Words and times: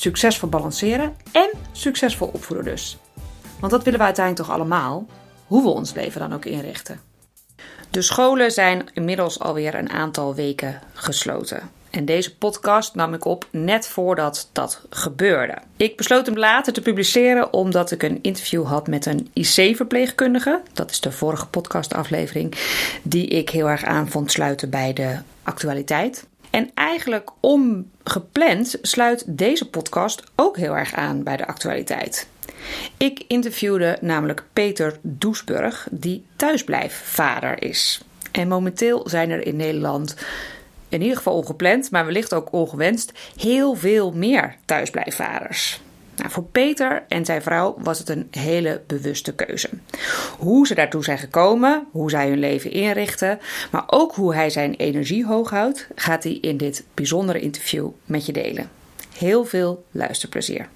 Succesvol 0.00 0.48
balanceren 0.48 1.16
en 1.32 1.50
succesvol 1.72 2.30
opvoeden 2.32 2.66
dus. 2.66 2.98
Want 3.58 3.72
dat 3.72 3.84
willen 3.84 3.98
we 3.98 4.04
uiteindelijk 4.04 4.46
toch 4.46 4.56
allemaal, 4.56 5.06
hoe 5.46 5.62
we 5.62 5.68
ons 5.68 5.94
leven 5.94 6.20
dan 6.20 6.32
ook 6.32 6.44
inrichten. 6.44 7.00
De 7.90 8.02
scholen 8.02 8.50
zijn 8.50 8.88
inmiddels 8.92 9.38
alweer 9.38 9.74
een 9.74 9.90
aantal 9.90 10.34
weken 10.34 10.80
gesloten. 10.92 11.70
En 11.90 12.04
deze 12.04 12.36
podcast 12.36 12.94
nam 12.94 13.14
ik 13.14 13.24
op 13.24 13.46
net 13.50 13.86
voordat 13.86 14.48
dat 14.52 14.82
gebeurde. 14.90 15.58
Ik 15.76 15.96
besloot 15.96 16.26
hem 16.26 16.38
later 16.38 16.72
te 16.72 16.82
publiceren 16.82 17.52
omdat 17.52 17.90
ik 17.90 18.02
een 18.02 18.18
interview 18.22 18.66
had 18.66 18.86
met 18.86 19.06
een 19.06 19.30
IC-verpleegkundige. 19.32 20.62
Dat 20.72 20.90
is 20.90 21.00
de 21.00 21.12
vorige 21.12 21.46
podcastaflevering, 21.46 22.54
die 23.02 23.26
ik 23.26 23.50
heel 23.50 23.68
erg 23.68 23.84
aan 23.84 24.08
vond 24.08 24.30
sluiten 24.30 24.70
bij 24.70 24.92
de 24.92 25.18
actualiteit. 25.42 26.28
En 26.50 26.70
eigenlijk 26.74 27.30
ongepland 27.40 28.78
sluit 28.82 29.24
deze 29.26 29.70
podcast 29.70 30.22
ook 30.36 30.56
heel 30.56 30.76
erg 30.76 30.94
aan 30.94 31.22
bij 31.22 31.36
de 31.36 31.46
actualiteit. 31.46 32.28
Ik 32.96 33.24
interviewde 33.28 33.98
namelijk 34.00 34.44
Peter 34.52 34.98
Doesburg, 35.02 35.88
die 35.90 36.24
thuisblijfvader 36.36 37.62
is. 37.62 38.00
En 38.32 38.48
momenteel 38.48 39.08
zijn 39.08 39.30
er 39.30 39.46
in 39.46 39.56
Nederland, 39.56 40.16
in 40.88 41.00
ieder 41.00 41.16
geval 41.16 41.34
ongepland, 41.34 41.90
maar 41.90 42.04
wellicht 42.04 42.34
ook 42.34 42.52
ongewenst, 42.52 43.12
heel 43.36 43.74
veel 43.74 44.12
meer 44.12 44.56
thuisblijfvaders. 44.64 45.80
Nou, 46.20 46.32
voor 46.32 46.44
Peter 46.44 47.04
en 47.08 47.24
zijn 47.24 47.42
vrouw 47.42 47.74
was 47.78 47.98
het 47.98 48.08
een 48.08 48.28
hele 48.30 48.82
bewuste 48.86 49.34
keuze. 49.34 49.68
Hoe 50.38 50.66
ze 50.66 50.74
daartoe 50.74 51.04
zijn 51.04 51.18
gekomen, 51.18 51.86
hoe 51.90 52.10
zij 52.10 52.28
hun 52.28 52.38
leven 52.38 52.70
inrichten, 52.70 53.38
maar 53.70 53.84
ook 53.86 54.14
hoe 54.14 54.34
hij 54.34 54.50
zijn 54.50 54.74
energie 54.74 55.26
hoog 55.26 55.50
houdt, 55.50 55.88
gaat 55.94 56.22
hij 56.22 56.32
in 56.32 56.56
dit 56.56 56.84
bijzondere 56.94 57.40
interview 57.40 57.88
met 58.04 58.26
je 58.26 58.32
delen. 58.32 58.70
Heel 59.18 59.44
veel 59.44 59.84
luisterplezier. 59.90 60.68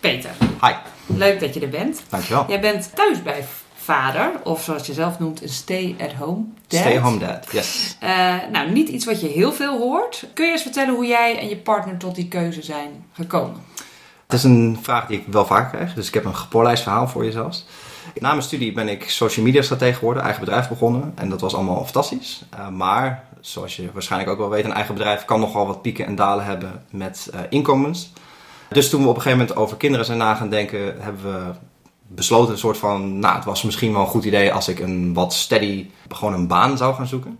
Peter. 0.00 0.30
Hi. 0.60 0.72
Leuk 1.06 1.40
dat 1.40 1.54
je 1.54 1.60
er 1.60 1.68
bent. 1.68 2.02
Dankjewel. 2.08 2.44
Jij 2.48 2.60
bent 2.60 2.90
thuisblijfvader, 2.94 4.30
of 4.44 4.62
zoals 4.62 4.86
je 4.86 4.92
zelf 4.92 5.18
noemt, 5.18 5.42
een 5.42 5.48
stay-at-home 5.48 6.44
dad. 6.66 6.80
Stay 6.80 6.98
home 6.98 7.18
dad, 7.18 7.48
yes. 7.52 7.96
Uh, 8.02 8.36
nou, 8.52 8.70
niet 8.70 8.88
iets 8.88 9.04
wat 9.04 9.20
je 9.20 9.26
heel 9.26 9.52
veel 9.52 9.78
hoort. 9.78 10.26
Kun 10.34 10.46
je 10.46 10.52
eens 10.52 10.62
vertellen 10.62 10.94
hoe 10.94 11.06
jij 11.06 11.38
en 11.38 11.48
je 11.48 11.56
partner 11.56 11.96
tot 11.96 12.14
die 12.14 12.28
keuze 12.28 12.62
zijn 12.62 13.04
gekomen? 13.12 13.68
Het 14.30 14.38
is 14.38 14.44
een 14.44 14.78
vraag 14.82 15.06
die 15.06 15.18
ik 15.18 15.24
wel 15.26 15.46
vaak 15.46 15.72
krijg, 15.72 15.94
dus 15.94 16.08
ik 16.08 16.14
heb 16.14 16.24
een 16.24 16.36
gepolijst 16.36 16.82
verhaal 16.82 17.08
voor 17.08 17.24
je 17.24 17.30
zelfs. 17.30 17.64
Na 18.14 18.28
mijn 18.30 18.42
studie 18.42 18.72
ben 18.72 18.88
ik 18.88 19.10
social 19.10 19.44
media 19.44 19.62
stratege 19.62 19.98
geworden, 19.98 20.22
eigen 20.22 20.44
bedrijf 20.44 20.68
begonnen 20.68 21.12
en 21.14 21.28
dat 21.28 21.40
was 21.40 21.54
allemaal 21.54 21.84
fantastisch. 21.84 22.42
Uh, 22.54 22.68
maar, 22.68 23.24
zoals 23.40 23.76
je 23.76 23.90
waarschijnlijk 23.92 24.30
ook 24.32 24.38
wel 24.38 24.48
weet, 24.48 24.64
een 24.64 24.72
eigen 24.72 24.94
bedrijf 24.94 25.24
kan 25.24 25.40
nogal 25.40 25.66
wat 25.66 25.82
pieken 25.82 26.06
en 26.06 26.14
dalen 26.14 26.44
hebben 26.44 26.84
met 26.90 27.30
uh, 27.34 27.40
inkomens. 27.48 28.12
Dus 28.68 28.90
toen 28.90 29.02
we 29.02 29.08
op 29.08 29.16
een 29.16 29.22
gegeven 29.22 29.38
moment 29.38 29.58
over 29.58 29.76
kinderen 29.76 30.06
zijn 30.06 30.18
na 30.18 30.34
gaan 30.34 30.50
denken, 30.50 30.94
hebben 30.98 31.22
we 31.22 31.52
besloten 32.06 32.52
een 32.52 32.58
soort 32.58 32.78
van, 32.78 33.18
nou 33.18 33.34
het 33.34 33.44
was 33.44 33.62
misschien 33.62 33.92
wel 33.92 34.00
een 34.00 34.06
goed 34.06 34.24
idee 34.24 34.52
als 34.52 34.68
ik 34.68 34.78
een 34.78 35.14
wat 35.14 35.32
steady, 35.32 35.90
gewoon 36.08 36.34
een 36.34 36.46
baan 36.46 36.76
zou 36.76 36.94
gaan 36.94 37.06
zoeken. 37.06 37.38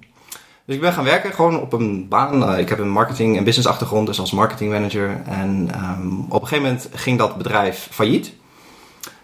Dus 0.70 0.78
ik 0.78 0.84
ben 0.84 0.94
gaan 0.94 1.04
werken 1.04 1.32
gewoon 1.32 1.60
op 1.60 1.72
een 1.72 2.08
baan. 2.08 2.58
ik 2.58 2.68
heb 2.68 2.78
een 2.78 2.90
marketing- 2.90 3.36
en 3.36 3.44
business 3.44 3.68
achtergrond, 3.68 4.06
dus 4.06 4.20
als 4.20 4.32
marketingmanager. 4.32 5.22
En 5.24 5.70
um, 5.84 6.26
op 6.28 6.42
een 6.42 6.48
gegeven 6.48 6.70
moment 6.70 6.88
ging 6.92 7.18
dat 7.18 7.36
bedrijf 7.36 7.88
failliet. 7.90 8.32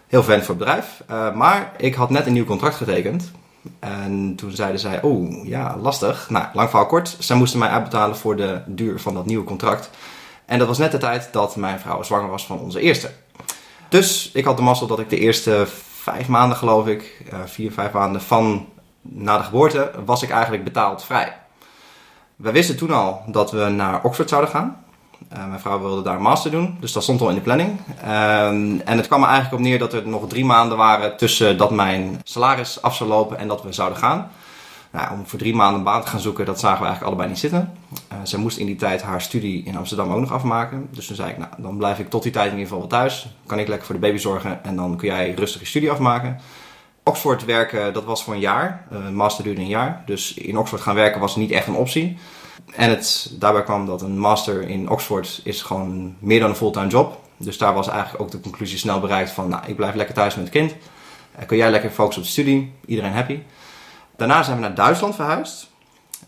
Heel 0.07 0.23
fijn 0.23 0.43
voor 0.43 0.55
het 0.55 0.63
bedrijf. 0.63 1.03
Uh, 1.11 1.33
maar 1.33 1.71
ik 1.77 1.95
had 1.95 2.09
net 2.09 2.25
een 2.25 2.33
nieuw 2.33 2.45
contract 2.45 2.75
getekend. 2.75 3.31
En 3.79 4.33
toen 4.35 4.51
zeiden 4.51 4.79
zij, 4.79 5.01
oh 5.01 5.47
ja, 5.47 5.77
lastig. 5.81 6.29
Nou, 6.29 6.45
lang 6.53 6.69
verhaal 6.69 6.87
kort. 6.87 7.15
Zij 7.19 7.35
moesten 7.35 7.59
mij 7.59 7.69
uitbetalen 7.69 8.17
voor 8.17 8.35
de 8.35 8.61
duur 8.65 8.99
van 8.99 9.13
dat 9.13 9.25
nieuwe 9.25 9.45
contract. 9.45 9.89
En 10.45 10.59
dat 10.59 10.67
was 10.67 10.77
net 10.77 10.91
de 10.91 10.97
tijd 10.97 11.29
dat 11.31 11.55
mijn 11.55 11.79
vrouw 11.79 12.03
zwanger 12.03 12.29
was 12.29 12.45
van 12.45 12.59
onze 12.59 12.79
eerste. 12.79 13.11
Dus 13.89 14.31
ik 14.33 14.45
had 14.45 14.57
de 14.57 14.63
mazzel 14.63 14.87
dat 14.87 14.99
ik 14.99 15.09
de 15.09 15.19
eerste 15.19 15.67
vijf 16.01 16.27
maanden, 16.27 16.57
geloof 16.57 16.87
ik, 16.87 17.23
uh, 17.33 17.39
vier, 17.45 17.71
vijf 17.71 17.91
maanden 17.91 18.21
van 18.21 18.65
na 19.09 19.37
de 19.37 19.43
geboorte, 19.43 19.91
was 20.05 20.23
ik 20.23 20.29
eigenlijk 20.29 20.63
betaald 20.63 21.03
vrij. 21.03 21.35
We 22.35 22.51
wisten 22.51 22.77
toen 22.77 22.91
al 22.91 23.21
dat 23.27 23.51
we 23.51 23.65
naar 23.65 24.03
Oxford 24.03 24.29
zouden 24.29 24.51
gaan. 24.51 24.85
Uh, 25.33 25.47
mijn 25.47 25.59
vrouw 25.59 25.79
wilde 25.79 26.01
daar 26.01 26.15
een 26.15 26.21
master 26.21 26.51
doen, 26.51 26.77
dus 26.79 26.91
dat 26.91 27.03
stond 27.03 27.21
al 27.21 27.29
in 27.29 27.35
de 27.35 27.41
planning. 27.41 27.79
Uh, 28.03 28.47
en 28.47 28.97
het 28.97 29.07
kwam 29.07 29.21
er 29.21 29.27
eigenlijk 29.27 29.55
op 29.55 29.67
neer 29.67 29.79
dat 29.79 29.93
er 29.93 30.07
nog 30.07 30.27
drie 30.27 30.45
maanden 30.45 30.77
waren 30.77 31.17
tussen 31.17 31.57
dat 31.57 31.71
mijn 31.71 32.21
salaris 32.23 32.81
af 32.81 32.95
zou 32.95 33.09
lopen 33.09 33.37
en 33.37 33.47
dat 33.47 33.63
we 33.63 33.73
zouden 33.73 33.97
gaan. 33.97 34.31
Nou, 34.91 35.11
om 35.11 35.27
voor 35.27 35.39
drie 35.39 35.55
maanden 35.55 35.77
een 35.77 35.83
baan 35.83 36.01
te 36.01 36.07
gaan 36.07 36.19
zoeken, 36.19 36.45
dat 36.45 36.59
zagen 36.59 36.79
we 36.79 36.85
eigenlijk 36.85 37.07
allebei 37.07 37.29
niet 37.29 37.39
zitten. 37.39 37.73
Uh, 38.11 38.17
zij 38.23 38.39
moest 38.39 38.57
in 38.57 38.65
die 38.65 38.75
tijd 38.75 39.01
haar 39.01 39.21
studie 39.21 39.63
in 39.63 39.77
Amsterdam 39.77 40.11
ook 40.11 40.19
nog 40.19 40.31
afmaken. 40.31 40.87
Dus 40.91 41.07
toen 41.07 41.15
zei 41.15 41.29
ik, 41.29 41.37
nou, 41.37 41.49
dan 41.57 41.77
blijf 41.77 41.99
ik 41.99 42.09
tot 42.09 42.23
die 42.23 42.31
tijd 42.31 42.45
in 42.45 42.57
ieder 42.57 42.67
geval 42.67 42.79
wel 42.79 42.99
thuis. 42.99 43.27
Kan 43.45 43.59
ik 43.59 43.67
lekker 43.67 43.85
voor 43.85 43.95
de 43.95 44.01
baby 44.01 44.17
zorgen 44.17 44.63
en 44.63 44.75
dan 44.75 44.97
kun 44.97 45.07
jij 45.07 45.33
rustig 45.33 45.61
je 45.61 45.67
studie 45.67 45.91
afmaken. 45.91 46.39
Oxford 47.07 47.45
werken, 47.45 47.93
dat 47.93 48.03
was 48.03 48.23
voor 48.23 48.33
een 48.33 48.39
jaar. 48.39 48.85
Een 48.89 49.15
master 49.15 49.43
duurde 49.43 49.61
een 49.61 49.67
jaar. 49.67 50.03
Dus 50.05 50.33
in 50.33 50.57
Oxford 50.57 50.81
gaan 50.81 50.95
werken 50.95 51.19
was 51.19 51.35
niet 51.35 51.51
echt 51.51 51.67
een 51.67 51.75
optie. 51.75 52.17
En 52.75 52.89
het, 52.89 53.31
daarbij 53.39 53.63
kwam 53.63 53.85
dat 53.85 54.01
een 54.01 54.19
master 54.19 54.69
in 54.69 54.89
Oxford 54.89 55.41
is 55.43 55.61
gewoon 55.61 56.15
meer 56.19 56.39
dan 56.39 56.49
een 56.49 56.55
fulltime 56.55 56.87
job. 56.87 57.21
Dus 57.37 57.57
daar 57.57 57.73
was 57.73 57.87
eigenlijk 57.87 58.21
ook 58.21 58.31
de 58.31 58.39
conclusie 58.39 58.77
snel 58.77 58.99
bereikt 58.99 59.31
van, 59.31 59.49
nou, 59.49 59.63
ik 59.65 59.75
blijf 59.75 59.95
lekker 59.95 60.15
thuis 60.15 60.35
met 60.35 60.43
het 60.43 60.53
kind. 60.53 60.75
kun 61.45 61.57
jij 61.57 61.71
lekker 61.71 61.89
focussen 61.89 62.21
op 62.21 62.27
de 62.27 62.33
studie, 62.33 62.73
iedereen 62.85 63.13
happy. 63.13 63.39
Daarna 64.15 64.43
zijn 64.43 64.55
we 64.55 64.61
naar 64.61 64.75
Duitsland 64.75 65.15
verhuisd. 65.15 65.69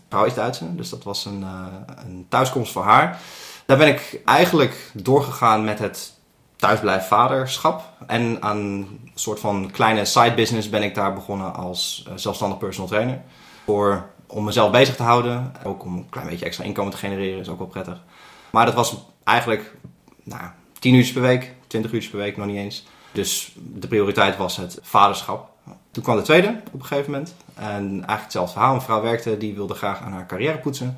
Vrouw 0.08 0.24
is 0.24 0.34
Duitse, 0.34 0.74
dus 0.74 0.88
dat 0.88 1.04
was 1.04 1.24
een, 1.24 1.40
uh, 1.40 1.66
een 2.06 2.26
thuiskomst 2.28 2.72
voor 2.72 2.82
haar. 2.82 3.20
Daar 3.66 3.78
ben 3.78 3.88
ik 3.88 4.20
eigenlijk 4.24 4.90
doorgegaan 4.92 5.64
met 5.64 5.78
het 5.78 6.12
thuisblijfvaderschap. 6.60 7.82
En 8.06 8.42
aan 8.42 8.56
een 8.56 9.10
soort 9.14 9.40
van 9.40 9.70
kleine 9.70 10.04
side 10.04 10.34
business 10.34 10.68
ben 10.68 10.82
ik 10.82 10.94
daar 10.94 11.14
begonnen 11.14 11.54
als 11.54 12.04
uh, 12.08 12.12
zelfstandig 12.16 12.58
personal 12.58 12.88
trainer. 12.88 13.20
Voor, 13.64 14.06
om 14.26 14.44
mezelf 14.44 14.70
bezig 14.70 14.96
te 14.96 15.02
houden. 15.02 15.52
Ook 15.64 15.84
om 15.84 15.96
een 15.96 16.08
klein 16.08 16.28
beetje 16.28 16.44
extra 16.44 16.64
inkomen 16.64 16.92
te 16.92 16.98
genereren 16.98 17.40
is 17.40 17.48
ook 17.48 17.58
wel 17.58 17.66
prettig. 17.66 18.02
Maar 18.50 18.66
dat 18.66 18.74
was 18.74 18.96
eigenlijk 19.24 19.76
nou, 20.22 20.42
10 20.78 20.94
uur 20.94 21.12
per 21.12 21.22
week, 21.22 21.54
20 21.66 21.92
uur 21.92 22.08
per 22.10 22.18
week 22.18 22.36
nog 22.36 22.46
niet 22.46 22.56
eens. 22.56 22.84
Dus 23.12 23.52
de 23.56 23.88
prioriteit 23.88 24.36
was 24.36 24.56
het 24.56 24.78
vaderschap. 24.82 25.48
Toen 25.90 26.02
kwam 26.02 26.16
de 26.16 26.22
tweede 26.22 26.60
op 26.72 26.80
een 26.80 26.86
gegeven 26.86 27.10
moment. 27.10 27.34
En 27.54 27.88
eigenlijk 27.88 28.22
hetzelfde 28.22 28.52
verhaal. 28.52 28.74
Een 28.74 28.80
vrouw 28.80 29.02
werkte, 29.02 29.36
die 29.36 29.54
wilde 29.54 29.74
graag 29.74 30.00
aan 30.00 30.12
haar 30.12 30.26
carrière 30.26 30.58
poetsen. 30.58 30.96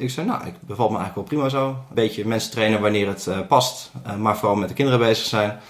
Ik 0.00 0.10
zei, 0.10 0.26
nou, 0.26 0.46
ik 0.46 0.54
bevalt 0.60 0.90
me 0.90 0.96
eigenlijk 0.98 1.28
wel 1.28 1.38
prima 1.38 1.60
zo. 1.60 1.68
Een 1.68 1.94
beetje 1.94 2.26
mensen 2.26 2.50
trainen 2.50 2.80
wanneer 2.80 3.08
het 3.08 3.26
uh, 3.26 3.38
past, 3.48 3.90
uh, 4.06 4.16
maar 4.16 4.36
vooral 4.36 4.56
met 4.56 4.68
de 4.68 4.74
kinderen 4.74 5.00
bezig 5.00 5.24
zijn. 5.24 5.60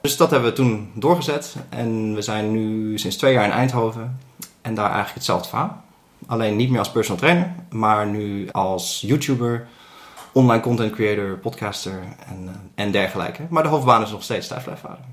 Dus 0.00 0.16
dat 0.16 0.30
hebben 0.30 0.48
we 0.48 0.56
toen 0.56 0.90
doorgezet. 0.94 1.56
En 1.68 2.14
we 2.14 2.22
zijn 2.22 2.52
nu 2.52 2.98
sinds 2.98 3.16
twee 3.16 3.32
jaar 3.32 3.44
in 3.44 3.50
Eindhoven. 3.50 4.20
En 4.62 4.74
daar 4.74 4.84
eigenlijk 4.84 5.14
hetzelfde 5.14 5.48
verhaal. 5.48 5.84
Alleen 6.26 6.56
niet 6.56 6.70
meer 6.70 6.78
als 6.78 6.90
personal 6.90 7.20
trainer, 7.20 7.54
maar 7.70 8.06
nu 8.06 8.48
als 8.50 9.00
YouTuber, 9.06 9.66
online 10.32 10.62
content 10.62 10.92
creator, 10.92 11.38
podcaster 11.38 12.02
en, 12.26 12.42
uh, 12.44 12.50
en 12.74 12.90
dergelijke. 12.90 13.42
Maar 13.48 13.62
de 13.62 13.68
hoofdbaan 13.68 14.02
is 14.02 14.10
nog 14.10 14.22
steeds 14.22 14.48
thuisblijfvader. 14.48 15.04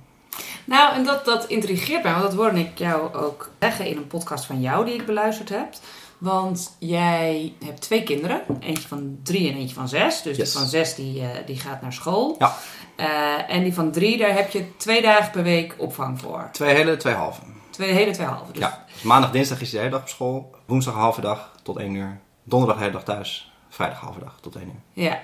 Nou, 0.65 0.95
en 0.95 1.03
dat, 1.03 1.25
dat 1.25 1.45
intrigeert 1.45 2.03
mij, 2.03 2.11
want 2.11 2.23
dat 2.23 2.33
hoorde 2.33 2.59
ik 2.59 2.77
jou 2.77 3.13
ook 3.13 3.49
zeggen 3.59 3.85
in 3.85 3.97
een 3.97 4.07
podcast 4.07 4.45
van 4.45 4.61
jou 4.61 4.85
die 4.85 4.93
ik 4.93 5.05
beluisterd 5.05 5.49
heb. 5.49 5.73
Want 6.23 6.75
jij 6.79 7.53
hebt 7.65 7.81
twee 7.81 8.03
kinderen, 8.03 8.41
eentje 8.59 8.87
van 8.87 9.19
drie 9.23 9.51
en 9.51 9.57
eentje 9.57 9.75
van 9.75 9.87
zes. 9.87 10.21
Dus 10.21 10.37
yes. 10.37 10.51
die 10.51 10.59
van 10.59 10.69
zes 10.69 10.95
die, 10.95 11.21
uh, 11.21 11.27
die 11.45 11.59
gaat 11.59 11.81
naar 11.81 11.93
school. 11.93 12.35
Ja. 12.39 12.55
Uh, 12.97 13.55
en 13.55 13.63
die 13.63 13.73
van 13.73 13.91
drie, 13.91 14.17
daar 14.17 14.33
heb 14.33 14.49
je 14.49 14.77
twee 14.77 15.01
dagen 15.01 15.31
per 15.31 15.43
week 15.43 15.75
opvang 15.77 16.19
voor. 16.19 16.49
Twee 16.51 16.75
hele, 16.75 16.97
twee 16.97 17.13
halve. 17.13 17.41
Twee 17.69 17.91
hele, 17.91 18.11
twee 18.11 18.27
halve. 18.27 18.51
Dus... 18.51 18.61
Ja, 18.61 18.85
dus 18.93 19.01
maandag, 19.01 19.31
dinsdag 19.31 19.61
is 19.61 19.69
de 19.69 19.77
hele 19.77 19.89
dag 19.89 20.01
op 20.01 20.07
school. 20.07 20.55
Woensdag 20.65 20.93
halve 20.93 21.21
dag 21.21 21.51
tot 21.63 21.77
één 21.77 21.93
uur. 21.93 22.19
Donderdag 22.43 22.77
de 22.77 22.83
hele 22.83 22.95
dag 22.95 23.05
thuis. 23.05 23.53
Vrijdag 23.69 23.99
halve 23.99 24.19
dag 24.19 24.37
tot 24.41 24.55
één 24.55 24.65
uur. 24.65 25.03
Ja. 25.03 25.19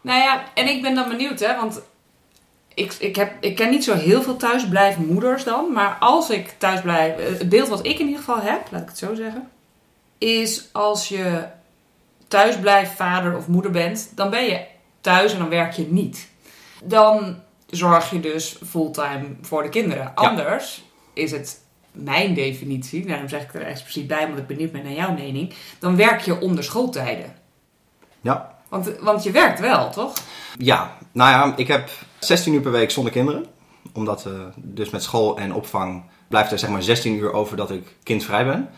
Nou 0.00 0.20
ja, 0.20 0.44
en 0.54 0.68
ik 0.68 0.82
ben 0.82 0.94
dan 0.94 1.08
benieuwd, 1.08 1.40
hè, 1.40 1.56
want 1.56 1.80
ik, 2.74 2.92
ik, 2.92 3.16
heb, 3.16 3.32
ik 3.40 3.56
ken 3.56 3.70
niet 3.70 3.84
zo 3.84 3.94
heel 3.94 4.22
veel 4.22 4.36
thuisblijfmoeders 4.36 5.44
dan. 5.44 5.72
Maar 5.72 5.96
als 6.00 6.30
ik 6.30 6.54
thuis 6.58 6.80
blijf, 6.80 7.38
het 7.38 7.48
beeld 7.48 7.68
wat 7.68 7.86
ik 7.86 7.98
in 7.98 8.06
ieder 8.06 8.22
geval 8.24 8.40
heb, 8.40 8.66
laat 8.70 8.82
ik 8.82 8.88
het 8.88 8.98
zo 8.98 9.14
zeggen, 9.14 9.48
is 10.18 10.68
als 10.72 11.08
je 11.08 11.46
thuisblijf 12.28 12.96
vader 12.96 13.36
of 13.36 13.48
moeder 13.48 13.70
bent, 13.70 14.12
dan 14.14 14.30
ben 14.30 14.44
je 14.44 14.66
thuis 15.00 15.32
en 15.32 15.38
dan 15.38 15.48
werk 15.48 15.72
je 15.72 15.86
niet. 15.86 16.28
Dan 16.84 17.36
zorg 17.70 18.10
je 18.10 18.20
dus 18.20 18.58
fulltime 18.66 19.24
voor 19.40 19.62
de 19.62 19.68
kinderen. 19.68 20.14
Anders 20.14 20.84
is 21.12 21.30
het 21.30 21.60
mijn 21.92 22.34
definitie, 22.34 23.06
daarom 23.06 23.28
zeg 23.28 23.42
ik 23.42 23.54
er 23.54 23.62
expliciet 23.62 24.06
bij, 24.06 24.26
want 24.26 24.38
ik 24.38 24.46
benieuwd 24.46 24.72
ben 24.72 24.82
naar 24.82 24.92
jouw 24.92 25.12
mening. 25.12 25.54
Dan 25.78 25.96
werk 25.96 26.20
je 26.20 26.40
onder 26.40 26.64
schooltijden. 26.64 27.34
Ja. 28.20 28.54
Want, 28.68 28.98
want 29.00 29.22
je 29.22 29.30
werkt 29.30 29.60
wel, 29.60 29.90
toch? 29.90 30.12
Ja, 30.58 30.96
nou 31.12 31.30
ja, 31.30 31.56
ik 31.56 31.68
heb 31.68 31.90
16 32.18 32.54
uur 32.54 32.60
per 32.60 32.72
week 32.72 32.90
zonder 32.90 33.12
kinderen. 33.12 33.46
Omdat 33.92 34.24
uh, 34.26 34.32
dus 34.56 34.90
met 34.90 35.02
school 35.02 35.38
en 35.38 35.54
opvang 35.54 36.02
blijft 36.28 36.52
er 36.52 36.58
zeg 36.58 36.70
maar 36.70 36.82
16 36.82 37.14
uur 37.14 37.32
over 37.32 37.56
dat 37.56 37.70
ik 37.70 37.96
kindvrij 38.02 38.44
ben. 38.44 38.70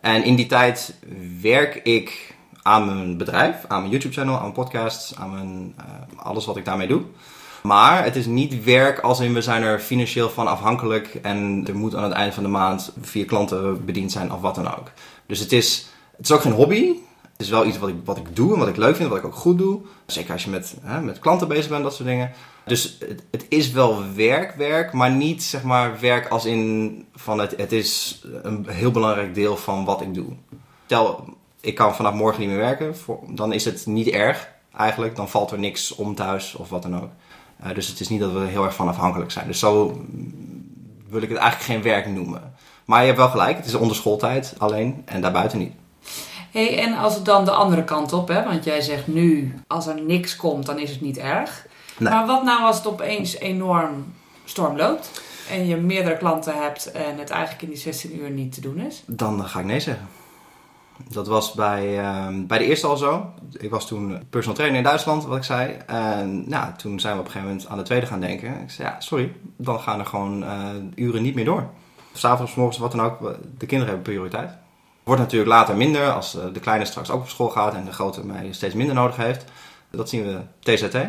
En 0.00 0.24
in 0.24 0.36
die 0.36 0.46
tijd 0.46 0.94
werk 1.40 1.74
ik 1.74 2.34
aan 2.62 2.86
mijn 2.86 3.16
bedrijf, 3.16 3.56
aan 3.68 3.78
mijn 3.78 3.90
YouTube-channel, 3.90 4.34
aan 4.34 4.40
mijn 4.40 4.52
podcasts, 4.52 5.16
aan 5.16 5.30
mijn, 5.30 5.74
uh, 5.78 6.24
alles 6.24 6.46
wat 6.46 6.56
ik 6.56 6.64
daarmee 6.64 6.88
doe. 6.88 7.02
Maar 7.62 8.04
het 8.04 8.16
is 8.16 8.26
niet 8.26 8.64
werk 8.64 8.98
als 8.98 9.20
in 9.20 9.34
we 9.34 9.42
zijn 9.42 9.62
er 9.62 9.78
financieel 9.78 10.30
van 10.30 10.46
afhankelijk 10.46 11.14
en 11.22 11.64
er 11.66 11.76
moet 11.76 11.94
aan 11.94 12.02
het 12.02 12.12
eind 12.12 12.34
van 12.34 12.42
de 12.42 12.48
maand 12.48 12.92
vier 13.00 13.24
klanten 13.24 13.84
bediend 13.84 14.12
zijn 14.12 14.32
of 14.32 14.40
wat 14.40 14.54
dan 14.54 14.76
ook. 14.78 14.90
Dus 15.26 15.38
het 15.38 15.52
is, 15.52 15.86
het 16.16 16.24
is 16.24 16.32
ook 16.32 16.40
geen 16.40 16.52
hobby. 16.52 16.92
Het 17.40 17.48
is 17.48 17.54
wel 17.54 17.66
iets 17.66 17.78
wat 17.78 17.88
ik, 17.88 17.94
wat 18.04 18.16
ik 18.16 18.36
doe 18.36 18.52
en 18.52 18.58
wat 18.58 18.68
ik 18.68 18.76
leuk 18.76 18.96
vind, 18.96 19.08
wat 19.08 19.18
ik 19.18 19.24
ook 19.24 19.34
goed 19.34 19.58
doe. 19.58 19.80
Zeker 20.06 20.32
als 20.32 20.44
je 20.44 20.50
met, 20.50 20.76
hè, 20.82 21.00
met 21.00 21.18
klanten 21.18 21.48
bezig 21.48 21.68
bent, 21.68 21.82
dat 21.82 21.94
soort 21.94 22.08
dingen. 22.08 22.32
Dus 22.64 22.96
het, 22.98 23.22
het, 23.30 23.46
is 23.48 23.70
wel 23.70 24.02
werk, 24.14 24.54
werk, 24.54 24.92
maar 24.92 25.10
niet 25.10 25.42
zeg 25.42 25.62
maar 25.62 26.00
werk 26.00 26.28
als 26.28 26.44
in 26.44 27.06
van 27.14 27.38
het, 27.38 27.56
het 27.56 27.72
is 27.72 28.22
een 28.42 28.66
heel 28.68 28.90
belangrijk 28.90 29.34
deel 29.34 29.56
van 29.56 29.84
wat 29.84 30.00
ik 30.00 30.14
doe. 30.14 30.26
Stel, 30.84 31.24
ik 31.60 31.74
kan 31.74 31.94
vanaf 31.94 32.14
morgen 32.14 32.40
niet 32.40 32.48
meer 32.48 32.58
werken, 32.58 32.94
dan 33.28 33.52
is 33.52 33.64
het 33.64 33.86
niet 33.86 34.08
erg 34.08 34.48
eigenlijk. 34.76 35.16
Dan 35.16 35.28
valt 35.28 35.50
er 35.50 35.58
niks 35.58 35.94
om 35.94 36.14
thuis 36.14 36.54
of 36.54 36.68
wat 36.68 36.82
dan 36.82 36.96
ook. 36.96 37.10
Uh, 37.64 37.74
dus 37.74 37.86
het 37.86 38.00
is 38.00 38.08
niet 38.08 38.20
dat 38.20 38.32
we 38.32 38.38
heel 38.38 38.64
erg 38.64 38.74
van 38.74 38.88
afhankelijk 38.88 39.30
zijn. 39.30 39.46
Dus 39.46 39.58
zo 39.58 40.00
wil 41.08 41.22
ik 41.22 41.28
het 41.28 41.38
eigenlijk 41.38 41.70
geen 41.70 41.82
werk 41.82 42.06
noemen. 42.06 42.54
Maar 42.84 43.00
je 43.00 43.06
hebt 43.06 43.18
wel 43.18 43.28
gelijk, 43.28 43.56
het 43.56 43.66
is 43.66 43.74
onder 43.74 43.96
schooltijd 43.96 44.54
alleen 44.58 45.02
en 45.04 45.20
daarbuiten 45.20 45.58
niet. 45.58 45.72
Hey, 46.50 46.78
en 46.78 46.96
als 46.96 47.14
het 47.14 47.24
dan 47.24 47.44
de 47.44 47.50
andere 47.50 47.84
kant 47.84 48.12
op, 48.12 48.28
hè? 48.28 48.44
want 48.44 48.64
jij 48.64 48.80
zegt 48.80 49.06
nu, 49.06 49.54
als 49.66 49.86
er 49.86 50.02
niks 50.02 50.36
komt, 50.36 50.66
dan 50.66 50.78
is 50.78 50.90
het 50.90 51.00
niet 51.00 51.18
erg. 51.18 51.66
Nee. 51.98 52.12
Maar 52.12 52.26
wat 52.26 52.44
nou 52.44 52.62
als 52.62 52.76
het 52.76 52.86
opeens 52.86 53.38
enorm 53.38 54.12
storm 54.44 54.76
loopt 54.76 55.22
en 55.50 55.66
je 55.66 55.76
meerdere 55.76 56.16
klanten 56.16 56.54
hebt 56.62 56.90
en 56.90 57.18
het 57.18 57.30
eigenlijk 57.30 57.62
in 57.62 57.68
die 57.68 57.78
16 57.78 58.18
uur 58.18 58.30
niet 58.30 58.52
te 58.52 58.60
doen 58.60 58.78
is? 58.78 59.02
Dan 59.06 59.44
ga 59.44 59.58
ik 59.58 59.64
nee 59.64 59.80
zeggen. 59.80 60.08
Dat 61.08 61.26
was 61.26 61.52
bij, 61.52 61.98
uh, 61.98 62.26
bij 62.46 62.58
de 62.58 62.64
eerste 62.64 62.86
al 62.86 62.96
zo. 62.96 63.30
Ik 63.58 63.70
was 63.70 63.86
toen 63.86 64.22
personal 64.30 64.56
trainer 64.56 64.78
in 64.78 64.84
Duitsland, 64.84 65.24
wat 65.24 65.36
ik 65.36 65.44
zei. 65.44 65.76
En 65.86 66.48
nou, 66.48 66.72
toen 66.76 67.00
zijn 67.00 67.14
we 67.14 67.20
op 67.20 67.26
een 67.26 67.32
gegeven 67.32 67.52
moment 67.52 67.68
aan 67.68 67.78
de 67.78 67.84
tweede 67.84 68.06
gaan 68.06 68.20
denken. 68.20 68.60
Ik 68.62 68.70
zei, 68.70 68.88
ja, 68.88 69.00
sorry, 69.00 69.32
dan 69.56 69.80
gaan 69.80 69.98
er 69.98 70.06
gewoon 70.06 70.42
uh, 70.42 70.68
uren 70.94 71.22
niet 71.22 71.34
meer 71.34 71.44
door. 71.44 71.66
S'avonds, 72.12 72.54
morgens, 72.54 72.78
wat 72.78 72.92
dan 72.92 73.00
ook. 73.00 73.18
De 73.58 73.66
kinderen 73.66 73.94
hebben 73.94 74.12
prioriteit. 74.12 74.50
Wordt 75.02 75.20
natuurlijk 75.20 75.50
later 75.50 75.76
minder 75.76 76.12
als 76.12 76.34
uh, 76.34 76.42
de 76.52 76.60
kleine 76.60 76.84
straks 76.84 77.10
ook 77.10 77.20
op 77.20 77.28
school 77.28 77.48
gaat 77.48 77.74
en 77.74 77.84
de 77.84 77.92
grote 77.92 78.26
mij 78.26 78.48
steeds 78.50 78.74
minder 78.74 78.94
nodig 78.94 79.16
heeft. 79.16 79.44
Dat 79.90 80.08
zien 80.08 80.24
we 80.24 80.40
TZT. 80.58 80.94
Uh, 80.94 81.06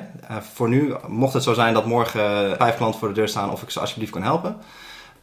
voor 0.54 0.70
nu, 0.70 0.94
mocht 1.08 1.34
het 1.34 1.44
zo 1.44 1.54
zijn 1.54 1.74
dat 1.74 1.86
morgen 1.86 2.56
vijf 2.58 2.78
klanten 2.78 3.00
voor 3.00 3.08
de 3.08 3.14
deur 3.14 3.28
staan 3.28 3.52
of 3.52 3.62
ik 3.62 3.70
ze 3.70 3.80
alsjeblieft 3.80 4.12
kan 4.12 4.24
helpen, 4.24 4.58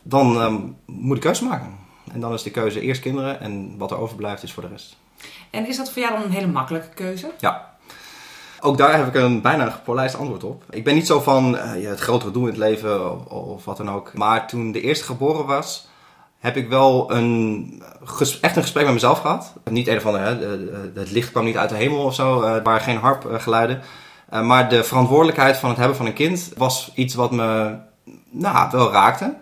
dan 0.03 0.43
um, 0.43 0.77
moet 0.87 1.17
ik 1.17 1.23
keuze 1.23 1.45
maken. 1.45 1.77
En 2.13 2.21
dan 2.21 2.33
is 2.33 2.43
de 2.43 2.51
keuze 2.51 2.81
eerst 2.81 3.01
kinderen 3.01 3.41
en 3.41 3.75
wat 3.79 3.91
er 3.91 3.99
overblijft 3.99 4.43
is 4.43 4.53
voor 4.53 4.63
de 4.63 4.69
rest. 4.69 4.97
En 5.51 5.67
is 5.67 5.77
dat 5.77 5.91
voor 5.91 6.03
jou 6.03 6.15
dan 6.15 6.23
een 6.23 6.31
hele 6.31 6.47
makkelijke 6.47 6.89
keuze? 6.95 7.31
Ja. 7.39 7.77
Ook 8.61 8.79
daar 8.79 8.97
heb 8.97 9.07
ik 9.07 9.15
een 9.15 9.41
bijna 9.41 9.71
gepolijst 9.71 10.17
antwoord 10.17 10.45
op. 10.45 10.65
Ik 10.71 10.85
ben 10.85 10.95
niet 10.95 11.07
zo 11.07 11.21
van 11.21 11.55
uh, 11.55 11.89
het 11.89 12.01
grotere 12.01 12.31
doel 12.31 12.43
in 12.43 12.49
het 12.49 12.59
leven 12.59 13.13
of, 13.13 13.27
of, 13.27 13.65
wat 13.65 13.77
dan 13.77 13.91
ook. 13.91 14.15
Maar 14.15 14.49
toen 14.49 14.73
de 14.73 14.81
eerste 14.81 15.05
geboren 15.05 15.47
was, 15.47 15.88
heb 16.39 16.57
ik 16.57 16.69
wel 16.69 17.13
een, 17.13 17.83
echt 18.41 18.57
een 18.57 18.63
gesprek 18.63 18.85
met 18.85 18.95
mezelf 18.95 19.19
gehad. 19.19 19.53
Niet 19.71 19.89
een 19.89 20.05
andere, 20.05 20.25
hè, 20.25 21.01
het 21.01 21.11
licht 21.11 21.31
kwam 21.31 21.45
niet 21.45 21.57
uit 21.57 21.69
de 21.69 21.77
hemel 21.77 22.05
of 22.05 22.15
zo, 22.15 22.43
er 22.43 22.63
waren 22.63 22.81
geen 22.81 22.97
harpgeluiden. 22.97 23.83
Uh, 24.33 24.43
maar 24.43 24.69
de 24.69 24.85
verantwoordelijkheid 24.85 25.57
van 25.57 25.69
het 25.69 25.79
hebben 25.79 25.97
van 25.97 26.07
een 26.07 26.13
kind 26.13 26.53
was 26.57 26.93
iets 26.95 27.15
wat 27.15 27.31
me 27.31 27.77
nou, 28.31 28.71
wel 28.71 28.93
raakte. 28.93 29.37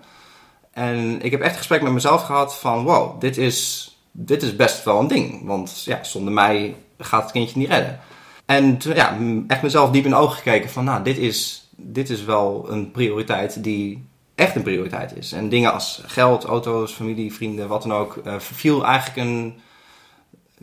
En 0.72 1.22
ik 1.22 1.30
heb 1.30 1.40
echt 1.40 1.50
een 1.50 1.58
gesprek 1.58 1.82
met 1.82 1.92
mezelf 1.92 2.22
gehad 2.22 2.56
van 2.56 2.84
wow, 2.84 3.20
dit 3.20 3.36
is, 3.36 3.90
dit 4.12 4.42
is 4.42 4.56
best 4.56 4.84
wel 4.84 5.00
een 5.00 5.06
ding. 5.06 5.46
Want 5.46 5.82
ja, 5.84 6.04
zonder 6.04 6.32
mij 6.32 6.76
gaat 6.98 7.22
het 7.22 7.32
kindje 7.32 7.58
niet 7.58 7.68
redden. 7.68 8.00
En 8.46 8.78
ja, 8.78 9.18
echt 9.46 9.62
mezelf 9.62 9.90
diep 9.90 10.04
in 10.04 10.10
de 10.10 10.16
ogen 10.16 10.36
gekeken 10.36 10.70
van 10.70 10.84
nou, 10.84 11.02
dit 11.02 11.18
is, 11.18 11.68
dit 11.76 12.10
is 12.10 12.24
wel 12.24 12.66
een 12.70 12.90
prioriteit 12.90 13.62
die 13.62 14.08
echt 14.36 14.56
een 14.56 14.62
prioriteit 14.62 15.16
is. 15.16 15.32
En 15.32 15.48
dingen 15.48 15.72
als 15.72 16.02
geld, 16.06 16.44
auto's, 16.44 16.92
familie, 16.92 17.32
vrienden, 17.32 17.68
wat 17.68 17.82
dan 17.82 17.92
ook, 17.92 18.20
verviel 18.24 18.84
eigenlijk 18.84 19.28
een, 19.28 19.54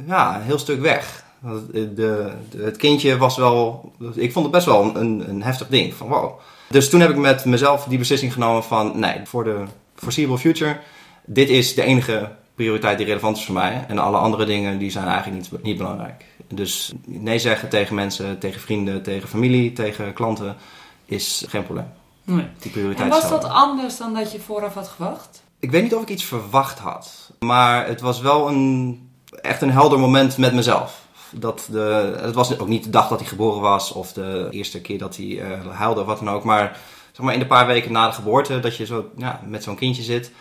ja, 0.06 0.36
een 0.36 0.42
heel 0.42 0.60
stuk 0.60 0.82
weg. 0.82 1.24
De, 1.72 1.94
de, 1.94 2.32
het 2.58 2.78
kindje 2.78 3.18
was 3.18 3.38
wel, 3.38 3.92
ik 4.16 4.32
vond 4.32 4.46
het 4.46 4.54
best 4.54 4.66
wel 4.66 4.96
een, 4.96 5.30
een 5.30 5.44
heftig 5.44 5.68
ding 5.68 5.94
van 5.94 6.08
wow. 6.08 6.40
Dus 6.70 6.90
toen 6.90 7.00
heb 7.00 7.10
ik 7.10 7.16
met 7.16 7.46
mezelf 7.46 7.84
die 7.84 7.98
beslissing 7.98 8.34
genomen 8.34 8.64
van 8.64 9.00
nee, 9.00 9.20
voor 9.24 9.44
de 9.44 9.64
foreseeable 9.96 10.38
future, 10.38 10.80
dit 11.26 11.50
is 11.50 11.74
de 11.74 11.84
enige 11.84 12.32
prioriteit 12.56 12.98
die 12.98 13.08
relevant 13.08 13.38
is 13.38 13.46
voor 13.46 13.54
mij. 13.54 13.86
En 13.88 13.98
alle 13.98 14.18
andere 14.18 14.46
dingen 14.46 14.78
die 14.78 14.92
zijn 14.92 15.08
eigenlijk 15.08 15.52
niet, 15.52 15.64
niet 15.64 15.78
belangrijk. 15.78 16.26
Dus 16.48 16.94
nee 17.06 17.40
zeggen 17.40 17.70
tegen 17.70 17.96
mensen, 17.96 18.40
tegen 18.40 18.62
vrienden, 18.62 19.04
tegen 19.04 19.30
familie, 19.30 19.74
tegen 19.74 20.14
klanten 20.14 20.56
is 21.06 21.46
geen 21.48 21.64
probleem. 21.64 22.02
Nee. 22.24 22.48
Die 22.60 22.72
prioriteit 22.72 23.12
en 23.12 23.22
was 23.22 23.30
dat 23.30 23.44
anders 23.44 23.98
dan 23.98 24.14
dat 24.14 24.32
je 24.32 24.40
vooraf 24.40 24.74
had 24.74 24.88
gewacht? 24.88 25.44
Ik 25.60 25.72
weet 25.72 25.84
niet 25.84 25.96
of 25.96 26.02
ik 26.02 26.10
iets 26.10 26.26
verwacht 26.26 26.80
had. 26.80 27.32
Maar 27.40 27.88
het 27.88 28.02
was 28.02 28.22
wel 28.22 28.48
een, 28.48 29.10
echt 29.42 29.62
een 29.62 29.72
helder 29.72 30.00
moment 30.00 30.38
met 30.38 30.54
mezelf. 30.54 31.02
Dat 31.32 31.68
de, 31.72 32.18
het 32.22 32.36
was 32.36 32.60
ook 32.60 32.68
niet 32.68 32.84
de 32.84 32.90
dag 32.90 33.08
dat 33.08 33.20
hij 33.20 33.28
geboren 33.28 33.62
was 33.62 33.92
of 33.92 34.14
de 34.14 34.48
eerste 34.52 34.82
keer 34.82 34.98
dat 34.98 35.16
hij 35.16 35.26
uh, 35.26 35.68
huilde 35.70 36.02
of 36.02 36.06
wat 36.06 36.20
dan 36.20 36.30
ook. 36.30 36.44
Maar 36.44 36.78
zeg 37.12 37.26
maar 37.26 37.34
in 37.34 37.40
de 37.40 37.48
paar 37.48 37.68
weken 37.68 37.92
na 37.92 38.08
de 38.08 38.14
geboorte, 38.14 38.60
dat 38.60 38.78
je 38.78 38.86
zo 38.86 39.10
ja, 39.18 39.42
met 39.48 39.64
zo'n 39.64 39.76
kindje 39.76 40.04
zit, 40.04 40.32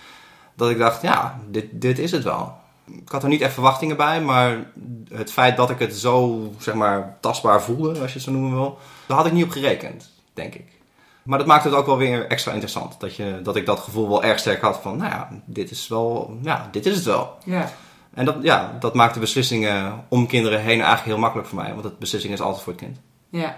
dat 0.55 0.71
ik 0.71 0.79
dacht, 0.79 1.03
ja, 1.03 1.41
dit, 1.49 1.67
dit 1.71 1.99
is 1.99 2.11
het 2.11 2.23
wel. 2.23 2.55
Ik 2.87 3.09
had 3.09 3.23
er 3.23 3.29
niet 3.29 3.41
echt 3.41 3.53
verwachtingen 3.53 3.97
bij, 3.97 4.23
maar 4.23 4.71
het 5.09 5.33
feit 5.33 5.57
dat 5.57 5.71
ik 5.71 5.79
het 5.79 5.95
zo, 5.95 6.49
zeg 6.59 6.75
maar, 6.75 7.17
tastbaar 7.21 7.63
voelde, 7.63 7.89
als 7.89 8.13
je 8.13 8.19
het 8.19 8.23
zo 8.23 8.31
noemen 8.31 8.53
wil, 8.53 8.79
daar 9.07 9.17
had 9.17 9.27
ik 9.27 9.33
niet 9.33 9.45
op 9.45 9.51
gerekend, 9.51 10.11
denk 10.33 10.55
ik. 10.55 10.82
Maar 11.23 11.39
dat 11.39 11.47
maakte 11.47 11.69
het 11.69 11.77
ook 11.77 11.87
wel 11.87 11.97
weer 11.97 12.27
extra 12.27 12.53
interessant. 12.53 13.01
Dat, 13.01 13.17
je, 13.17 13.41
dat 13.43 13.57
ik 13.57 13.67
dat 13.67 13.81
gevoel 13.81 14.09
wel 14.09 14.25
erg 14.25 14.39
sterk 14.39 14.61
had 14.61 14.79
van, 14.83 14.97
nou 14.97 15.11
ja, 15.11 15.29
dit 15.45 15.71
is 15.71 15.89
wel, 15.89 16.39
ja, 16.43 16.69
dit 16.71 16.87
is 16.87 16.95
het 16.95 17.05
wel. 17.05 17.37
Ja. 17.45 17.73
En 18.15 18.25
dat, 18.25 18.37
ja, 18.43 18.77
dat 18.81 18.95
maakt 18.95 19.15
de 19.15 19.21
beslissingen 19.21 20.05
om 20.09 20.27
kinderen 20.27 20.61
heen 20.61 20.69
eigenlijk 20.81 21.05
heel 21.05 21.19
makkelijk 21.19 21.49
voor 21.49 21.59
mij. 21.59 21.71
Want 21.71 21.83
de 21.83 21.93
beslissing 21.99 22.33
is 22.33 22.41
altijd 22.41 22.63
voor 22.63 22.73
het 22.73 22.83
kind. 22.83 22.99
Ja. 23.29 23.57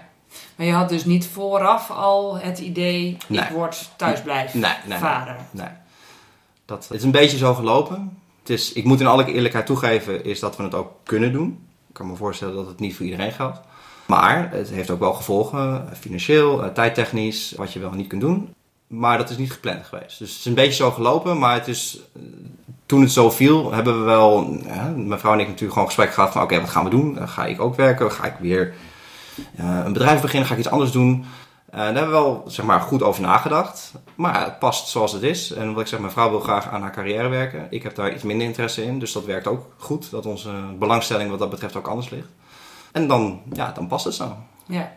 Maar 0.55 0.65
je 0.65 0.73
had 0.73 0.89
dus 0.89 1.05
niet 1.05 1.27
vooraf 1.27 1.91
al 1.91 2.37
het 2.37 2.59
idee, 2.59 3.17
Nee. 3.27 3.41
ik 3.41 3.49
word 3.49 3.89
thuisblijf 3.95 4.53
Nee, 4.53 4.71
nee, 4.85 4.97
vader. 4.97 5.35
Nee. 5.51 5.67
Dat, 6.65 6.87
het 6.87 6.97
is 6.97 7.03
een 7.03 7.11
beetje 7.11 7.37
zo 7.37 7.53
gelopen. 7.53 8.17
Het 8.39 8.49
is, 8.49 8.73
ik 8.73 8.83
moet 8.83 8.99
in 8.99 9.07
alle 9.07 9.25
eerlijkheid 9.25 9.65
toegeven, 9.65 10.25
is 10.25 10.39
dat 10.39 10.57
we 10.57 10.63
het 10.63 10.73
ook 10.73 10.91
kunnen 11.03 11.31
doen. 11.31 11.67
Ik 11.87 11.93
kan 11.93 12.07
me 12.07 12.15
voorstellen 12.15 12.55
dat 12.55 12.67
het 12.67 12.79
niet 12.79 12.95
voor 12.95 13.05
iedereen 13.05 13.31
geldt. 13.31 13.59
Maar 14.05 14.51
het 14.51 14.69
heeft 14.69 14.89
ook 14.89 14.99
wel 14.99 15.13
gevolgen, 15.13 15.87
eh, 15.89 15.97
financieel, 15.97 16.63
eh, 16.63 16.69
tijdtechnisch, 16.69 17.53
wat 17.57 17.73
je 17.73 17.79
wel 17.79 17.91
niet 17.91 18.07
kunt 18.07 18.21
doen. 18.21 18.53
Maar 18.87 19.17
dat 19.17 19.29
is 19.29 19.37
niet 19.37 19.51
gepland 19.51 19.85
geweest. 19.85 20.19
Dus 20.19 20.29
het 20.29 20.39
is 20.39 20.45
een 20.45 20.53
beetje 20.53 20.83
zo 20.83 20.91
gelopen, 20.91 21.39
maar 21.39 21.53
het 21.53 21.67
is, 21.67 21.99
eh, 22.15 22.21
toen 22.85 23.01
het 23.01 23.11
zo 23.11 23.31
viel, 23.31 23.73
hebben 23.73 23.99
we 23.99 24.05
wel, 24.05 24.59
ja, 24.65 24.93
mijn 24.95 25.19
vrouw 25.19 25.33
en 25.33 25.39
ik 25.39 25.45
natuurlijk 25.47 25.73
gewoon 25.73 25.87
gesprek 25.87 26.13
gehad 26.13 26.31
van 26.31 26.41
oké, 26.41 26.59
wat 26.59 26.69
gaan 26.69 26.83
we 26.83 26.89
doen? 26.89 27.27
Ga 27.27 27.45
ik 27.45 27.61
ook 27.61 27.75
werken? 27.75 28.11
Ga 28.11 28.25
ik 28.25 28.35
weer 28.39 28.73
een 29.55 29.93
bedrijf 29.93 30.21
beginnen? 30.21 30.47
Ga 30.47 30.53
ik 30.53 30.59
iets 30.59 30.69
anders 30.69 30.91
doen? 30.91 31.25
Daar 31.71 31.85
hebben 31.85 32.05
we 32.05 32.11
wel 32.11 32.43
zeg 32.47 32.65
maar, 32.65 32.81
goed 32.81 33.03
over 33.03 33.21
nagedacht. 33.21 33.93
Maar 34.15 34.43
het 34.43 34.59
past 34.59 34.87
zoals 34.87 35.11
het 35.11 35.23
is. 35.23 35.51
En 35.51 35.73
wat 35.73 35.81
ik 35.81 35.87
zeg, 35.87 35.99
mijn 35.99 36.11
vrouw 36.11 36.29
wil 36.29 36.39
graag 36.39 36.67
aan 36.67 36.81
haar 36.81 36.91
carrière 36.91 37.27
werken. 37.27 37.67
Ik 37.69 37.83
heb 37.83 37.95
daar 37.95 38.13
iets 38.13 38.23
minder 38.23 38.47
interesse 38.47 38.83
in. 38.83 38.99
Dus 38.99 39.11
dat 39.11 39.25
werkt 39.25 39.47
ook 39.47 39.65
goed. 39.77 40.11
Dat 40.11 40.25
onze 40.25 40.51
belangstelling 40.79 41.29
wat 41.29 41.39
dat 41.39 41.49
betreft 41.49 41.75
ook 41.75 41.87
anders 41.87 42.09
ligt. 42.09 42.27
En 42.95 43.07
dan, 43.07 43.41
ja, 43.53 43.71
dan 43.71 43.87
past 43.87 44.05
het 44.05 44.13
zo. 44.13 44.37
Ja. 44.65 44.91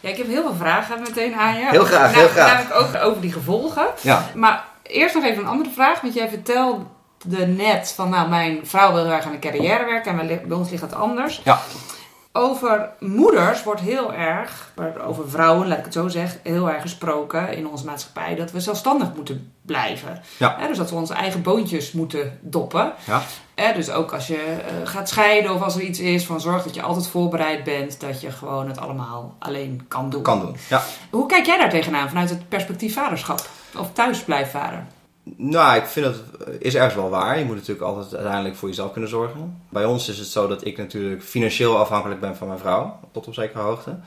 ja, 0.00 0.08
ik 0.08 0.16
heb 0.16 0.26
heel 0.26 0.42
veel 0.42 0.54
vragen 0.54 1.00
meteen 1.00 1.34
aan 1.34 1.58
je. 1.58 1.66
Heel 1.70 1.84
graag, 1.84 2.14
heel 2.14 2.28
graag. 2.28 2.52
Namelijk 2.52 2.80
ook 2.80 3.02
over 3.02 3.20
die 3.20 3.32
gevolgen. 3.32 3.86
Ja. 4.00 4.26
Maar 4.34 4.64
eerst 4.82 5.14
nog 5.14 5.24
even 5.24 5.42
een 5.42 5.48
andere 5.48 5.70
vraag. 5.70 6.00
Want 6.00 6.14
jij 6.14 6.28
vertelde 6.28 7.46
net 7.46 7.92
van, 7.96 8.08
nou, 8.08 8.28
mijn 8.28 8.60
vrouw 8.62 8.92
wil 8.92 9.04
heel 9.04 9.12
erg 9.12 9.24
aan 9.24 9.32
de 9.32 9.38
carrière 9.38 9.84
werken. 9.84 10.20
En 10.20 10.48
bij 10.48 10.56
ons 10.56 10.70
ligt 10.70 10.82
het 10.82 10.94
anders. 10.94 11.40
Ja. 11.44 11.60
Over 12.32 12.90
moeders 12.98 13.62
wordt 13.62 13.80
heel 13.80 14.12
erg, 14.14 14.72
over 15.06 15.30
vrouwen, 15.30 15.68
laat 15.68 15.78
ik 15.78 15.84
het 15.84 15.92
zo 15.92 16.08
zeggen, 16.08 16.40
heel 16.42 16.70
erg 16.70 16.82
gesproken 16.82 17.56
in 17.56 17.68
onze 17.68 17.84
maatschappij 17.84 18.34
dat 18.34 18.50
we 18.50 18.60
zelfstandig 18.60 19.14
moeten 19.14 19.52
blijven. 19.62 20.22
Ja. 20.36 20.66
dus 20.66 20.76
dat 20.76 20.90
we 20.90 20.96
onze 20.96 21.14
eigen 21.14 21.42
boontjes 21.42 21.92
moeten 21.92 22.38
doppen. 22.40 22.92
Ja. 23.56 23.72
dus 23.72 23.90
ook 23.90 24.12
als 24.12 24.26
je 24.26 24.36
eh, 24.36 24.88
gaat 24.88 25.08
scheiden 25.08 25.54
of 25.54 25.62
als 25.62 25.74
er 25.74 25.82
iets 25.82 25.98
is, 25.98 26.26
van 26.26 26.40
zorg 26.40 26.62
dat 26.62 26.74
je 26.74 26.82
altijd 26.82 27.06
voorbereid 27.06 27.64
bent 27.64 28.00
dat 28.00 28.20
je 28.20 28.30
gewoon 28.30 28.68
het 28.68 28.78
allemaal 28.78 29.34
alleen 29.38 29.84
kan 29.88 30.10
doen. 30.10 30.22
Kan 30.22 30.40
doen, 30.40 30.56
ja. 30.68 30.82
Hoe 31.10 31.26
kijk 31.26 31.46
jij 31.46 31.58
daar 31.58 31.70
tegenaan 31.70 32.08
vanuit 32.08 32.30
het 32.30 32.48
perspectief 32.48 32.94
vaderschap? 32.94 33.48
Of 33.78 33.92
thuisblijfvader? 33.92 34.86
Nou, 35.36 35.76
ik 35.76 35.84
vind 35.84 36.06
dat 36.06 36.16
is 36.58 36.74
ergens 36.74 36.94
wel 36.94 37.10
waar. 37.10 37.38
Je 37.38 37.44
moet 37.44 37.54
natuurlijk 37.54 37.86
altijd 37.86 38.14
uiteindelijk 38.14 38.56
voor 38.56 38.68
jezelf 38.68 38.92
kunnen 38.92 39.10
zorgen. 39.10 39.62
Bij 39.68 39.84
ons 39.84 40.08
is 40.08 40.18
het 40.18 40.28
zo 40.28 40.46
dat 40.46 40.64
ik 40.64 40.76
natuurlijk 40.76 41.22
financieel 41.22 41.78
afhankelijk 41.78 42.20
ben 42.20 42.36
van 42.36 42.46
mijn 42.46 42.58
vrouw, 42.58 43.00
tot 43.12 43.26
op 43.26 43.34
zekere 43.34 43.62
hoogte. 43.62 43.98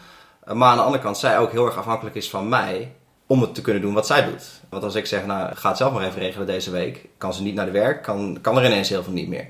Eh, 0.43 0.53
maar 0.53 0.69
aan 0.69 0.77
de 0.77 0.83
andere 0.83 1.03
kant, 1.03 1.17
zij 1.17 1.39
ook 1.39 1.51
heel 1.51 1.65
erg 1.65 1.77
afhankelijk 1.77 2.15
is 2.15 2.29
van 2.29 2.49
mij 2.49 2.91
om 3.27 3.41
het 3.41 3.55
te 3.55 3.61
kunnen 3.61 3.81
doen 3.81 3.93
wat 3.93 4.07
zij 4.07 4.25
doet. 4.25 4.61
Want 4.69 4.83
als 4.83 4.95
ik 4.95 5.05
zeg, 5.05 5.25
nou, 5.25 5.55
ga 5.55 5.67
het 5.67 5.77
zelf 5.77 5.93
maar 5.93 6.05
even 6.05 6.19
regelen 6.19 6.47
deze 6.47 6.71
week, 6.71 7.09
kan 7.17 7.33
ze 7.33 7.43
niet 7.43 7.55
naar 7.55 7.65
de 7.65 7.71
werk, 7.71 8.03
kan, 8.03 8.37
kan 8.41 8.57
er 8.57 8.65
ineens 8.65 8.89
heel 8.89 9.03
veel 9.03 9.13
niet 9.13 9.27
meer. 9.27 9.49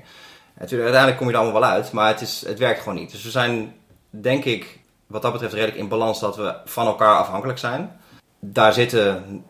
Natuurlijk, 0.58 0.82
uiteindelijk 0.82 1.16
kom 1.16 1.26
je 1.26 1.32
er 1.32 1.40
allemaal 1.40 1.60
wel 1.60 1.70
uit, 1.70 1.92
maar 1.92 2.08
het, 2.08 2.20
is, 2.20 2.44
het 2.46 2.58
werkt 2.58 2.78
gewoon 2.78 2.98
niet. 2.98 3.10
Dus 3.10 3.24
we 3.24 3.30
zijn, 3.30 3.74
denk 4.10 4.44
ik, 4.44 4.78
wat 5.06 5.22
dat 5.22 5.32
betreft 5.32 5.54
redelijk 5.54 5.78
in 5.78 5.88
balans 5.88 6.20
dat 6.20 6.36
we 6.36 6.54
van 6.64 6.86
elkaar 6.86 7.16
afhankelijk 7.16 7.58
zijn. 7.58 8.00
Daar 8.40 8.72
zitten 8.72 9.44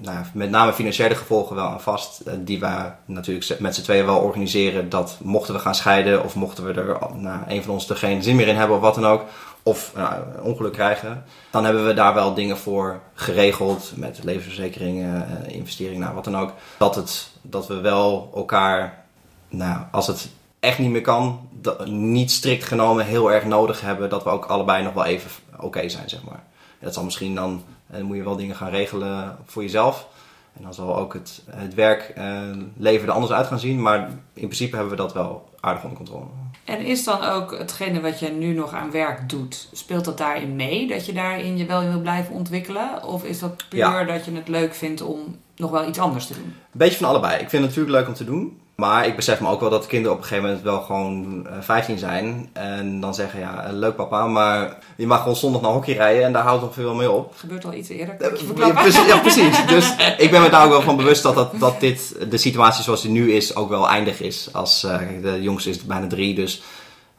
nou, 0.00 0.24
met 0.32 0.50
name 0.50 0.72
financiële 0.72 1.14
gevolgen 1.14 1.56
wel 1.56 1.66
aan 1.66 1.80
vast. 1.80 2.20
Eh, 2.20 2.34
die 2.38 2.60
we 2.60 2.90
natuurlijk 3.04 3.60
met 3.60 3.74
z'n 3.74 3.82
tweeën 3.82 4.06
wel 4.06 4.18
organiseren. 4.18 4.88
Dat 4.88 5.18
mochten 5.22 5.54
we 5.54 5.60
gaan 5.60 5.74
scheiden 5.74 6.24
of 6.24 6.34
mochten 6.34 6.64
we 6.64 6.72
er 6.72 6.98
nou, 7.14 7.38
een 7.48 7.62
van 7.62 7.74
ons 7.74 7.90
er 7.90 7.96
geen 7.96 8.22
zin 8.22 8.36
meer 8.36 8.48
in 8.48 8.56
hebben 8.56 8.76
of 8.76 8.82
wat 8.82 8.94
dan 8.94 9.06
ook. 9.06 9.24
Of 9.62 9.92
nou, 9.94 10.14
een 10.14 10.42
ongeluk 10.42 10.72
krijgen. 10.72 11.24
Dan 11.50 11.64
hebben 11.64 11.86
we 11.86 11.94
daar 11.94 12.14
wel 12.14 12.34
dingen 12.34 12.58
voor 12.58 13.00
geregeld. 13.14 13.92
Met 13.94 14.20
levensverzekeringen, 14.24 15.44
eh, 15.46 15.54
investeringen, 15.54 16.00
nou, 16.00 16.14
wat 16.14 16.24
dan 16.24 16.36
ook. 16.36 16.52
Dat, 16.78 16.94
het, 16.94 17.30
dat 17.42 17.66
we 17.66 17.80
wel 17.80 18.32
elkaar, 18.34 19.04
nou, 19.48 19.80
als 19.90 20.06
het 20.06 20.28
echt 20.60 20.78
niet 20.78 20.90
meer 20.90 21.00
kan, 21.00 21.48
niet 21.84 22.30
strikt 22.30 22.64
genomen 22.64 23.04
heel 23.04 23.32
erg 23.32 23.44
nodig 23.44 23.80
hebben. 23.80 24.10
Dat 24.10 24.24
we 24.24 24.30
ook 24.30 24.44
allebei 24.44 24.82
nog 24.84 24.92
wel 24.92 25.04
even 25.04 25.30
oké 25.60 25.88
zijn, 25.88 26.08
zeg 26.08 26.22
maar. 26.24 26.42
Dat 26.80 26.94
zal 26.94 27.04
misschien 27.04 27.34
dan 27.34 27.62
en 27.90 27.98
dan 27.98 28.06
moet 28.06 28.16
je 28.16 28.22
wel 28.22 28.36
dingen 28.36 28.56
gaan 28.56 28.70
regelen 28.70 29.36
voor 29.44 29.62
jezelf. 29.62 30.08
En 30.56 30.62
dan 30.62 30.74
zal 30.74 30.96
ook 30.96 31.12
het, 31.12 31.42
het 31.50 31.74
werkleven 31.74 32.70
uh, 32.80 33.02
er 33.02 33.10
anders 33.10 33.32
uit 33.32 33.46
gaan 33.46 33.58
zien. 33.58 33.82
Maar 33.82 33.98
in 34.32 34.46
principe 34.46 34.76
hebben 34.76 34.94
we 34.96 35.02
dat 35.02 35.12
wel 35.12 35.48
aardig 35.60 35.82
onder 35.82 35.96
controle. 35.96 36.24
En 36.64 36.78
is 36.84 37.04
dan 37.04 37.24
ook 37.24 37.58
hetgene 37.58 38.00
wat 38.00 38.20
je 38.20 38.28
nu 38.28 38.54
nog 38.54 38.72
aan 38.72 38.90
werk 38.90 39.28
doet, 39.28 39.68
speelt 39.72 40.04
dat 40.04 40.18
daarin 40.18 40.56
mee? 40.56 40.88
Dat 40.88 41.06
je 41.06 41.12
daarin 41.12 41.56
je 41.56 41.66
wel 41.66 41.80
wil 41.80 42.00
blijven 42.00 42.34
ontwikkelen? 42.34 43.04
Of 43.04 43.24
is 43.24 43.38
dat 43.38 43.64
puur 43.68 44.06
dat 44.06 44.24
je 44.24 44.32
het 44.32 44.48
leuk 44.48 44.74
vindt 44.74 45.02
om 45.02 45.36
nog 45.56 45.70
wel 45.70 45.88
iets 45.88 45.98
anders 45.98 46.26
te 46.26 46.34
doen? 46.34 46.44
Een 46.44 46.54
beetje 46.72 46.98
van 46.98 47.08
allebei. 47.08 47.32
Ik 47.32 47.50
vind 47.50 47.52
het 47.52 47.62
natuurlijk 47.62 47.96
leuk 47.96 48.08
om 48.08 48.14
te 48.14 48.24
doen. 48.24 48.60
Maar 48.80 49.06
ik 49.06 49.16
besef 49.16 49.40
me 49.40 49.48
ook 49.48 49.60
wel 49.60 49.70
dat 49.70 49.86
kinderen 49.86 50.16
op 50.16 50.22
een 50.22 50.28
gegeven 50.28 50.48
moment 50.48 50.64
wel 50.64 50.80
gewoon 50.80 51.46
15 51.60 51.94
eh, 51.94 52.00
zijn. 52.00 52.48
En 52.52 53.00
dan 53.00 53.14
zeggen, 53.14 53.40
ja, 53.40 53.64
eh, 53.64 53.72
leuk 53.72 53.96
papa, 53.96 54.26
maar 54.26 54.78
je 54.96 55.06
mag 55.06 55.18
gewoon 55.18 55.36
zondag 55.36 55.60
naar 55.60 55.70
hockey 55.70 55.94
rijden 55.94 56.24
en 56.24 56.32
daar 56.32 56.42
houdt 56.42 56.62
nog 56.62 56.74
veel 56.74 56.94
mee 56.94 57.10
op. 57.10 57.34
Gebeurt 57.36 57.64
al 57.64 57.72
iets 57.72 57.88
eerder. 57.88 58.16
Ja, 58.18 58.66
ja, 58.66 58.72
precies, 58.72 59.06
ja, 59.06 59.18
precies. 59.18 59.66
Dus 59.74 59.94
ik 60.16 60.30
ben 60.30 60.42
me 60.42 60.48
daar 60.48 60.64
ook 60.64 60.70
wel 60.70 60.82
van 60.82 60.96
bewust 60.96 61.22
dat, 61.22 61.34
dat, 61.34 61.60
dat 61.60 61.80
dit, 61.80 62.30
de 62.30 62.36
situatie 62.36 62.84
zoals 62.84 63.02
die 63.02 63.10
nu 63.10 63.32
is, 63.32 63.56
ook 63.56 63.68
wel 63.68 63.88
eindig 63.88 64.20
is. 64.20 64.48
Als, 64.52 64.84
uh, 64.84 64.98
de 65.22 65.42
jongste 65.42 65.70
is 65.70 65.82
bijna 65.82 66.06
drie, 66.06 66.34
dus 66.34 66.62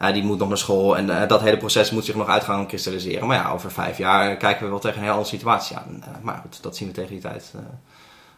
uh, 0.01 0.13
die 0.13 0.23
moet 0.23 0.39
nog 0.39 0.47
naar 0.47 0.57
school. 0.57 0.97
En 0.97 1.07
uh, 1.07 1.27
dat 1.27 1.41
hele 1.41 1.57
proces 1.57 1.91
moet 1.91 2.05
zich 2.05 2.15
nog 2.15 2.27
uit 2.27 2.43
gaan 2.43 2.67
kristalliseren. 2.67 3.27
Maar 3.27 3.37
ja, 3.37 3.51
over 3.51 3.71
vijf 3.71 3.97
jaar 3.97 4.37
kijken 4.37 4.63
we 4.63 4.69
wel 4.69 4.79
tegen 4.79 4.97
een 4.97 5.03
hele 5.03 5.15
andere 5.15 5.35
situatie 5.35 5.75
aan. 5.77 6.03
maar 6.21 6.39
goed, 6.41 6.63
dat 6.63 6.75
zien 6.75 6.87
we 6.87 6.93
tegen 6.93 7.11
die 7.11 7.21
tijd 7.21 7.53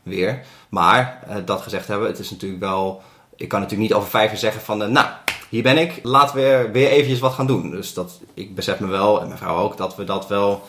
weer. 0.03 0.45
Maar, 0.69 1.23
dat 1.45 1.61
gezegd 1.61 1.87
hebben, 1.87 2.07
het 2.07 2.19
is 2.19 2.31
natuurlijk 2.31 2.61
wel 2.61 3.01
ik 3.41 3.47
kan 3.47 3.59
natuurlijk 3.59 3.89
niet 3.89 3.97
over 3.97 4.09
vijf 4.09 4.29
jaar 4.29 4.39
zeggen 4.39 4.61
van, 4.61 4.81
uh, 4.81 4.87
nou, 4.87 5.07
hier 5.49 5.63
ben 5.63 5.77
ik, 5.77 5.99
laten 6.03 6.35
we 6.35 6.69
weer 6.71 6.89
eventjes 6.89 7.19
wat 7.19 7.33
gaan 7.33 7.47
doen. 7.47 7.69
Dus 7.69 7.93
dat, 7.93 8.19
ik 8.33 8.55
besef 8.55 8.79
me 8.79 8.87
wel, 8.87 9.21
en 9.21 9.27
mijn 9.27 9.39
vrouw 9.39 9.57
ook, 9.57 9.77
dat 9.77 9.95
we 9.95 10.03
dat 10.03 10.27
wel 10.27 10.61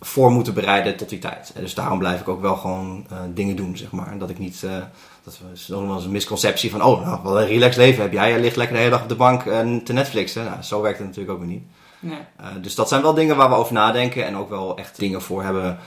voor 0.00 0.30
moeten 0.30 0.54
bereiden 0.54 0.96
tot 0.96 1.08
die 1.08 1.18
tijd. 1.18 1.52
En 1.54 1.60
dus 1.60 1.74
daarom 1.74 1.98
blijf 1.98 2.20
ik 2.20 2.28
ook 2.28 2.40
wel 2.40 2.56
gewoon 2.56 3.06
uh, 3.12 3.18
dingen 3.34 3.56
doen, 3.56 3.76
zeg 3.76 3.90
maar. 3.90 4.18
Dat 4.18 4.30
ik 4.30 4.38
niet, 4.38 4.62
uh, 4.64 4.70
dat 5.24 5.38
is 5.54 5.68
nog 5.68 5.86
wel 5.86 5.94
eens 5.94 6.04
een 6.04 6.10
misconceptie 6.10 6.70
van, 6.70 6.82
oh, 6.82 7.06
nou, 7.06 7.20
wat 7.22 7.36
een 7.36 7.46
relaxed 7.46 7.76
leven 7.76 8.02
heb 8.02 8.12
jij. 8.12 8.32
Je 8.32 8.40
ligt 8.40 8.56
lekker 8.56 8.76
de 8.76 8.82
hele 8.82 8.94
dag 8.94 9.02
op 9.02 9.08
de 9.08 9.16
bank 9.16 9.46
en 9.46 9.84
te 9.84 9.92
Netflixen. 9.92 10.44
Nou, 10.44 10.62
zo 10.62 10.80
werkt 10.80 10.98
het 10.98 11.06
natuurlijk 11.06 11.34
ook 11.34 11.44
weer 11.44 11.52
niet. 11.52 11.64
Nee. 12.00 12.60
dus 12.60 12.74
dat 12.74 12.88
zijn 12.88 13.02
wel 13.02 13.14
dingen 13.14 13.36
waar 13.36 13.48
we 13.48 13.54
over 13.54 13.72
nadenken 13.72 14.26
en 14.26 14.36
ook 14.36 14.48
wel 14.48 14.76
echt 14.76 14.98
dingen 14.98 15.22
voor 15.22 15.42
hebben 15.42 15.78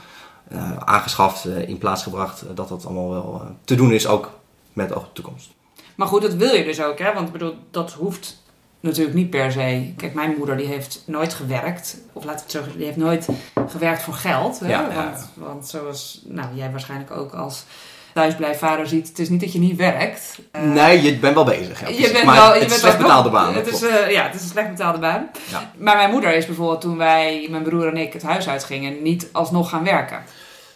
aangeschaft, 0.84 1.44
in 1.44 1.78
plaats 1.78 2.02
gebracht. 2.02 2.44
dat 2.54 2.68
dat 2.68 2.84
allemaal 2.84 3.10
wel 3.10 3.42
te 3.64 3.74
doen 3.74 3.92
is, 3.92 4.06
ook 4.06 4.30
met 4.72 4.94
oog 4.94 5.02
op 5.02 5.14
de 5.14 5.22
toekomst. 5.22 5.50
Maar 5.98 6.08
goed, 6.08 6.22
dat 6.22 6.34
wil 6.34 6.54
je 6.54 6.64
dus 6.64 6.82
ook, 6.82 6.98
hè? 6.98 7.12
Want 7.12 7.26
ik 7.26 7.32
bedoel, 7.32 7.54
dat 7.70 7.92
hoeft 7.92 8.42
natuurlijk 8.80 9.16
niet 9.16 9.30
per 9.30 9.52
se. 9.52 9.92
Kijk, 9.96 10.14
mijn 10.14 10.34
moeder 10.38 10.56
die 10.56 10.66
heeft 10.66 11.02
nooit 11.06 11.34
gewerkt. 11.34 11.96
Of 12.12 12.24
laat 12.24 12.34
ik 12.34 12.42
het 12.42 12.50
zeggen, 12.50 12.76
die 12.76 12.84
heeft 12.84 12.96
nooit 12.96 13.28
gewerkt 13.68 14.02
voor 14.02 14.14
geld. 14.14 14.60
Hè? 14.60 14.68
Ja, 14.68 14.88
want, 14.94 15.30
want 15.34 15.68
zoals 15.68 16.22
nou, 16.24 16.48
jij 16.54 16.70
waarschijnlijk 16.70 17.10
ook 17.10 17.34
als 17.34 17.64
thuisblijfvader 18.12 18.86
ziet, 18.86 19.08
het 19.08 19.18
is 19.18 19.28
niet 19.28 19.40
dat 19.40 19.52
je 19.52 19.58
niet 19.58 19.76
werkt. 19.76 20.38
Uh, 20.56 20.62
nee, 20.62 21.02
je 21.02 21.18
bent 21.18 21.34
wel 21.34 21.44
bezig. 21.44 21.80
Ja, 21.80 21.88
je 21.88 22.12
bent 22.12 22.24
maar 22.24 22.36
wel, 22.36 22.54
je 22.54 22.60
het 22.60 22.68
is 22.68 22.72
een 22.72 22.78
slecht 22.78 22.98
betaalde 22.98 23.30
baan. 23.30 23.54
Het 23.54 23.66
is, 23.66 23.82
uh, 23.82 24.10
ja, 24.10 24.22
het 24.22 24.34
is 24.34 24.42
een 24.42 24.48
slecht 24.48 24.70
betaalde 24.70 24.98
baan. 24.98 25.30
Ja. 25.50 25.72
Maar 25.78 25.96
mijn 25.96 26.10
moeder 26.10 26.34
is 26.34 26.46
bijvoorbeeld 26.46 26.80
toen 26.80 26.96
wij, 26.96 27.46
mijn 27.50 27.62
broer 27.62 27.86
en 27.86 27.96
ik, 27.96 28.12
het 28.12 28.22
huis 28.22 28.48
uitgingen, 28.48 29.02
niet 29.02 29.28
alsnog 29.32 29.68
gaan 29.68 29.84
werken. 29.84 30.22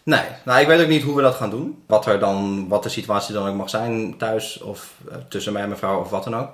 Nee, 0.05 0.23
nou, 0.45 0.61
ik 0.61 0.67
weet 0.67 0.81
ook 0.81 0.89
niet 0.89 1.03
hoe 1.03 1.17
we 1.17 1.23
dat 1.23 1.35
gaan 1.35 1.51
doen. 1.51 1.83
Wat, 1.87 2.07
er 2.07 2.19
dan, 2.19 2.69
wat 2.69 2.83
de 2.83 2.89
situatie 2.89 3.35
dan 3.35 3.49
ook 3.49 3.55
mag 3.55 3.71
zijn 3.71 4.17
thuis 4.19 4.61
of 4.61 4.95
uh, 5.09 5.15
tussen 5.29 5.53
mij 5.53 5.63
en 5.63 5.69
mijn 5.69 5.81
vrouw 5.81 6.01
of 6.01 6.11
wat 6.11 6.25
dan 6.25 6.37
ook. 6.37 6.49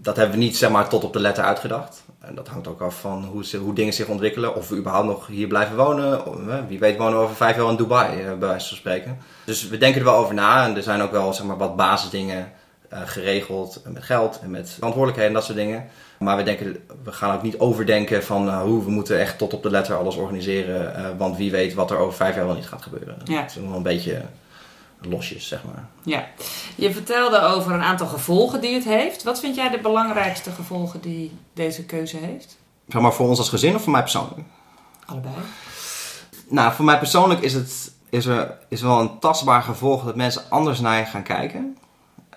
Dat 0.00 0.16
hebben 0.16 0.38
we 0.38 0.44
niet 0.44 0.56
zeg 0.56 0.70
maar 0.70 0.88
tot 0.88 1.04
op 1.04 1.12
de 1.12 1.20
letter 1.20 1.44
uitgedacht. 1.44 2.04
En 2.20 2.34
dat 2.34 2.48
hangt 2.48 2.68
ook 2.68 2.80
af 2.80 3.00
van 3.00 3.24
hoe, 3.24 3.56
hoe 3.56 3.74
dingen 3.74 3.92
zich 3.92 4.06
ontwikkelen. 4.06 4.54
Of 4.54 4.68
we 4.68 4.76
überhaupt 4.76 5.06
nog 5.06 5.26
hier 5.26 5.46
blijven 5.46 5.76
wonen. 5.76 6.22
Uh, 6.46 6.56
wie 6.68 6.78
weet 6.78 6.96
wonen 6.96 7.18
we 7.18 7.24
over 7.24 7.36
vijf 7.36 7.56
jaar 7.56 7.68
in 7.68 7.76
Dubai, 7.76 8.20
uh, 8.20 8.26
bij 8.26 8.48
wijze 8.48 8.68
van 8.68 8.76
spreken. 8.76 9.18
Dus 9.44 9.68
we 9.68 9.78
denken 9.78 10.00
er 10.00 10.06
wel 10.06 10.16
over 10.16 10.34
na. 10.34 10.64
En 10.64 10.76
er 10.76 10.82
zijn 10.82 11.02
ook 11.02 11.12
wel 11.12 11.32
zeg 11.32 11.46
maar, 11.46 11.56
wat 11.56 11.76
basisdingen 11.76 12.52
geregeld. 13.04 13.82
Met 13.84 14.02
geld 14.02 14.40
en 14.42 14.50
met 14.50 14.70
verantwoordelijkheden 14.70 15.30
en 15.30 15.36
dat 15.36 15.44
soort 15.44 15.58
dingen. 15.58 15.88
Maar 16.24 16.36
we, 16.36 16.42
denken, 16.42 16.76
we 17.02 17.12
gaan 17.12 17.34
ook 17.34 17.42
niet 17.42 17.58
overdenken 17.58 18.24
van 18.24 18.46
uh, 18.46 18.62
hoe 18.62 18.84
we 18.84 18.90
moeten 18.90 19.20
echt 19.20 19.38
tot 19.38 19.54
op 19.54 19.62
de 19.62 19.70
letter 19.70 19.96
alles 19.96 20.16
organiseren. 20.16 21.00
Uh, 21.00 21.06
want 21.18 21.36
wie 21.36 21.50
weet 21.50 21.74
wat 21.74 21.90
er 21.90 21.96
over 21.96 22.14
vijf 22.14 22.34
jaar 22.34 22.46
wel 22.46 22.54
niet 22.54 22.66
gaat 22.66 22.82
gebeuren. 22.82 23.16
Ja. 23.24 23.40
Het 23.40 23.50
is 23.50 23.56
nog 23.56 23.66
wel 23.66 23.76
een 23.76 23.82
beetje 23.82 24.22
losjes, 25.00 25.48
zeg 25.48 25.64
maar. 25.64 25.88
Ja. 26.02 26.26
Je 26.74 26.92
vertelde 26.92 27.40
over 27.40 27.72
een 27.72 27.82
aantal 27.82 28.06
gevolgen 28.06 28.60
die 28.60 28.74
het 28.74 28.84
heeft. 28.84 29.22
Wat 29.22 29.40
vind 29.40 29.54
jij 29.54 29.70
de 29.70 29.80
belangrijkste 29.80 30.50
gevolgen 30.50 31.00
die 31.00 31.32
deze 31.52 31.84
keuze 31.84 32.16
heeft? 32.16 32.56
Zeg 32.88 33.02
maar 33.02 33.12
voor 33.12 33.28
ons 33.28 33.38
als 33.38 33.48
gezin 33.48 33.74
of 33.74 33.82
voor 33.82 33.92
mij 33.92 34.00
persoonlijk? 34.00 34.40
Allebei. 35.06 35.34
Nou, 36.48 36.72
voor 36.72 36.84
mij 36.84 36.98
persoonlijk 36.98 37.40
is 37.40 37.52
het 37.52 37.92
is 38.08 38.26
er 38.26 38.58
is 38.68 38.82
wel 38.82 39.00
een 39.00 39.18
tastbaar 39.18 39.62
gevolg 39.62 40.04
dat 40.04 40.16
mensen 40.16 40.42
anders 40.48 40.80
naar 40.80 40.98
je 40.98 41.04
gaan 41.04 41.22
kijken. 41.22 41.76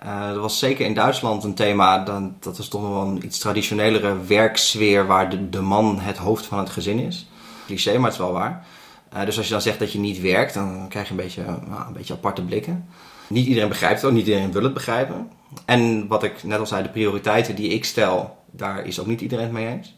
Uh, 0.04 0.28
dat 0.28 0.36
was 0.36 0.58
zeker 0.58 0.86
in 0.86 0.94
Duitsland 0.94 1.44
een 1.44 1.54
thema. 1.54 1.98
Dan, 2.04 2.36
dat 2.40 2.58
is 2.58 2.68
toch 2.68 2.82
nog 2.82 2.90
wel 2.90 3.06
een 3.06 3.24
iets 3.24 3.38
traditionelere 3.38 4.24
werksfeer 4.26 5.06
waar 5.06 5.30
de, 5.30 5.48
de 5.48 5.60
man 5.60 5.98
het 5.98 6.16
hoofd 6.16 6.46
van 6.46 6.58
het 6.58 6.70
gezin 6.70 6.98
is. 6.98 7.28
Cliché, 7.66 7.92
maar 7.92 8.10
het 8.10 8.12
is 8.12 8.18
wel 8.18 8.32
waar. 8.32 8.66
Uh, 9.14 9.24
dus 9.24 9.36
als 9.36 9.46
je 9.46 9.52
dan 9.52 9.62
zegt 9.62 9.78
dat 9.78 9.92
je 9.92 9.98
niet 9.98 10.20
werkt, 10.20 10.54
dan 10.54 10.86
krijg 10.88 11.06
je 11.06 11.10
een 11.10 11.20
beetje, 11.20 11.42
uh, 11.42 11.84
een 11.86 11.92
beetje 11.92 12.14
aparte 12.14 12.42
blikken. 12.42 12.88
Niet 13.26 13.46
iedereen 13.46 13.68
begrijpt 13.68 14.00
het 14.00 14.10
ook, 14.10 14.16
niet 14.16 14.26
iedereen 14.26 14.52
wil 14.52 14.62
het 14.62 14.74
begrijpen. 14.74 15.30
En 15.64 16.06
wat 16.06 16.22
ik 16.22 16.42
net 16.42 16.58
al 16.58 16.66
zei, 16.66 16.82
de 16.82 16.88
prioriteiten 16.88 17.54
die 17.54 17.68
ik 17.68 17.84
stel, 17.84 18.36
daar 18.50 18.86
is 18.86 19.00
ook 19.00 19.06
niet 19.06 19.20
iedereen 19.20 19.44
het 19.44 19.52
mee 19.52 19.66
eens. 19.66 19.94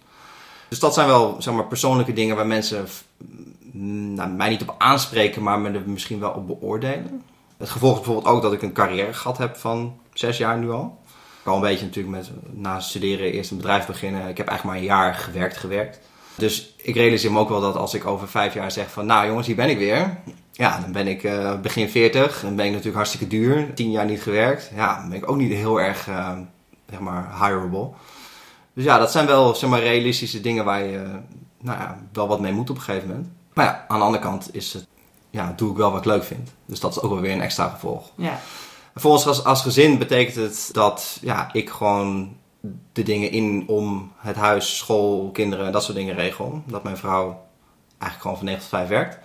Dus 0.68 0.78
dat 0.78 0.94
zijn 0.94 1.06
wel 1.06 1.36
zeg 1.38 1.54
maar, 1.54 1.66
persoonlijke 1.66 2.12
dingen 2.12 2.36
waar 2.36 2.46
mensen 2.46 2.86
nou, 4.14 4.30
mij 4.30 4.48
niet 4.48 4.62
op 4.62 4.74
aanspreken, 4.78 5.42
maar 5.42 5.60
me 5.60 5.70
er 5.70 5.82
misschien 5.86 6.20
wel 6.20 6.30
op 6.30 6.46
beoordelen. 6.46 7.22
Het 7.60 7.70
gevolg 7.70 7.92
is 7.92 8.04
bijvoorbeeld 8.04 8.34
ook 8.34 8.42
dat 8.42 8.52
ik 8.52 8.62
een 8.62 8.72
carrière 8.72 9.12
gehad 9.12 9.38
heb 9.38 9.56
van 9.56 10.00
zes 10.12 10.38
jaar 10.38 10.58
nu 10.58 10.70
al. 10.70 10.98
Ik 11.40 11.46
al 11.46 11.54
een 11.54 11.60
beetje 11.60 11.84
natuurlijk 11.84 12.16
met 12.16 12.30
na 12.50 12.80
studeren 12.80 13.32
eerst 13.32 13.50
een 13.50 13.56
bedrijf 13.56 13.86
beginnen. 13.86 14.28
Ik 14.28 14.36
heb 14.36 14.46
eigenlijk 14.48 14.64
maar 14.64 14.76
een 14.76 14.96
jaar 14.96 15.14
gewerkt, 15.14 15.56
gewerkt. 15.56 16.00
Dus 16.34 16.74
ik 16.76 16.94
realiseer 16.94 17.32
me 17.32 17.38
ook 17.38 17.48
wel 17.48 17.60
dat 17.60 17.76
als 17.76 17.94
ik 17.94 18.06
over 18.06 18.28
vijf 18.28 18.54
jaar 18.54 18.70
zeg 18.70 18.90
van... 18.90 19.06
Nou 19.06 19.26
jongens, 19.26 19.46
hier 19.46 19.56
ben 19.56 19.68
ik 19.68 19.78
weer. 19.78 20.18
Ja, 20.52 20.80
dan 20.80 20.92
ben 20.92 21.06
ik 21.06 21.22
uh, 21.22 21.60
begin 21.60 21.88
40. 21.88 22.40
Dan 22.40 22.56
ben 22.56 22.64
ik 22.64 22.70
natuurlijk 22.70 22.96
hartstikke 22.96 23.26
duur. 23.26 23.74
Tien 23.74 23.90
jaar 23.90 24.04
niet 24.04 24.22
gewerkt. 24.22 24.70
Ja, 24.74 25.00
dan 25.00 25.08
ben 25.08 25.18
ik 25.18 25.30
ook 25.30 25.36
niet 25.36 25.52
heel 25.52 25.80
erg, 25.80 26.08
uh, 26.08 26.38
zeg 26.90 27.00
maar, 27.00 27.34
hireable. 27.40 27.88
Dus 28.72 28.84
ja, 28.84 28.98
dat 28.98 29.10
zijn 29.10 29.26
wel, 29.26 29.54
zeg 29.54 29.70
maar, 29.70 29.80
realistische 29.80 30.40
dingen 30.40 30.64
waar 30.64 30.84
je, 30.84 31.02
nou 31.60 31.78
ja, 31.78 31.98
wel 32.12 32.28
wat 32.28 32.40
mee 32.40 32.52
moet 32.52 32.70
op 32.70 32.76
een 32.76 32.82
gegeven 32.82 33.08
moment. 33.08 33.28
Maar 33.54 33.64
ja, 33.64 33.84
aan 33.88 33.98
de 33.98 34.04
andere 34.04 34.24
kant 34.24 34.54
is 34.54 34.72
het 34.72 34.86
ja, 35.30 35.52
doe 35.56 35.70
ik 35.70 35.76
wel 35.76 35.90
wat 35.90 36.00
ik 36.00 36.06
leuk 36.06 36.24
vind. 36.24 36.50
Dus 36.66 36.80
dat 36.80 36.90
is 36.90 37.00
ook 37.00 37.10
wel 37.10 37.20
weer 37.20 37.32
een 37.32 37.40
extra 37.40 37.68
gevolg. 37.68 38.10
Ja. 38.14 38.40
Voor 38.94 39.10
ons 39.10 39.26
als, 39.26 39.44
als 39.44 39.62
gezin 39.62 39.98
betekent 39.98 40.36
het 40.36 40.68
dat 40.72 41.18
ja, 41.20 41.48
ik 41.52 41.70
gewoon 41.70 42.36
de 42.92 43.02
dingen 43.02 43.30
in 43.30 43.64
om 43.66 44.12
het 44.16 44.36
huis, 44.36 44.76
school, 44.76 45.30
kinderen, 45.32 45.72
dat 45.72 45.84
soort 45.84 45.96
dingen 45.96 46.14
regel. 46.14 46.62
Dat 46.66 46.82
mijn 46.82 46.96
vrouw 46.96 47.46
eigenlijk 47.98 48.20
gewoon 48.20 48.36
van 48.36 48.46
9 48.46 48.60
tot 48.60 48.70
5 48.70 48.88
werkt. 48.88 49.18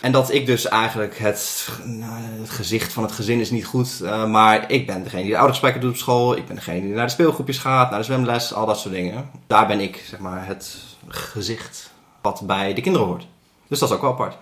En 0.00 0.12
dat 0.12 0.32
ik 0.32 0.46
dus 0.46 0.68
eigenlijk 0.68 1.18
het, 1.18 1.68
nou, 1.84 2.22
het 2.40 2.50
gezicht 2.50 2.92
van 2.92 3.02
het 3.02 3.12
gezin 3.12 3.40
is 3.40 3.50
niet 3.50 3.66
goed. 3.66 4.00
Uh, 4.02 4.26
maar 4.26 4.70
ik 4.70 4.86
ben 4.86 5.02
degene 5.02 5.22
die 5.22 5.30
de 5.30 5.36
oudergesprekken 5.36 5.80
doet 5.80 5.90
op 5.90 5.96
school. 5.96 6.36
Ik 6.36 6.46
ben 6.46 6.56
degene 6.56 6.80
die 6.80 6.92
naar 6.92 7.06
de 7.06 7.12
speelgroepjes 7.12 7.58
gaat, 7.58 7.90
naar 7.90 7.98
de 7.98 8.04
zwemles, 8.04 8.54
al 8.54 8.66
dat 8.66 8.78
soort 8.78 8.94
dingen. 8.94 9.30
Daar 9.46 9.66
ben 9.66 9.80
ik, 9.80 10.04
zeg 10.08 10.18
maar, 10.18 10.46
het 10.46 10.76
gezicht 11.08 11.90
wat 12.20 12.42
bij 12.46 12.74
de 12.74 12.80
kinderen 12.80 13.06
hoort. 13.06 13.26
Dus 13.68 13.78
dat 13.78 13.88
is 13.88 13.94
ook 13.94 14.00
wel 14.00 14.10
apart. 14.10 14.36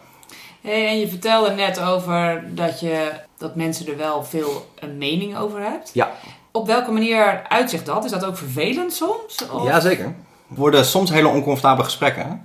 Hey, 0.62 0.86
en 0.86 0.98
je 0.98 1.08
vertelde 1.08 1.50
net 1.50 1.80
over 1.80 2.44
dat, 2.54 2.80
je, 2.80 3.10
dat 3.38 3.56
mensen 3.56 3.86
er 3.86 3.96
wel 3.96 4.24
veel 4.24 4.66
een 4.78 4.98
mening 4.98 5.36
over 5.36 5.60
hebt. 5.60 5.90
Ja. 5.92 6.10
Op 6.50 6.66
welke 6.66 6.90
manier 6.90 7.46
uitzicht 7.48 7.86
dat? 7.86 8.04
Is 8.04 8.10
dat 8.10 8.24
ook 8.24 8.36
vervelend 8.36 8.92
soms? 8.92 9.50
Of? 9.52 9.64
Ja, 9.64 9.80
zeker. 9.80 10.04
Het 10.48 10.58
worden 10.58 10.84
soms 10.84 11.10
hele 11.10 11.28
oncomfortabele 11.28 11.84
gesprekken. 11.84 12.42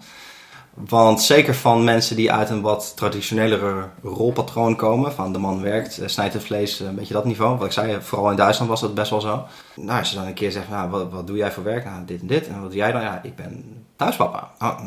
Want 0.86 1.22
zeker 1.22 1.56
van 1.56 1.84
mensen 1.84 2.16
die 2.16 2.32
uit 2.32 2.50
een 2.50 2.62
wat 2.62 2.94
traditionelere 2.96 3.90
rolpatroon 4.04 4.76
komen, 4.76 5.14
van 5.14 5.34
de 5.34 5.40
man 5.40 5.62
werkt, 5.62 5.98
eh, 5.98 6.08
snijdt 6.08 6.34
het 6.34 6.44
vlees, 6.44 6.80
een 6.80 6.96
beetje 6.96 7.14
dat 7.14 7.26
niveau. 7.26 7.58
Wat 7.58 7.66
ik 7.66 7.72
zei, 7.72 7.98
vooral 8.02 8.30
in 8.30 8.36
Duitsland 8.36 8.70
was 8.70 8.82
dat 8.82 8.94
best 8.94 9.10
wel 9.10 9.22
zo. 9.22 9.44
Nou, 9.76 10.00
als 10.00 10.10
je 10.10 10.16
dan 10.16 10.26
een 10.26 10.34
keer 10.34 10.52
zegt, 10.52 10.70
nou, 10.70 10.90
wat, 10.90 11.12
wat 11.12 11.28
doe 11.28 11.38
jij 11.38 11.52
voor 11.52 11.64
werk? 11.64 11.86
Nou, 11.86 12.06
dit 12.06 12.22
en 12.22 12.28
dit. 12.28 12.48
En 12.48 12.62
wat 12.62 12.70
doe 12.70 12.80
jij 12.80 12.92
dan? 12.92 13.02
Ja, 13.02 13.20
ik 13.24 13.36
ben 13.36 13.86
thuispapa. 13.96 14.52
Oh, 14.60 14.80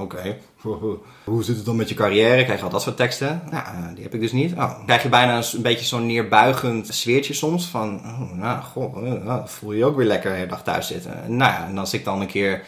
Oké. 0.00 0.36
Hoe 1.24 1.44
zit 1.44 1.56
het 1.56 1.64
dan 1.64 1.76
met 1.76 1.88
je 1.88 1.94
carrière? 1.94 2.44
Krijg 2.44 2.58
je 2.58 2.64
al 2.64 2.70
dat 2.70 2.82
soort 2.82 2.96
teksten? 2.96 3.42
Nou, 3.50 3.64
die 3.94 4.02
heb 4.02 4.14
ik 4.14 4.20
dus 4.20 4.32
niet. 4.32 4.52
Oh. 4.52 4.84
Krijg 4.86 5.02
je 5.02 5.08
bijna 5.08 5.36
een, 5.36 5.62
beetje 5.62 5.84
zo'n 5.84 6.06
neerbuigend 6.06 6.94
sfeertje 6.94 7.34
soms. 7.34 7.66
Van, 7.66 8.00
oh, 8.04 8.32
nou, 8.32 8.62
goh, 8.62 9.46
voel 9.46 9.72
je 9.72 9.84
ook 9.84 9.96
weer 9.96 10.06
lekker 10.06 10.38
de 10.38 10.46
dag 10.46 10.62
thuis 10.62 10.86
zitten. 10.86 11.22
Nou 11.26 11.52
ja, 11.52 11.66
en 11.66 11.78
als 11.78 11.94
ik 11.94 12.04
dan 12.04 12.20
een 12.20 12.26
keer 12.26 12.62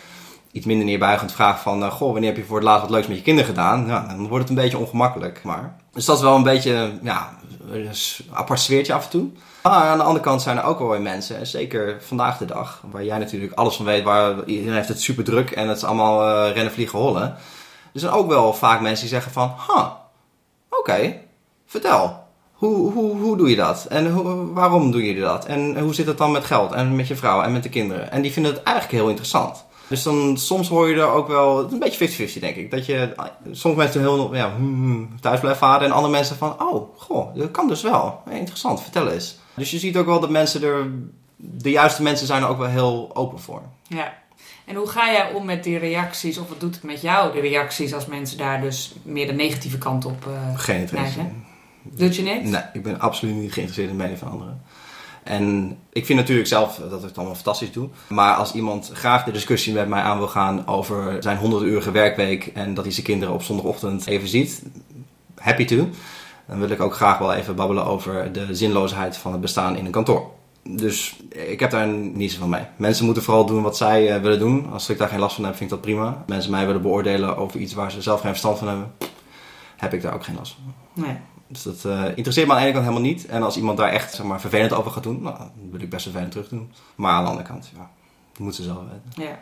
iets 0.57 0.67
minder 0.67 0.87
neerbuigend 0.87 1.33
vraag 1.33 1.61
van... 1.61 1.83
Uh, 1.83 1.91
goh, 1.91 2.13
wanneer 2.13 2.29
heb 2.29 2.39
je 2.39 2.45
voor 2.45 2.57
het 2.57 2.67
laatst 2.67 2.83
wat 2.83 2.91
leuks 2.91 3.07
met 3.07 3.17
je 3.17 3.23
kinderen 3.23 3.51
gedaan? 3.51 3.87
Ja, 3.87 4.07
dan 4.09 4.29
wordt 4.29 4.49
het 4.49 4.49
een 4.49 4.63
beetje 4.63 4.79
ongemakkelijk. 4.79 5.41
Maar. 5.45 5.77
Dus 5.93 6.05
dat 6.05 6.17
is 6.17 6.23
wel 6.23 6.37
een 6.37 6.43
beetje 6.43 6.99
ja, 7.03 7.37
een 7.71 7.91
apart 8.33 8.61
sfeertje 8.61 8.93
af 8.93 9.05
en 9.05 9.11
toe. 9.11 9.29
Maar 9.63 9.73
aan 9.73 9.99
de 9.99 10.05
andere 10.05 10.25
kant 10.25 10.43
zijn 10.43 10.57
er 10.57 10.65
ook 10.65 10.79
wel 10.79 10.89
weer 10.89 11.01
mensen, 11.01 11.47
zeker 11.47 11.97
vandaag 12.01 12.39
de 12.39 12.45
dag... 12.45 12.83
waar 12.91 13.05
jij 13.05 13.19
natuurlijk 13.19 13.53
alles 13.53 13.77
van 13.77 13.85
weet, 13.85 14.05
waar 14.05 14.45
iedereen 14.45 14.75
heeft 14.75 14.89
het 14.89 15.01
super 15.01 15.25
druk... 15.25 15.51
en 15.51 15.69
het 15.69 15.77
is 15.77 15.85
allemaal 15.85 16.47
uh, 16.47 16.53
rennen, 16.55 16.73
vliegen, 16.73 16.99
hollen. 16.99 17.37
Er 17.93 18.01
zijn 18.01 18.13
ook 18.13 18.29
wel 18.29 18.55
vaak 18.55 18.81
mensen 18.81 19.01
die 19.01 19.15
zeggen 19.15 19.33
van... 19.33 19.53
Ha, 19.57 20.01
oké, 20.71 21.15
vertel. 21.67 22.25
Hoe, 22.53 22.93
hoe, 22.93 23.17
hoe 23.17 23.37
doe 23.37 23.51
je 23.51 23.57
dat? 23.57 23.87
En 23.89 24.11
hoe, 24.11 24.53
waarom 24.53 24.91
doe 24.91 25.05
je 25.05 25.21
dat? 25.21 25.45
En 25.45 25.79
hoe 25.79 25.95
zit 25.95 26.07
het 26.07 26.19
dan 26.19 26.33
met 26.33 26.45
geld 26.45 26.73
en 26.73 26.97
met 26.97 27.09
je 27.09 27.17
vrouw 27.17 27.43
en 27.43 27.53
met 27.53 27.63
de 27.63 27.69
kinderen? 27.69 28.11
En 28.11 28.23
die 28.23 28.33
vinden 28.33 28.53
het 28.53 28.63
eigenlijk 28.63 28.97
heel 28.97 29.09
interessant. 29.09 29.66
Dus 29.89 30.03
dan, 30.03 30.37
soms 30.39 30.69
hoor 30.69 30.89
je 30.89 30.95
er 30.95 31.09
ook 31.09 31.29
wel, 31.29 31.73
een 31.73 31.79
beetje 31.79 32.29
50-50 32.29 32.41
denk 32.41 32.57
ik. 32.57 32.71
Dat 32.71 32.87
je, 32.87 33.15
soms 33.51 33.77
mensen 33.77 34.01
heel, 34.01 34.35
ja, 34.35 34.55
hmm, 34.57 34.75
hmm, 34.75 35.21
thuis 35.21 35.41
blijft 35.41 35.59
varen. 35.59 35.87
En 35.87 35.93
andere 35.93 36.13
mensen 36.13 36.37
van, 36.37 36.63
oh, 36.63 36.99
goh, 36.99 37.35
dat 37.35 37.51
kan 37.51 37.69
dus 37.69 37.83
wel. 37.83 38.23
Interessant, 38.31 38.83
vertel 38.83 39.11
eens. 39.11 39.39
Dus 39.55 39.71
je 39.71 39.79
ziet 39.79 39.97
ook 39.97 40.07
wel 40.07 40.21
dat 40.21 40.31
mensen 40.31 40.63
er, 40.63 40.91
de 41.37 41.71
juiste 41.71 42.03
mensen 42.03 42.27
zijn 42.27 42.43
er 42.43 42.49
ook 42.49 42.59
wel 42.59 42.69
heel 42.69 43.11
open 43.15 43.41
voor. 43.41 43.63
Ja. 43.89 44.15
En 44.65 44.75
hoe 44.75 44.89
ga 44.89 45.13
jij 45.13 45.33
om 45.33 45.45
met 45.45 45.65
die 45.65 45.79
reacties, 45.79 46.39
of 46.39 46.49
wat 46.49 46.61
doet 46.61 46.75
het 46.75 46.85
met 46.85 47.01
jou, 47.01 47.33
de 47.33 47.41
reacties, 47.41 47.95
als 47.95 48.07
mensen 48.07 48.39
daar 48.39 48.61
dus 48.61 48.95
meer 49.03 49.27
de 49.27 49.33
negatieve 49.33 49.79
kant 49.79 50.05
op 50.05 50.27
uh, 50.29 50.59
Geen 50.59 50.81
interesse. 50.81 51.21
Doet 51.83 52.17
je 52.17 52.23
niks? 52.23 52.49
Nee, 52.49 52.63
ik 52.73 52.83
ben 52.83 53.01
absoluut 53.01 53.35
niet 53.35 53.53
geïnteresseerd 53.53 53.91
in 53.91 53.97
de 53.97 54.03
mening 54.03 54.19
van 54.19 54.31
anderen. 54.31 54.63
En 55.27 55.77
ik 55.93 56.07
vind 56.07 56.19
natuurlijk 56.19 56.49
zelf 56.49 56.81
dat 56.91 57.01
ik 57.01 57.09
het 57.09 57.17
allemaal 57.17 57.35
fantastisch 57.35 57.73
doe. 57.73 57.89
Maar 58.09 58.35
als 58.35 58.53
iemand 58.53 58.91
graag 58.93 59.25
de 59.25 59.31
discussie 59.31 59.73
met 59.73 59.89
mij 59.89 60.03
aan 60.03 60.19
wil 60.19 60.29
gaan 60.29 60.67
over 60.67 61.23
zijn 61.23 61.39
100-urige 61.39 61.91
werkweek 61.91 62.47
en 62.47 62.75
dat 62.75 62.85
hij 62.85 62.93
zijn 62.93 63.07
kinderen 63.07 63.35
op 63.35 63.43
zondagochtend 63.43 64.07
even 64.07 64.29
ziet, 64.29 64.63
happy 65.35 65.65
to. 65.65 65.89
Dan 66.49 66.59
wil 66.59 66.71
ik 66.71 66.81
ook 66.81 66.95
graag 66.95 67.19
wel 67.19 67.35
even 67.35 67.57
babbelen 67.57 67.85
over 67.85 68.33
de 68.33 68.55
zinloosheid 68.55 69.17
van 69.17 69.33
het 69.33 69.41
bestaan 69.41 69.77
in 69.77 69.85
een 69.85 69.91
kantoor. 69.91 70.31
Dus 70.63 71.17
ik 71.29 71.61
heb 71.61 71.71
daar 71.71 71.89
niets 71.89 72.35
van 72.37 72.49
mee. 72.49 72.65
Mensen 72.77 73.05
moeten 73.05 73.23
vooral 73.23 73.47
doen 73.47 73.63
wat 73.63 73.77
zij 73.77 74.15
eh, 74.15 74.23
willen 74.23 74.39
doen. 74.39 74.73
Als 74.73 74.89
ik 74.89 74.99
daar 74.99 75.09
geen 75.09 75.19
last 75.19 75.35
van 75.35 75.45
heb, 75.45 75.57
vind 75.57 75.71
ik 75.71 75.77
dat 75.77 75.85
prima. 75.85 76.25
Mensen 76.27 76.51
mij 76.51 76.67
willen 76.67 76.83
beoordelen 76.83 77.37
over 77.37 77.61
iets 77.61 77.75
waar 77.75 77.91
ze 77.91 78.03
zelf 78.03 78.21
geen 78.21 78.31
verstand 78.31 78.59
van 78.59 78.69
hebben, 78.69 78.93
heb 79.77 79.93
ik 79.93 80.03
daar 80.03 80.15
ook 80.15 80.25
geen 80.25 80.37
last 80.37 80.55
van. 80.55 81.05
Nee. 81.05 81.17
Dus 81.49 81.63
dat 81.63 81.85
uh, 81.87 82.05
interesseert 82.15 82.47
me 82.47 82.53
aan 82.53 82.59
de 82.59 82.65
ene 82.65 82.75
kant 82.75 82.87
helemaal 82.87 83.09
niet. 83.09 83.27
En 83.27 83.43
als 83.43 83.57
iemand 83.57 83.79
daar 83.79 83.89
echt 83.89 84.15
zeg 84.15 84.27
maar, 84.27 84.41
vervelend 84.41 84.73
over 84.73 84.91
gaat 84.91 85.03
doen, 85.03 85.23
nou, 85.23 85.39
dan 85.39 85.51
wil 85.71 85.81
ik 85.81 85.91
best 85.91 86.03
vervelend 86.03 86.31
terug 86.31 86.49
doen. 86.49 86.73
Maar 86.95 87.13
aan 87.13 87.23
de 87.23 87.31
andere 87.31 87.49
kant, 87.49 87.71
ja, 87.75 87.91
dat 88.33 88.39
moet 88.39 88.55
ze 88.55 88.63
zelf 88.63 88.79
weten. 88.79 89.23
Ja. 89.23 89.39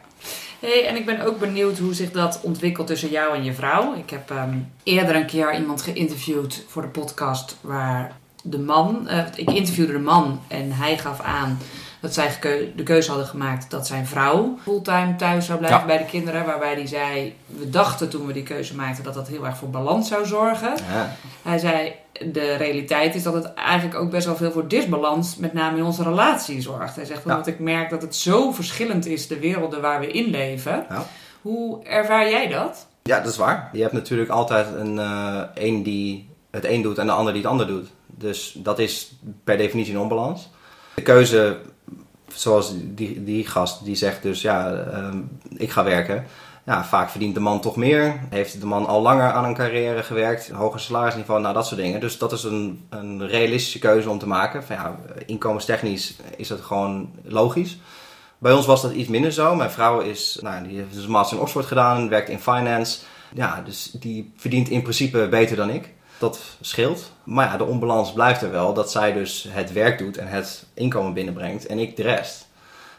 Hey, 0.61 0.87
en 0.87 0.97
ik 0.97 1.07
ben 1.07 1.21
ook 1.21 1.39
benieuwd 1.39 1.79
hoe 1.79 1.95
zich 1.95 2.11
dat 2.11 2.41
ontwikkelt 2.43 2.87
tussen 2.87 3.11
jou 3.11 3.37
en 3.37 3.45
je 3.45 3.55
vrouw. 3.55 3.95
Ik 3.95 4.11
heb 4.11 4.31
um, 4.31 4.73
eerder 4.83 5.17
een 5.17 5.27
keer 5.27 5.55
iemand 5.55 5.83
geïnterviewd 5.83 6.65
voor 6.69 6.83
de 6.83 6.89
podcast 6.89 7.57
waar 7.61 8.17
de 8.43 8.59
man, 8.59 9.07
uh, 9.11 9.25
ik 9.35 9.51
interviewde 9.51 9.93
de 9.93 9.99
man 9.99 10.41
en 10.49 10.73
hij 10.73 10.99
gaf 10.99 11.21
aan 11.21 11.59
dat 12.05 12.15
zij 12.15 12.39
de 12.77 12.83
keuze 12.83 13.09
hadden 13.09 13.27
gemaakt 13.29 13.71
dat 13.71 13.87
zijn 13.87 14.07
vrouw 14.07 14.59
fulltime 14.63 15.17
thuis 15.17 15.47
zou 15.47 15.59
blijven 15.59 15.87
bij 15.87 15.99
de 15.99 16.05
kinderen. 16.05 16.45
Waarbij 16.45 16.75
hij 16.75 16.87
zei, 16.87 17.35
we 17.47 17.71
dachten 17.71 18.09
toen 18.09 18.27
we 18.27 18.33
die 18.33 18.43
keuze 18.43 18.75
maakten 18.75 19.05
dat 19.05 19.15
dat 19.15 19.29
heel 19.29 19.45
erg 19.45 19.57
voor 19.57 19.71
balans 19.71 20.09
zou 20.09 20.27
zorgen. 20.27 20.75
Ja. 20.93 21.17
Hij 21.43 21.59
zei, 21.59 21.93
de 22.33 22.55
realiteit 22.55 23.15
is 23.15 23.23
dat 23.23 23.35
het 23.35 23.55
eigenlijk 23.55 23.99
ook 23.99 24.11
best 24.11 24.27
wel 24.27 24.37
veel 24.37 24.53
voor 24.53 24.69
disbalans, 24.69 25.37
met 25.37 25.53
name 25.53 25.79
in 25.79 25.85
onze 25.85 26.03
relatie, 26.03 26.61
zorgt. 26.61 26.97
Hij 26.97 27.05
zegt, 27.05 27.25
omdat 27.25 27.47
ik 27.47 27.59
merk 27.59 27.91
dat 27.91 28.03
het 28.03 28.17
zo 28.17 28.53
verschillend 28.53 29.07
is, 29.07 29.27
de 29.27 29.39
werelden 29.39 29.81
waar 29.81 30.01
we 30.01 30.11
in 30.11 30.31
leven. 30.31 30.87
Hoe 31.43 31.85
ervaar 31.85 32.31
jij 32.31 32.49
dat? 32.49 32.87
Ja, 33.03 33.21
dat 33.21 33.33
is 33.33 33.39
waar. 33.39 33.71
Je 33.73 33.81
hebt 33.81 33.93
natuurlijk 33.93 34.31
altijd 34.31 34.67
een, 34.75 34.97
uh, 34.97 35.41
een 35.55 35.83
die 35.83 36.29
het 36.51 36.65
een 36.65 36.83
doet 36.83 36.99
en 36.99 37.07
de 37.07 37.13
ander 37.13 37.33
die 37.33 37.43
het 37.43 37.51
ander 37.51 37.67
doet. 37.67 37.89
Dus 38.07 38.57
dat 38.59 38.79
is 38.79 39.15
per 39.45 39.57
definitie 39.57 39.95
een 39.95 40.01
onbalans. 40.01 40.51
De 40.95 41.03
keuze 41.03 41.59
zoals 42.35 42.73
die, 42.77 43.25
die 43.25 43.47
gast 43.47 43.85
die 43.85 43.95
zegt 43.95 44.23
dus 44.23 44.41
ja, 44.41 44.73
ehm, 44.73 45.19
ik 45.57 45.71
ga 45.71 45.85
werken. 45.85 46.25
Ja, 46.67 46.85
vaak 46.85 47.11
verdient 47.11 47.35
de 47.35 47.41
man 47.41 47.61
toch 47.61 47.77
meer. 47.77 48.21
Heeft 48.31 48.61
de 48.61 48.67
man 48.67 48.87
al 48.87 49.03
langer 49.03 49.33
aan 49.33 49.45
een 49.45 49.55
carrière 49.55 50.03
gewerkt, 50.03 50.51
hoger 50.51 50.81
salarisniveau, 50.81 51.41
nou 51.41 51.55
dat 51.55 51.67
soort 51.67 51.81
dingen. 51.81 52.01
Dus 52.01 52.19
dat 52.19 52.33
is 52.33 52.45
een, 52.45 52.87
een 52.89 53.29
realistische 53.29 53.79
keuze 53.79 54.11
om 54.11 54.19
te 54.19 54.27
maken. 54.27 54.65
Van, 54.65 54.77
ja, 54.77 54.97
inkomenstechnisch 55.27 56.17
is 56.37 56.49
dat 56.49 56.61
gewoon 56.61 57.11
logisch. 57.23 57.79
Bij 58.39 58.53
ons 58.53 58.67
was 58.67 58.83
dat 58.83 58.93
iets 58.93 59.09
minder 59.09 59.33
zo. 59.33 59.55
Mijn 59.55 59.71
vrouw 59.71 60.01
is, 60.01 60.39
nou, 60.43 60.69
die 60.69 60.77
heeft 60.77 60.95
dus 60.95 61.05
een 61.05 61.11
master 61.11 61.37
in 61.37 61.43
Oxford 61.43 61.67
gedaan, 61.67 62.09
werkt 62.09 62.29
in 62.29 62.41
finance. 62.41 63.01
Ja, 63.35 63.63
dus 63.65 63.91
die 63.91 64.33
verdient 64.37 64.69
in 64.69 64.83
principe 64.83 65.29
beter 65.29 65.57
dan 65.57 65.71
ik 65.71 65.94
dat 66.19 66.41
scheelt. 66.61 67.13
Maar 67.25 67.47
ja, 67.47 67.57
de 67.57 67.65
onbalans 67.65 68.13
blijft 68.13 68.43
er 68.43 68.51
wel. 68.51 68.75
Dat 68.75 68.91
zij 68.91 69.13
dus 69.13 69.47
het 69.51 69.73
werk 69.73 69.99
doet 69.99 70.17
en 70.17 70.27
het 70.27 70.67
inkomen 70.75 71.13
binnenbrengt 71.13 71.67
en 71.67 71.79
ik 71.79 71.97
de 71.97 72.03
rest. 72.03 72.47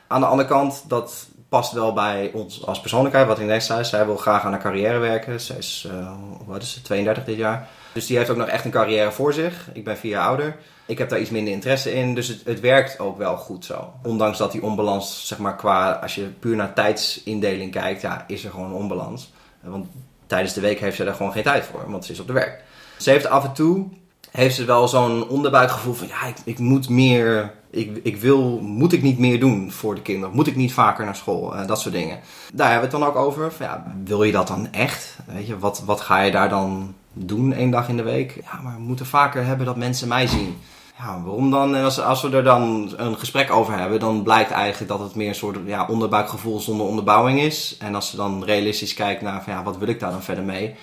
Aan 0.07 0.21
de 0.21 0.27
andere 0.27 0.49
kant, 0.49 0.83
dat 0.87 1.27
past 1.49 1.71
wel 1.71 1.93
bij 1.93 2.31
ons 2.33 2.65
als 2.65 2.81
persoonlijkheid. 2.81 3.27
Wat 3.27 3.39
ik 3.39 3.45
net 3.45 3.63
zei, 3.63 3.83
zij 3.83 4.05
wil 4.05 4.17
graag 4.17 4.43
aan 4.43 4.51
haar 4.51 4.61
carrière 4.61 4.97
werken. 4.97 5.41
Zij 5.41 5.57
is, 5.57 5.87
uh, 5.91 6.11
wat 6.45 6.61
is 6.61 6.73
ze, 6.73 6.81
32 6.81 7.23
dit 7.23 7.37
jaar. 7.37 7.67
Dus 7.93 8.05
die 8.05 8.17
heeft 8.17 8.29
ook 8.29 8.37
nog 8.37 8.47
echt 8.47 8.65
een 8.65 8.71
carrière 8.71 9.11
voor 9.11 9.33
zich. 9.33 9.69
Ik 9.73 9.83
ben 9.83 9.97
vier 9.97 10.11
jaar 10.11 10.27
ouder. 10.27 10.55
Ik 10.85 10.97
heb 10.97 11.09
daar 11.09 11.19
iets 11.19 11.29
minder 11.29 11.53
interesse 11.53 11.93
in. 11.93 12.15
Dus 12.15 12.27
het, 12.27 12.41
het 12.45 12.59
werkt 12.59 12.99
ook 12.99 13.17
wel 13.17 13.37
goed 13.37 13.65
zo. 13.65 13.93
Ondanks 14.03 14.37
dat 14.37 14.51
die 14.51 14.63
onbalans, 14.63 15.27
zeg 15.27 15.37
maar 15.37 15.55
qua, 15.55 15.91
als 15.91 16.15
je 16.15 16.23
puur 16.39 16.55
naar 16.55 16.73
tijdsindeling 16.73 17.71
kijkt, 17.71 18.01
ja, 18.01 18.23
is 18.27 18.43
er 18.43 18.51
gewoon 18.51 18.67
een 18.67 18.73
onbalans. 18.73 19.33
Want 19.61 19.87
tijdens 20.27 20.53
de 20.53 20.61
week 20.61 20.79
heeft 20.79 20.95
ze 20.95 21.03
daar 21.03 21.13
gewoon 21.13 21.31
geen 21.31 21.43
tijd 21.43 21.65
voor, 21.65 21.91
want 21.91 22.05
ze 22.05 22.11
is 22.11 22.19
op 22.19 22.27
de 22.27 22.33
werk. 22.33 22.63
Ze 22.97 23.09
heeft 23.09 23.27
af 23.27 23.43
en 23.43 23.53
toe 23.53 23.87
heeft 24.35 24.55
ze 24.55 24.65
wel 24.65 24.87
zo'n 24.87 25.27
onderbuikgevoel 25.27 25.93
van 25.93 26.07
ja, 26.07 26.25
ik, 26.25 26.37
ik 26.43 26.59
moet 26.59 26.89
meer, 26.89 27.53
ik, 27.69 27.99
ik 28.03 28.17
wil, 28.17 28.59
moet 28.61 28.93
ik 28.93 29.01
niet 29.01 29.19
meer 29.19 29.39
doen 29.39 29.71
voor 29.71 29.95
de 29.95 30.01
kinderen? 30.01 30.35
Moet 30.35 30.47
ik 30.47 30.55
niet 30.55 30.73
vaker 30.73 31.05
naar 31.05 31.15
school? 31.15 31.55
Uh, 31.55 31.67
dat 31.67 31.81
soort 31.81 31.93
dingen. 31.93 32.19
Daar 32.53 32.71
hebben 32.71 32.89
we 32.89 32.95
het 32.95 33.03
dan 33.03 33.13
ook 33.15 33.25
over. 33.25 33.51
Van, 33.53 33.65
ja, 33.65 33.95
wil 34.03 34.23
je 34.23 34.31
dat 34.31 34.47
dan 34.47 34.71
echt? 34.71 35.17
Weet 35.25 35.47
je, 35.47 35.59
wat, 35.59 35.83
wat 35.85 36.01
ga 36.01 36.21
je 36.21 36.31
daar 36.31 36.49
dan 36.49 36.93
doen 37.13 37.53
één 37.53 37.69
dag 37.69 37.89
in 37.89 37.97
de 37.97 38.03
week? 38.03 38.41
Ja, 38.43 38.61
maar 38.61 38.75
we 38.75 38.81
moeten 38.81 39.05
vaker 39.05 39.45
hebben 39.45 39.65
dat 39.65 39.75
mensen 39.75 40.07
mij 40.07 40.27
zien. 40.27 40.57
Ja, 40.97 41.21
waarom 41.23 41.51
dan? 41.51 41.75
En 41.75 41.83
als, 41.83 41.99
als 41.99 42.21
we 42.21 42.29
er 42.29 42.43
dan 42.43 42.93
een 42.97 43.17
gesprek 43.17 43.51
over 43.51 43.77
hebben, 43.77 43.99
dan 43.99 44.23
blijkt 44.23 44.51
eigenlijk 44.51 44.91
dat 44.91 44.99
het 44.99 45.15
meer 45.15 45.27
een 45.27 45.35
soort 45.35 45.57
ja, 45.65 45.85
onderbuikgevoel 45.89 46.59
zonder 46.59 46.87
onderbouwing 46.87 47.39
is. 47.39 47.75
En 47.79 47.95
als 47.95 48.09
ze 48.09 48.15
dan 48.15 48.43
realistisch 48.43 48.93
kijkt 48.93 49.21
naar 49.21 49.43
van 49.43 49.53
ja, 49.53 49.63
wat 49.63 49.77
wil 49.77 49.87
ik 49.87 49.99
daar 49.99 50.11
dan 50.11 50.23
verder 50.23 50.43
mee? 50.43 50.75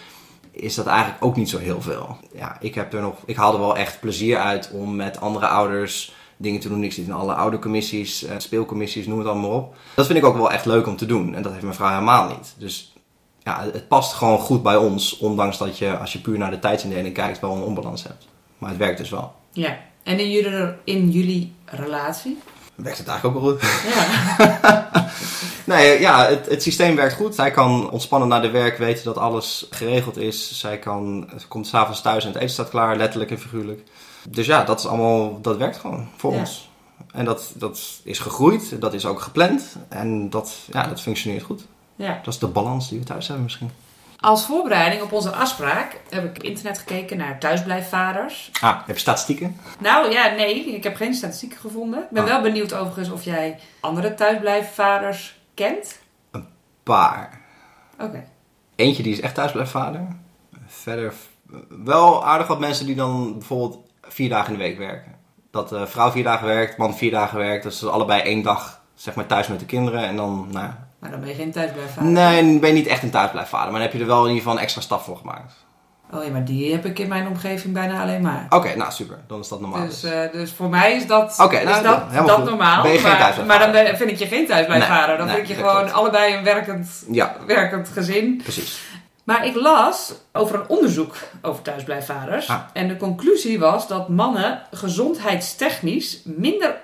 Is 0.52 0.74
dat 0.74 0.86
eigenlijk 0.86 1.24
ook 1.24 1.36
niet 1.36 1.50
zo 1.50 1.58
heel 1.58 1.80
veel. 1.80 2.16
Ja, 2.34 2.56
ik, 2.60 2.74
heb 2.74 2.92
er 2.92 3.00
nog, 3.00 3.16
ik 3.24 3.36
haal 3.36 3.52
er 3.52 3.60
wel 3.60 3.76
echt 3.76 4.00
plezier 4.00 4.38
uit 4.38 4.70
om 4.72 4.96
met 4.96 5.20
andere 5.20 5.46
ouders 5.46 6.14
dingen 6.36 6.60
te 6.60 6.68
doen. 6.68 6.84
Ik 6.84 6.92
zit 6.92 7.06
in 7.06 7.12
alle 7.12 7.34
oudercommissies, 7.34 8.24
uh, 8.24 8.30
speelcommissies, 8.36 9.06
noem 9.06 9.18
het 9.18 9.26
allemaal 9.26 9.50
op. 9.50 9.74
Dat 9.94 10.06
vind 10.06 10.18
ik 10.18 10.24
ook 10.24 10.36
wel 10.36 10.50
echt 10.52 10.64
leuk 10.64 10.86
om 10.86 10.96
te 10.96 11.06
doen. 11.06 11.34
En 11.34 11.42
dat 11.42 11.52
heeft 11.52 11.64
mijn 11.64 11.74
vrouw 11.74 11.88
helemaal 11.88 12.28
niet. 12.28 12.54
Dus 12.58 12.92
ja, 13.42 13.62
het 13.72 13.88
past 13.88 14.12
gewoon 14.12 14.38
goed 14.38 14.62
bij 14.62 14.76
ons. 14.76 15.18
Ondanks 15.18 15.58
dat 15.58 15.78
je, 15.78 15.98
als 15.98 16.12
je 16.12 16.20
puur 16.20 16.38
naar 16.38 16.50
de 16.50 16.58
tijdsindeling 16.58 17.14
kijkt, 17.14 17.40
wel 17.40 17.54
een 17.54 17.62
onbalans 17.62 18.02
hebt. 18.02 18.26
Maar 18.58 18.70
het 18.70 18.78
werkt 18.78 18.98
dus 18.98 19.10
wel. 19.10 19.32
Ja, 19.52 19.78
en 20.02 20.18
in 20.18 20.30
jullie, 20.30 20.74
in 20.84 21.10
jullie 21.10 21.52
relatie? 21.64 22.38
Werkt 22.82 22.98
het 22.98 23.08
eigenlijk 23.08 23.36
ook 23.36 23.42
wel 23.42 23.52
goed. 23.52 23.62
Ja. 23.94 24.90
Nee, 25.64 26.00
ja, 26.00 26.26
het, 26.26 26.46
het 26.48 26.62
systeem 26.62 26.96
werkt 26.96 27.14
goed. 27.14 27.34
Zij 27.34 27.50
kan 27.50 27.90
ontspannen 27.90 28.28
naar 28.28 28.42
de 28.42 28.50
werk, 28.50 28.78
weten 28.78 29.04
dat 29.04 29.18
alles 29.18 29.66
geregeld 29.70 30.16
is. 30.16 30.58
Zij 30.58 30.78
kan, 30.78 31.30
ze 31.38 31.46
komt 31.48 31.66
s'avonds 31.66 32.00
thuis 32.00 32.22
en 32.24 32.28
het 32.32 32.38
eten 32.38 32.50
staat 32.52 32.68
klaar, 32.68 32.96
letterlijk 32.96 33.30
en 33.30 33.38
figuurlijk. 33.40 33.82
Dus 34.28 34.46
ja, 34.46 34.64
dat 34.64 34.78
is 34.78 34.86
allemaal, 34.86 35.40
dat 35.40 35.56
werkt 35.56 35.76
gewoon 35.76 36.08
voor 36.16 36.32
Ja. 36.32 36.38
ons. 36.38 36.70
En 37.12 37.24
dat, 37.24 37.50
dat 37.54 37.80
is 38.04 38.18
gegroeid, 38.18 38.80
dat 38.80 38.94
is 38.94 39.06
ook 39.06 39.20
gepland 39.20 39.76
en 39.88 40.30
dat, 40.30 40.52
ja, 40.72 40.86
dat 40.86 41.00
functioneert 41.00 41.42
goed. 41.42 41.66
ja. 41.96 42.20
Dat 42.24 42.34
is 42.34 42.40
de 42.40 42.46
balans 42.46 42.88
die 42.88 42.98
we 42.98 43.04
thuis 43.04 43.26
hebben 43.26 43.44
misschien. 43.44 43.70
Als 44.22 44.46
voorbereiding 44.46 45.02
op 45.02 45.12
onze 45.12 45.30
afspraak 45.30 46.00
heb 46.10 46.24
ik 46.24 46.30
op 46.36 46.42
internet 46.42 46.78
gekeken 46.78 47.16
naar 47.16 47.38
thuisblijfvaders. 47.38 48.50
Ah, 48.60 48.76
heb 48.86 48.94
je 48.94 49.00
statistieken? 49.00 49.56
Nou 49.78 50.10
ja, 50.10 50.28
nee, 50.34 50.64
ik 50.74 50.82
heb 50.84 50.96
geen 50.96 51.14
statistieken 51.14 51.58
gevonden. 51.58 52.00
Ik 52.02 52.10
ben 52.10 52.22
Ah. 52.22 52.28
wel 52.28 52.40
benieuwd 52.42 52.72
overigens 52.74 53.10
of 53.10 53.24
jij 53.24 53.58
andere 53.80 54.14
thuisblijfvaders 54.14 55.38
kent. 55.54 55.98
Paar. 56.82 57.40
Oké. 58.00 58.24
Eentje 58.76 59.02
die 59.02 59.12
is 59.12 59.20
echt 59.20 59.34
thuisblijfvader. 59.34 60.06
Verder 60.66 61.12
wel 61.84 62.24
aardig 62.26 62.46
wat 62.46 62.58
mensen 62.60 62.86
die 62.86 62.94
dan 62.94 63.32
bijvoorbeeld 63.38 63.78
vier 64.02 64.28
dagen 64.28 64.52
in 64.52 64.58
de 64.58 64.64
week 64.64 64.78
werken. 64.78 65.12
Dat 65.50 65.68
de 65.68 65.86
vrouw 65.86 66.10
vier 66.10 66.24
dagen 66.24 66.46
werkt, 66.46 66.76
man 66.76 66.96
vier 66.96 67.10
dagen 67.10 67.38
werkt. 67.38 67.62
Dus 67.62 67.78
ze 67.78 67.90
allebei 67.90 68.20
één 68.22 68.42
dag 68.42 68.80
zeg 68.94 69.14
maar 69.14 69.26
thuis 69.26 69.46
met 69.48 69.58
de 69.60 69.66
kinderen. 69.66 70.04
En 70.04 70.16
dan, 70.16 70.48
nou 70.50 70.66
ja. 70.66 70.88
Maar 71.02 71.10
dan 71.10 71.20
ben 71.20 71.28
je 71.28 71.34
geen 71.34 71.52
thuisblijfvader. 71.52 72.10
Nee, 72.10 72.42
dan 72.42 72.60
ben 72.60 72.68
je 72.68 72.74
niet 72.74 72.86
echt 72.86 73.02
een 73.02 73.10
thuisblijfvader. 73.10 73.70
Maar 73.70 73.80
dan 73.80 73.88
heb 73.90 73.92
je 73.92 73.98
er 73.98 74.06
wel 74.06 74.20
in 74.22 74.26
ieder 74.28 74.38
geval 74.42 74.56
een 74.56 74.62
extra 74.62 74.80
stap 74.80 75.00
voor 75.02 75.16
gemaakt. 75.16 75.52
Oh 76.14 76.24
ja, 76.24 76.30
maar 76.30 76.44
die 76.44 76.72
heb 76.72 76.86
ik 76.86 76.98
in 76.98 77.08
mijn 77.08 77.26
omgeving 77.26 77.74
bijna 77.74 78.02
alleen 78.02 78.22
maar. 78.22 78.46
Oké, 78.50 78.76
nou 78.76 78.92
super. 78.92 79.18
Dan 79.26 79.40
is 79.40 79.48
dat 79.48 79.60
normaal. 79.60 79.86
Dus, 79.86 80.02
eh, 80.04 80.32
dus 80.32 80.52
voor 80.52 80.68
mij 80.68 80.92
is 80.92 81.06
dat, 81.06 81.38
Oké, 81.40 81.56
is 81.56 81.64
nou, 81.64 81.82
dat, 81.82 82.00
helemaal 82.08 82.26
dat 82.26 82.36
goed. 82.36 82.44
normaal. 82.48 82.82
Ben 82.82 82.92
je 82.92 82.98
geen 82.98 83.08
maar, 83.10 83.18
thuisblijfvader? 83.20 83.46
maar 83.72 83.72
dan 83.82 83.84
ben- 83.84 83.96
vind 83.96 84.10
ik 84.10 84.16
je 84.16 84.26
geen 84.36 84.46
thuisblijfvader. 84.46 85.08
Nee, 85.08 85.16
dan 85.16 85.26
nee, 85.26 85.34
vind 85.36 85.48
ik 85.48 85.56
je 85.56 85.62
gewoon 85.62 85.76
klopt. 85.80 85.92
allebei 85.92 86.34
een 86.36 86.44
werkend, 86.44 87.04
Ja, 87.10 87.36
werkend 87.46 87.88
gezin. 87.88 88.36
precies. 88.42 88.82
Maar 89.24 89.46
ik 89.46 89.54
las 89.54 90.12
over 90.32 90.54
een 90.54 90.68
onderzoek 90.68 91.14
over 91.42 91.62
thuisblijfvaders. 91.62 92.48
Ah. 92.48 92.58
En 92.72 92.88
de 92.88 92.96
conclusie 92.96 93.58
was 93.58 93.88
dat 93.88 94.08
mannen 94.08 94.62
gezondheidstechnisch 94.70 96.20
minder 96.24 96.76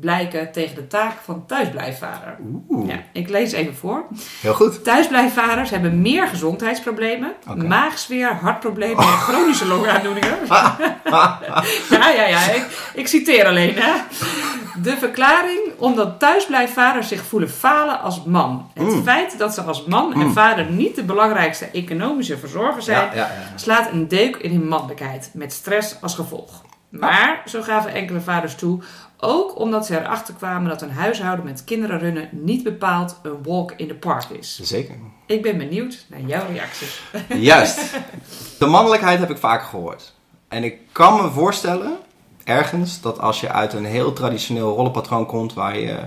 blijken 0.00 0.52
tegen 0.52 0.74
de 0.74 0.86
taak 0.86 1.12
van 1.24 1.46
thuisblijfvader. 1.46 2.36
Oeh, 2.68 2.88
Ja, 2.88 2.96
ik 3.12 3.28
lees 3.28 3.52
even 3.52 3.74
voor. 3.76 4.04
heel 4.40 4.54
goed. 4.54 4.84
Thuisblijfvaders 4.84 5.70
hebben 5.70 6.00
meer 6.02 6.26
gezondheidsproblemen, 6.28 7.32
maagzweer, 7.56 8.32
hartproblemen 8.34 8.98
en 9.04 9.04
chronische 9.18 9.66
longaandoeningen. 9.74 10.36
ja, 11.90 12.08
ja, 12.16 12.26
ja, 12.26 12.40
ik, 12.50 12.90
ik 12.94 13.08
citeer 13.08 13.46
alleen. 13.46 13.74
Hè. 13.76 13.92
De 14.82 14.96
verklaring 14.96 15.60
omdat 15.78 16.18
thuisblijfvaders 16.18 17.08
zich 17.08 17.22
voelen 17.24 17.50
falen 17.50 18.00
als 18.00 18.24
man. 18.24 18.70
Het 18.74 18.86
Mm. 18.86 19.02
feit 19.02 19.38
dat 19.38 19.54
ze 19.54 19.62
als 19.62 19.84
man 19.84 20.12
en 20.12 20.18
Mm. 20.18 20.32
vader 20.32 20.70
niet 20.70 20.96
de 20.96 21.04
belangrijkste 21.04 21.68
economische 21.72 22.38
verzorger 22.38 22.82
zijn, 22.82 23.04
Ja, 23.06 23.14
ja, 23.14 23.20
ja. 23.22 23.52
slaat 23.58 23.90
een 23.92 24.08
deuk 24.08 24.36
in 24.36 24.50
hun 24.50 24.68
mannelijkheid, 24.68 25.30
met 25.34 25.52
stress 25.52 25.96
als 26.00 26.14
gevolg. 26.14 26.66
Maar, 26.88 27.42
zo 27.46 27.62
gaven 27.62 27.92
enkele 27.94 28.20
vaders 28.20 28.54
toe, 28.54 28.82
ook 29.20 29.58
omdat 29.58 29.86
ze 29.86 30.00
erachter 30.00 30.34
kwamen 30.34 30.68
dat 30.68 30.82
een 30.82 30.90
huishouden 30.90 31.44
met 31.44 31.64
kinderen 31.64 31.98
runnen 31.98 32.28
niet 32.32 32.62
bepaald 32.62 33.18
een 33.22 33.42
walk 33.42 33.72
in 33.76 33.88
the 33.88 33.94
park 33.94 34.24
is. 34.24 34.60
Zeker. 34.62 34.94
Ik 35.26 35.42
ben 35.42 35.58
benieuwd 35.58 36.06
naar 36.08 36.20
jouw 36.20 36.46
reacties. 36.52 37.02
Juist. 37.50 37.80
De 38.58 38.66
mannelijkheid 38.66 39.18
heb 39.18 39.30
ik 39.30 39.36
vaker 39.36 39.66
gehoord. 39.66 40.14
En 40.48 40.64
ik 40.64 40.78
kan 40.92 41.22
me 41.22 41.30
voorstellen, 41.30 41.96
ergens, 42.44 43.00
dat 43.00 43.20
als 43.20 43.40
je 43.40 43.52
uit 43.52 43.72
een 43.72 43.84
heel 43.84 44.12
traditioneel 44.12 44.74
rollenpatroon 44.74 45.26
komt, 45.26 45.54
waar 45.54 45.78
je 45.78 45.98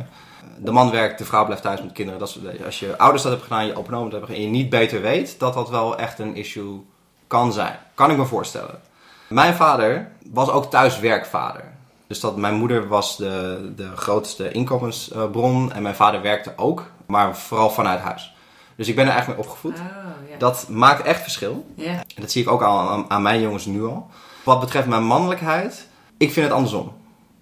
de 0.58 0.71
man 0.71 0.91
werkt, 0.91 1.17
de 1.17 1.26
vrouw 1.26 1.45
blijft 1.45 1.63
thuis 1.63 1.82
met 1.82 1.91
kinderen, 1.91 2.19
dat 2.19 2.38
als 2.65 2.80
je 2.80 2.97
ouders 2.97 3.24
dat 3.24 3.32
hebt 3.32 3.43
gedaan, 3.43 3.65
je 3.65 3.78
openomen 3.78 4.10
dat 4.10 4.19
hebt 4.19 4.32
gedaan, 4.32 4.45
en 4.45 4.52
je 4.52 4.58
niet 4.58 4.69
beter 4.69 5.02
weet, 5.02 5.39
dat 5.39 5.54
dat 5.54 5.69
wel 5.69 5.97
echt 5.97 6.19
een 6.19 6.36
issue 6.36 6.86
kan 7.28 7.54
zijn. 7.54 7.78
Kan 7.93 8.12
ik 8.12 8.17
me 8.17 8.26
voorstellen. 8.26 8.80
Mijn 9.28 9.54
vader 9.54 10.12
was 10.32 10.50
ook 10.50 10.65
thuiswerkvader. 10.69 11.71
Dus 12.12 12.19
dat 12.19 12.38
mijn 12.38 12.56
moeder 12.56 12.88
was 12.88 13.17
de, 13.17 13.71
de 13.76 13.95
grootste 13.95 14.52
inkomensbron 14.52 15.71
en 15.71 15.82
mijn 15.82 15.95
vader 15.95 16.21
werkte 16.21 16.54
ook, 16.56 16.91
maar 17.06 17.38
vooral 17.38 17.69
vanuit 17.69 18.00
huis. 18.00 18.36
Dus 18.76 18.88
ik 18.88 18.95
ben 18.95 19.08
er 19.08 19.15
echt 19.15 19.28
mee 19.28 19.38
opgevoed. 19.38 19.80
Oh. 19.80 20.38
Dat 20.38 20.65
maakt 20.69 21.02
echt 21.02 21.21
verschil. 21.21 21.65
En 21.78 22.21
dat 22.21 22.32
zie 22.32 22.41
ik 22.41 22.50
ook 22.50 22.62
al 22.62 22.80
aan, 22.80 23.06
aan 23.08 23.21
mijn 23.21 23.41
jongens 23.41 23.65
nu 23.65 23.84
al. 23.84 24.10
Wat 24.43 24.60
betreft 24.60 24.88
mijn 24.88 25.04
mannelijkheid, 25.04 25.88
ik 26.17 26.32
vind 26.32 26.45
het 26.45 26.56
andersom. 26.56 26.93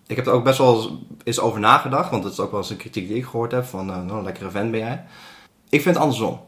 Ik 0.08 0.16
heb 0.16 0.28
er 0.28 0.34
ook 0.34 0.44
best 0.44 0.58
wel 0.58 1.00
eens 1.24 1.40
over 1.40 1.60
nagedacht, 1.60 2.10
want 2.10 2.24
dat 2.24 2.32
is 2.32 2.40
ook 2.40 2.52
wel 2.52 2.60
eens 2.60 2.70
een 2.70 2.78
kritiek 2.78 3.08
die 3.08 3.18
ik 3.18 3.26
gehoord 3.26 3.52
heb: 3.52 3.66
van 3.66 3.90
eh, 3.90 4.02
nou, 4.02 4.18
een 4.18 4.24
lekkere 4.24 4.52
vent 4.52 4.72
ben 4.72 4.80
jij. 4.80 5.06
Ik 5.70 5.82
vind 5.82 5.96
het 5.96 6.04
andersom. 6.04 6.42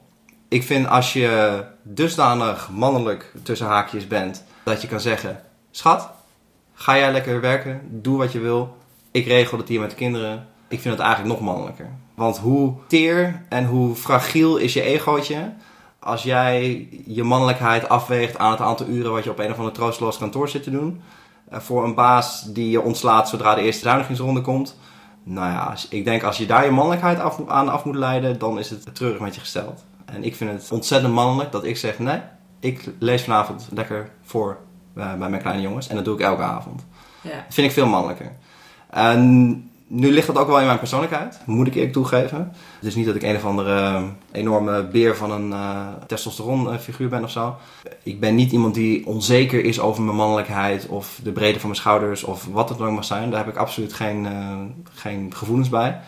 Ik 0.48 0.64
vind 0.64 0.88
als 0.88 1.14
je 1.14 1.64
dusdanig 1.84 2.70
mannelijk 2.70 3.34
tussen 3.44 3.68
haakjes 3.68 4.08
bent, 4.08 4.44
dat 4.64 4.82
je 4.82 4.88
kan 4.88 5.00
zeggen: 5.00 5.44
Schat, 5.72 6.10
ga 6.82 6.98
jij 6.98 7.12
lekker 7.12 7.42
werken, 7.42 7.82
doe 7.90 8.18
wat 8.18 8.32
je 8.32 8.40
wil. 8.40 8.78
Ik 9.12 9.26
regel 9.26 9.58
het 9.58 9.68
hier 9.68 9.80
met 9.80 9.90
de 9.90 9.96
kinderen. 9.96 10.48
Ik 10.68 10.80
vind 10.80 10.94
het 10.94 11.04
eigenlijk 11.04 11.34
nog 11.34 11.46
mannelijker. 11.46 11.90
Want 12.16 12.38
hoe 12.38 12.74
teer 12.88 13.42
en 13.50 13.66
hoe 13.66 13.96
fragiel 13.96 14.58
is 14.58 14.74
je 14.74 14.82
egootje 14.82 15.54
als 16.00 16.24
jij 16.24 16.88
je 17.06 17.24
mannelijkheid 17.24 17.90
afweegt 17.90 18.38
aan 18.38 18.52
het 18.52 18.60
aantal 18.60 18.88
uren 18.88 19.12
wat 19.12 19.24
je 19.24 19.30
op 19.30 19.40
een 19.40 19.52
of 19.52 19.58
ander 19.58 19.74
troosteloos 19.74 20.18
kantoor 20.18 20.50
zit 20.50 20.64
te 20.64 20.72
doen. 20.72 21.02
eh, 21.50 21.60
voor 21.60 21.84
een 21.84 21.96
baas 21.96 22.44
die 22.44 22.70
je 22.70 22.82
ontslaat 22.82 23.30
zodra 23.30 23.56
de 23.56 23.62
eerste 23.62 23.82
zuinigingsronde 23.84 24.42
komt. 24.42 24.78
Nou 25.24 25.52
ja, 25.52 25.76
ik 25.90 26.06
denk 26.06 26.24
als 26.24 26.38
je 26.38 26.46
daar 26.46 26.66
je 26.66 26.72
mannelijkheid 26.72 27.20
aan 27.48 27.70
af 27.70 27.86
moet 27.86 27.96
leiden, 27.96 28.40
dan 28.40 28.60
is 28.60 28.70
het 28.70 28.96
treurig 28.96 29.20
met 29.20 29.36
je 29.36 29.40
gesteld. 29.40 29.84
En 30.06 30.24
ik 30.24 30.36
vind 30.36 30.52
het 30.52 30.72
ontzettend 30.72 31.14
mannelijk 31.14 31.52
dat 31.52 31.64
ik 31.64 31.78
zeg, 31.78 32.00
nee, 32.00 32.22
ik 32.60 32.90
lees 33.00 33.24
vanavond 33.24 33.68
lekker 33.72 34.10
voor 34.22 34.58
eh, 34.96 35.14
bij 35.14 35.30
mijn 35.30 35.42
kleine 35.42 35.62
jongens. 35.62 35.88
En 35.88 35.96
dat 35.96 36.06
doe 36.06 36.14
ik 36.14 36.22
elke 36.22 36.42
avond. 36.42 36.86
ja. 37.22 37.30
Dat 37.30 37.54
vind 37.54 37.68
ik 37.68 37.74
veel 37.74 37.88
mannelijker. 37.88 38.32
En 38.90 39.72
nu 39.88 40.12
ligt 40.12 40.28
dat 40.28 40.38
ook 40.38 40.48
wel 40.48 40.60
in 40.60 40.66
mijn 40.66 40.78
persoonlijkheid, 40.78 41.40
moet 41.46 41.68
ik 41.68 41.76
eerlijk 41.76 41.94
toegeven. 41.94 42.52
Het 42.80 42.88
is 42.88 42.96
niet 42.96 43.06
dat 43.06 43.16
ik 43.16 43.24
een 43.24 43.36
of 43.36 43.46
andere 43.46 44.04
enorme 44.32 44.88
beer 44.88 45.16
van 45.16 45.32
een 45.32 45.54
eh 45.54 45.88
testosteron 46.08 46.72
eh, 46.72 46.80
figuur 46.80 47.10
ben 47.10 47.24
of 47.24 47.32
zo. 47.32 47.56
Ik 48.04 48.20
ben 48.20 48.36
niet 48.36 48.52
iemand 48.52 48.74
die 48.74 49.06
onzeker 49.06 49.64
is 49.64 49.80
over 49.80 50.04
mijn 50.04 50.16
mannelijkheid 50.16 50.88
of 50.88 51.20
de 51.24 51.32
breedte 51.32 51.60
van 51.60 51.70
mijn 51.70 51.82
schouders 51.82 52.24
of 52.24 52.46
wat 52.46 52.70
het 52.70 52.78
dan 52.78 52.88
ook 52.88 52.94
mag 52.94 53.06
zijn. 53.06 53.30
Daar 53.30 53.46
heb 53.46 53.54
ik 53.54 53.60
absoluut 53.60 53.94
geen, 53.94 54.28
geen 54.94 55.34
gevoelens 55.36 55.70
bij. 55.70 56.00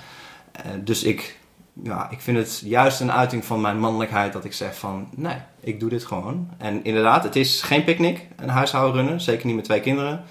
Dus 0.84 1.04
ik, 1.04 1.38
ja, 1.84 2.08
ik 2.10 2.22
vind 2.22 2.38
het 2.38 2.62
juist 2.66 3.00
een 3.00 3.12
uiting 3.12 3.46
van 3.46 3.62
mijn 3.62 3.80
mannelijkheid 3.80 4.34
dat 4.34 4.46
ik 4.46 4.54
zeg 4.54 4.78
van 4.78 5.08
nee, 5.16 5.38
ik 5.60 5.80
doe 5.80 5.90
dit 5.90 6.06
gewoon. 6.06 6.50
En 6.58 6.84
inderdaad, 6.84 7.24
het 7.24 7.36
is 7.36 7.62
geen 7.62 7.84
picknick, 7.84 8.28
een 8.36 8.50
huishouden 8.50 8.96
runnen, 9.02 9.22
zeker 9.22 9.46
niet 9.46 9.56
met 9.56 9.66
twee 9.66 9.80
kinderen. 9.80 10.24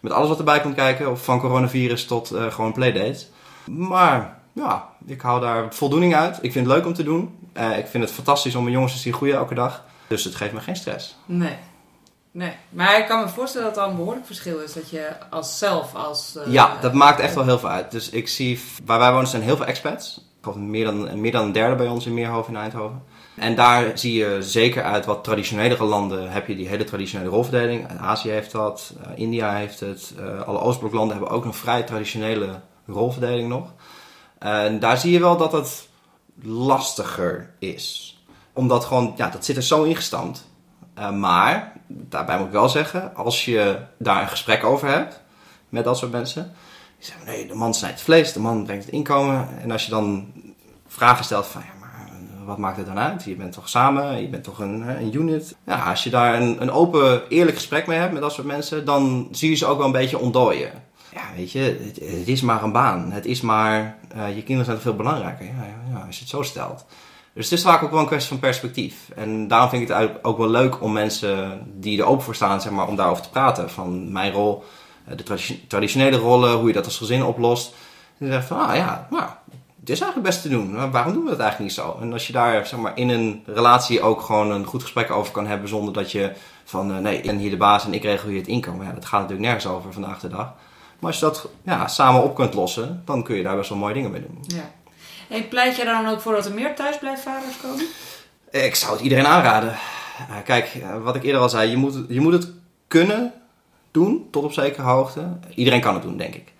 Met 0.00 0.12
alles 0.12 0.28
wat 0.28 0.38
erbij 0.38 0.60
komt 0.60 0.74
kijken, 0.74 1.10
of 1.10 1.24
van 1.24 1.40
coronavirus 1.40 2.06
tot 2.06 2.30
eh, 2.30 2.46
gewoon 2.52 2.72
playdates. 2.72 3.28
Maar 3.64 4.38
ja, 4.52 4.88
ik 5.06 5.20
hou 5.20 5.40
daar 5.40 5.74
voldoening 5.74 6.14
uit. 6.14 6.38
Ik 6.42 6.52
vind 6.52 6.66
het 6.66 6.76
leuk 6.76 6.86
om 6.86 6.94
te 6.94 7.02
doen. 7.02 7.38
Eh, 7.52 7.78
ik 7.78 7.86
vind 7.86 8.02
het 8.04 8.12
fantastisch 8.12 8.54
om 8.54 8.62
mijn 8.62 8.74
jongens 8.74 8.92
te 8.92 8.98
zien 8.98 9.12
groeien 9.12 9.36
elke 9.36 9.54
dag. 9.54 9.84
Dus 10.06 10.24
het 10.24 10.34
geeft 10.34 10.52
me 10.52 10.60
geen 10.60 10.76
stress. 10.76 11.16
Nee. 11.24 11.56
Nee. 12.30 12.52
Maar 12.70 12.98
ik 12.98 13.06
kan 13.06 13.20
me 13.20 13.28
voorstellen 13.28 13.66
dat 13.74 13.76
er 13.84 13.90
een 13.90 13.96
behoorlijk 13.96 14.26
verschil 14.26 14.58
is. 14.58 14.72
Dat 14.72 14.90
je 14.90 15.08
als 15.30 15.58
zelf, 15.58 15.94
als... 15.94 16.36
eh, 16.36 16.52
Ja, 16.52 16.76
dat 16.80 16.92
maakt 16.92 17.20
echt 17.20 17.34
wel 17.34 17.44
heel 17.44 17.58
veel 17.58 17.68
uit. 17.68 17.90
Dus 17.90 18.10
ik 18.10 18.28
zie, 18.28 18.60
waar 18.84 18.98
wij 18.98 19.12
wonen 19.12 19.28
zijn 19.28 19.42
heel 19.42 19.56
veel 19.56 19.66
expats. 19.66 20.24
Geloof 20.46 20.60
meer 20.60 20.84
dan, 20.84 21.20
meer 21.20 21.32
dan 21.32 21.44
een 21.44 21.52
derde 21.52 21.74
bij 21.74 21.88
ons 21.88 22.06
in 22.06 22.14
Meerhoven 22.14 22.54
in 22.54 22.60
Eindhoven. 22.60 23.02
En 23.34 23.54
daar 23.54 23.98
zie 23.98 24.14
je 24.14 24.36
zeker 24.40 24.82
uit 24.82 25.06
wat 25.06 25.24
traditionelere 25.24 25.84
landen 25.84 26.30
heb 26.30 26.46
je 26.46 26.56
die 26.56 26.68
hele 26.68 26.84
traditionele 26.84 27.30
rolverdeling. 27.30 27.88
Azië 27.98 28.30
heeft 28.30 28.52
dat, 28.52 28.94
eh, 29.02 29.10
India 29.14 29.54
heeft 29.54 29.80
het. 29.80 30.14
eh, 30.18 30.42
alle 30.42 30.58
Oostbloklanden 30.58 31.16
hebben 31.16 31.34
ook 31.34 31.44
een 31.44 31.54
vrij 31.54 31.82
traditionele 31.82 32.60
rolverdeling 32.86 33.48
nog. 33.48 33.72
En 34.38 34.78
daar 34.78 34.98
zie 34.98 35.12
je 35.12 35.20
wel 35.20 35.36
dat 35.36 35.52
het 35.52 35.88
lastiger 36.42 37.50
is. 37.58 38.16
Omdat 38.52 38.84
gewoon, 38.84 39.14
ja, 39.16 39.28
dat 39.30 39.44
zit 39.44 39.56
er 39.56 39.62
zo 39.62 39.82
ingestampt. 39.82 40.46
Eh, 40.94 41.10
maar, 41.10 41.72
daarbij 41.86 42.36
moet 42.38 42.46
ik 42.46 42.52
wel 42.52 42.68
zeggen, 42.68 43.14
als 43.14 43.44
je 43.44 43.78
daar 43.98 44.22
een 44.22 44.28
gesprek 44.28 44.64
over 44.64 44.88
hebt 44.88 45.20
met 45.68 45.84
dat 45.84 45.98
soort 45.98 46.12
mensen. 46.12 46.54
Die 46.98 47.06
zeggen, 47.06 47.26
nee, 47.26 47.46
de 47.46 47.54
man 47.54 47.74
snijdt 47.74 48.00
vlees, 48.00 48.32
de 48.32 48.40
man 48.40 48.64
brengt 48.64 48.84
het 48.84 48.94
inkomen. 48.94 49.48
En 49.62 49.70
als 49.70 49.84
je 49.84 49.90
dan 49.90 50.32
vragen 50.86 51.24
stelt 51.24 51.46
van, 51.46 51.60
ja, 51.60 51.80
maar 51.80 52.06
eh, 52.06 52.46
wat 52.46 52.58
maakt 52.58 52.76
het 52.76 52.86
dan 52.86 52.98
uit? 52.98 53.24
Je 53.24 53.34
bent 53.34 53.52
toch 53.52 53.68
samen, 53.68 54.22
je 54.22 54.28
bent 54.28 54.44
toch 54.44 54.58
een, 54.58 54.82
hè, 54.82 54.98
een 54.98 55.14
unit. 55.14 55.56
Ja, 55.66 55.90
als 55.90 56.04
je 56.04 56.10
daar 56.10 56.40
een, 56.40 56.62
een 56.62 56.70
open, 56.70 57.28
eerlijk 57.28 57.56
gesprek 57.56 57.86
mee 57.86 57.98
hebt 57.98 58.12
met 58.12 58.22
dat 58.22 58.32
soort 58.32 58.46
mensen, 58.46 58.84
dan 58.84 59.28
zie 59.30 59.50
je 59.50 59.56
ze 59.56 59.66
ook 59.66 59.76
wel 59.76 59.86
een 59.86 59.92
beetje 59.92 60.18
ontdooien. 60.18 60.70
Ja, 61.12 61.22
weet 61.36 61.52
je, 61.52 61.92
het, 61.94 62.28
is 62.28 62.40
maar 62.40 62.62
een 62.62 62.72
baan. 62.72 63.12
Het 63.12 63.26
is 63.26 63.40
maar, 63.40 63.98
eh, 64.08 64.34
je 64.34 64.42
kinderen 64.42 64.64
zijn 64.64 64.78
veel 64.78 64.96
belangrijker. 64.96 65.46
Ja, 65.46 65.52
ja, 65.52 65.94
ja, 65.94 66.04
als 66.06 66.14
je 66.14 66.20
het 66.20 66.30
zo 66.30 66.42
stelt. 66.42 66.84
Dus 67.32 67.44
het 67.44 67.58
is 67.58 67.64
vaak 67.64 67.82
ook 67.82 67.90
wel 67.90 68.00
een 68.00 68.06
kwestie 68.06 68.28
van 68.28 68.38
perspectief. 68.38 69.08
En 69.14 69.48
daarom 69.48 69.68
vind 69.68 69.82
ik 69.82 69.96
het 69.96 70.24
ook 70.24 70.38
wel 70.38 70.48
leuk 70.48 70.82
om 70.82 70.92
mensen 70.92 71.66
die 71.74 72.00
er 72.00 72.06
open 72.06 72.24
voor 72.24 72.34
staan, 72.34 72.60
zeg 72.60 72.72
maar, 72.72 72.88
om 72.88 72.96
daarover 72.96 73.22
te 73.22 73.30
praten. 73.30 73.70
Van 73.70 74.12
mijn 74.12 74.32
rol, 74.32 74.62
eh, 74.62 74.68
de 75.16 75.22
tradi- 75.22 75.64
traditionele 75.68 76.16
rollen, 76.16 76.52
hoe 76.52 76.66
je 76.66 76.72
dat 76.72 76.84
als 76.84 76.96
gezin 76.96 77.24
oplost. 77.24 77.74
En 78.18 78.26
je 78.26 78.32
zegt 78.32 78.46
van, 78.46 78.58
ah 78.58 78.76
ja, 78.76 79.06
nou, 79.10 79.24
het 79.80 79.90
is 79.90 80.00
eigenlijk 80.00 80.30
best 80.30 80.42
te 80.42 80.48
doen. 80.48 80.72
Maar 80.72 80.90
waarom 80.90 81.12
doen 81.12 81.24
we 81.24 81.30
dat 81.30 81.38
eigenlijk 81.38 81.70
niet 81.70 81.84
zo? 81.84 81.98
En 82.00 82.12
als 82.12 82.26
je 82.26 82.32
daar 82.32 82.66
zeg 82.66 82.78
maar, 82.78 82.98
in 82.98 83.08
een 83.08 83.42
relatie 83.46 84.02
ook 84.02 84.20
gewoon 84.20 84.50
een 84.50 84.64
goed 84.64 84.82
gesprek 84.82 85.10
over 85.10 85.32
kan 85.32 85.46
hebben 85.46 85.68
zonder 85.68 85.94
dat 85.94 86.12
je 86.12 86.32
van, 86.64 86.94
eh, 86.94 86.98
nee, 86.98 87.16
ik 87.16 87.26
ben 87.26 87.38
hier 87.38 87.50
de 87.50 87.56
baas 87.56 87.84
en 87.84 87.94
ik 87.94 88.02
regel 88.02 88.28
hier 88.28 88.38
het 88.38 88.48
inkomen. 88.48 88.86
Ja, 88.86 88.92
dat 88.92 89.04
gaat 89.04 89.20
natuurlijk 89.20 89.48
nergens 89.48 89.66
over 89.66 89.92
vandaag 89.92 90.20
de 90.20 90.28
dag. 90.28 90.54
Maar 90.98 91.10
als 91.10 91.18
je 91.18 91.24
dat 91.24 91.48
ja, 91.62 91.88
samen 91.88 92.22
op 92.22 92.34
kunt 92.34 92.54
lossen, 92.54 93.02
dan 93.04 93.22
kun 93.22 93.36
je 93.36 93.42
daar 93.42 93.56
best 93.56 93.68
wel 93.68 93.78
mooie 93.78 93.94
dingen 93.94 94.10
mee 94.10 94.20
doen. 94.20 94.44
Ja. 94.46 94.70
En 95.28 95.48
pleit 95.48 95.76
jij 95.76 95.86
er 95.86 96.02
dan 96.02 96.12
ook 96.12 96.20
voor 96.20 96.34
dat 96.34 96.46
er 96.46 96.54
meer 96.54 96.74
thuisblijfvaders 96.74 97.56
komen? 97.62 97.84
Ik 98.50 98.74
zou 98.74 98.92
het 98.92 99.00
iedereen 99.00 99.26
aanraden. 99.26 99.76
Uh, 100.30 100.36
kijk, 100.44 100.78
wat 101.02 101.14
ik 101.14 101.22
eerder 101.22 101.40
al 101.40 101.48
zei, 101.48 101.70
je 101.70 101.76
moet, 101.76 102.04
je 102.08 102.20
moet 102.20 102.32
het 102.32 102.48
kunnen 102.88 103.32
doen, 103.96 104.26
tot 104.30 104.44
op 104.44 104.52
zekere 104.52 104.82
hoogte. 104.82 105.38
Iedereen 105.54 105.80
kan 105.80 105.94
het 105.94 106.02
doen, 106.02 106.16
denk 106.16 106.34
ik. 106.34 106.52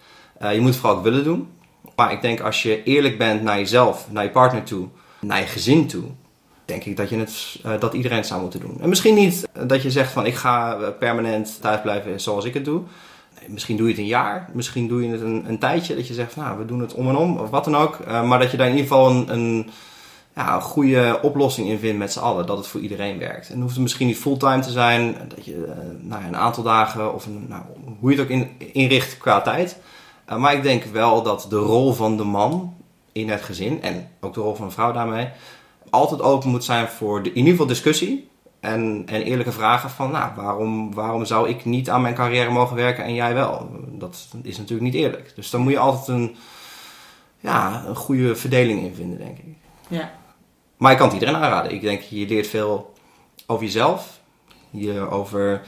Uh, 0.42 0.54
je 0.54 0.60
moet 0.60 0.76
vooral 0.76 0.96
ook 0.96 1.02
willen 1.02 1.24
doen. 1.24 1.48
Maar 1.96 2.12
ik 2.12 2.20
denk 2.20 2.40
als 2.40 2.62
je 2.62 2.82
eerlijk 2.82 3.18
bent 3.18 3.42
naar 3.42 3.58
jezelf, 3.58 4.06
naar 4.10 4.24
je 4.24 4.30
partner 4.30 4.62
toe, 4.62 4.88
naar 5.20 5.40
je 5.40 5.46
gezin 5.46 5.86
toe, 5.86 6.04
denk 6.64 6.84
ik 6.84 6.96
dat, 6.96 7.08
je 7.08 7.16
het, 7.16 7.60
uh, 7.66 7.80
dat 7.80 7.94
iedereen 7.94 8.16
het 8.16 8.26
zou 8.26 8.40
moeten 8.40 8.60
doen. 8.60 8.76
En 8.80 8.88
misschien 8.88 9.14
niet 9.14 9.48
dat 9.66 9.82
je 9.82 9.90
zegt 9.90 10.12
van 10.12 10.26
ik 10.26 10.34
ga 10.34 10.74
permanent 10.98 11.60
thuis 11.60 11.80
blijven 11.80 12.20
zoals 12.20 12.44
ik 12.44 12.54
het 12.54 12.64
doe. 12.64 12.82
Nee, 13.40 13.48
misschien 13.48 13.76
doe 13.76 13.86
je 13.86 13.92
het 13.92 14.00
een 14.00 14.08
jaar, 14.08 14.48
misschien 14.52 14.88
doe 14.88 15.02
je 15.02 15.10
het 15.10 15.20
een, 15.20 15.44
een 15.48 15.58
tijdje. 15.58 15.94
Dat 15.94 16.06
je 16.06 16.14
zegt 16.14 16.36
nou, 16.36 16.58
we 16.58 16.64
doen 16.64 16.80
het 16.80 16.94
om 16.94 17.08
en 17.08 17.16
om, 17.16 17.36
of 17.36 17.50
wat 17.50 17.64
dan 17.64 17.76
ook. 17.76 18.06
Maar 18.06 18.38
dat 18.38 18.50
je 18.50 18.56
daar 18.56 18.68
in 18.68 18.76
ieder 18.76 18.88
geval 18.88 19.10
een, 19.10 19.32
een, 19.32 19.70
ja, 20.36 20.54
een 20.54 20.62
goede 20.62 21.18
oplossing 21.22 21.68
in 21.68 21.78
vindt 21.78 21.98
met 21.98 22.12
z'n 22.12 22.18
allen. 22.18 22.46
Dat 22.46 22.56
het 22.56 22.66
voor 22.66 22.80
iedereen 22.80 23.18
werkt. 23.18 23.50
En 23.50 23.60
hoeft 23.60 23.72
het 23.72 23.82
misschien 23.82 24.06
niet 24.06 24.18
fulltime 24.18 24.60
te 24.60 24.70
zijn. 24.70 25.16
Dat 25.28 25.44
je 25.44 25.54
uh, 25.54 26.08
nou, 26.08 26.24
een 26.24 26.36
aantal 26.36 26.62
dagen 26.62 27.14
of 27.14 27.26
nou, 27.46 27.62
hoe 28.00 28.10
je 28.10 28.16
het 28.16 28.26
ook 28.26 28.32
in, 28.32 28.50
inricht 28.72 29.18
qua 29.18 29.40
tijd. 29.40 29.78
Uh, 30.28 30.36
maar 30.36 30.54
ik 30.54 30.62
denk 30.62 30.84
wel 30.84 31.22
dat 31.22 31.46
de 31.48 31.56
rol 31.56 31.92
van 31.92 32.16
de 32.16 32.24
man 32.24 32.74
in 33.12 33.30
het 33.30 33.42
gezin 33.42 33.82
en 33.82 34.08
ook 34.20 34.34
de 34.34 34.40
rol 34.40 34.54
van 34.54 34.64
een 34.64 34.72
vrouw 34.72 34.92
daarmee 34.92 35.28
altijd 35.90 36.22
open 36.22 36.50
moet 36.50 36.64
zijn 36.64 36.88
voor 36.88 37.22
de, 37.22 37.28
in 37.28 37.36
ieder 37.36 37.50
geval 37.50 37.66
discussie 37.66 38.28
en, 38.60 39.02
en 39.06 39.22
eerlijke 39.22 39.52
vragen 39.52 39.90
van 39.90 40.10
nou, 40.10 40.30
waarom, 40.36 40.94
waarom 40.94 41.24
zou 41.24 41.48
ik 41.48 41.64
niet 41.64 41.90
aan 41.90 42.02
mijn 42.02 42.14
carrière 42.14 42.50
mogen 42.50 42.76
werken 42.76 43.04
en 43.04 43.14
jij 43.14 43.34
wel? 43.34 43.70
Dat 43.88 44.28
is 44.42 44.58
natuurlijk 44.58 44.92
niet 44.92 45.02
eerlijk. 45.02 45.32
Dus 45.34 45.50
dan 45.50 45.60
moet 45.60 45.72
je 45.72 45.78
altijd 45.78 46.08
een, 46.08 46.36
ja, 47.40 47.84
een 47.86 47.96
goede 47.96 48.36
verdeling 48.36 48.82
in 48.82 48.94
vinden, 48.94 49.18
denk 49.18 49.38
ik. 49.38 49.44
Ja. 49.88 50.12
Maar 50.76 50.92
ik 50.92 50.98
kan 50.98 51.06
het 51.06 51.18
iedereen 51.18 51.42
aanraden. 51.42 51.72
Ik 51.72 51.80
denk, 51.80 52.00
je 52.00 52.26
leert 52.26 52.46
veel 52.46 52.94
over 53.46 53.64
jezelf. 53.64 54.20
Je 54.70 55.10
over, 55.10 55.62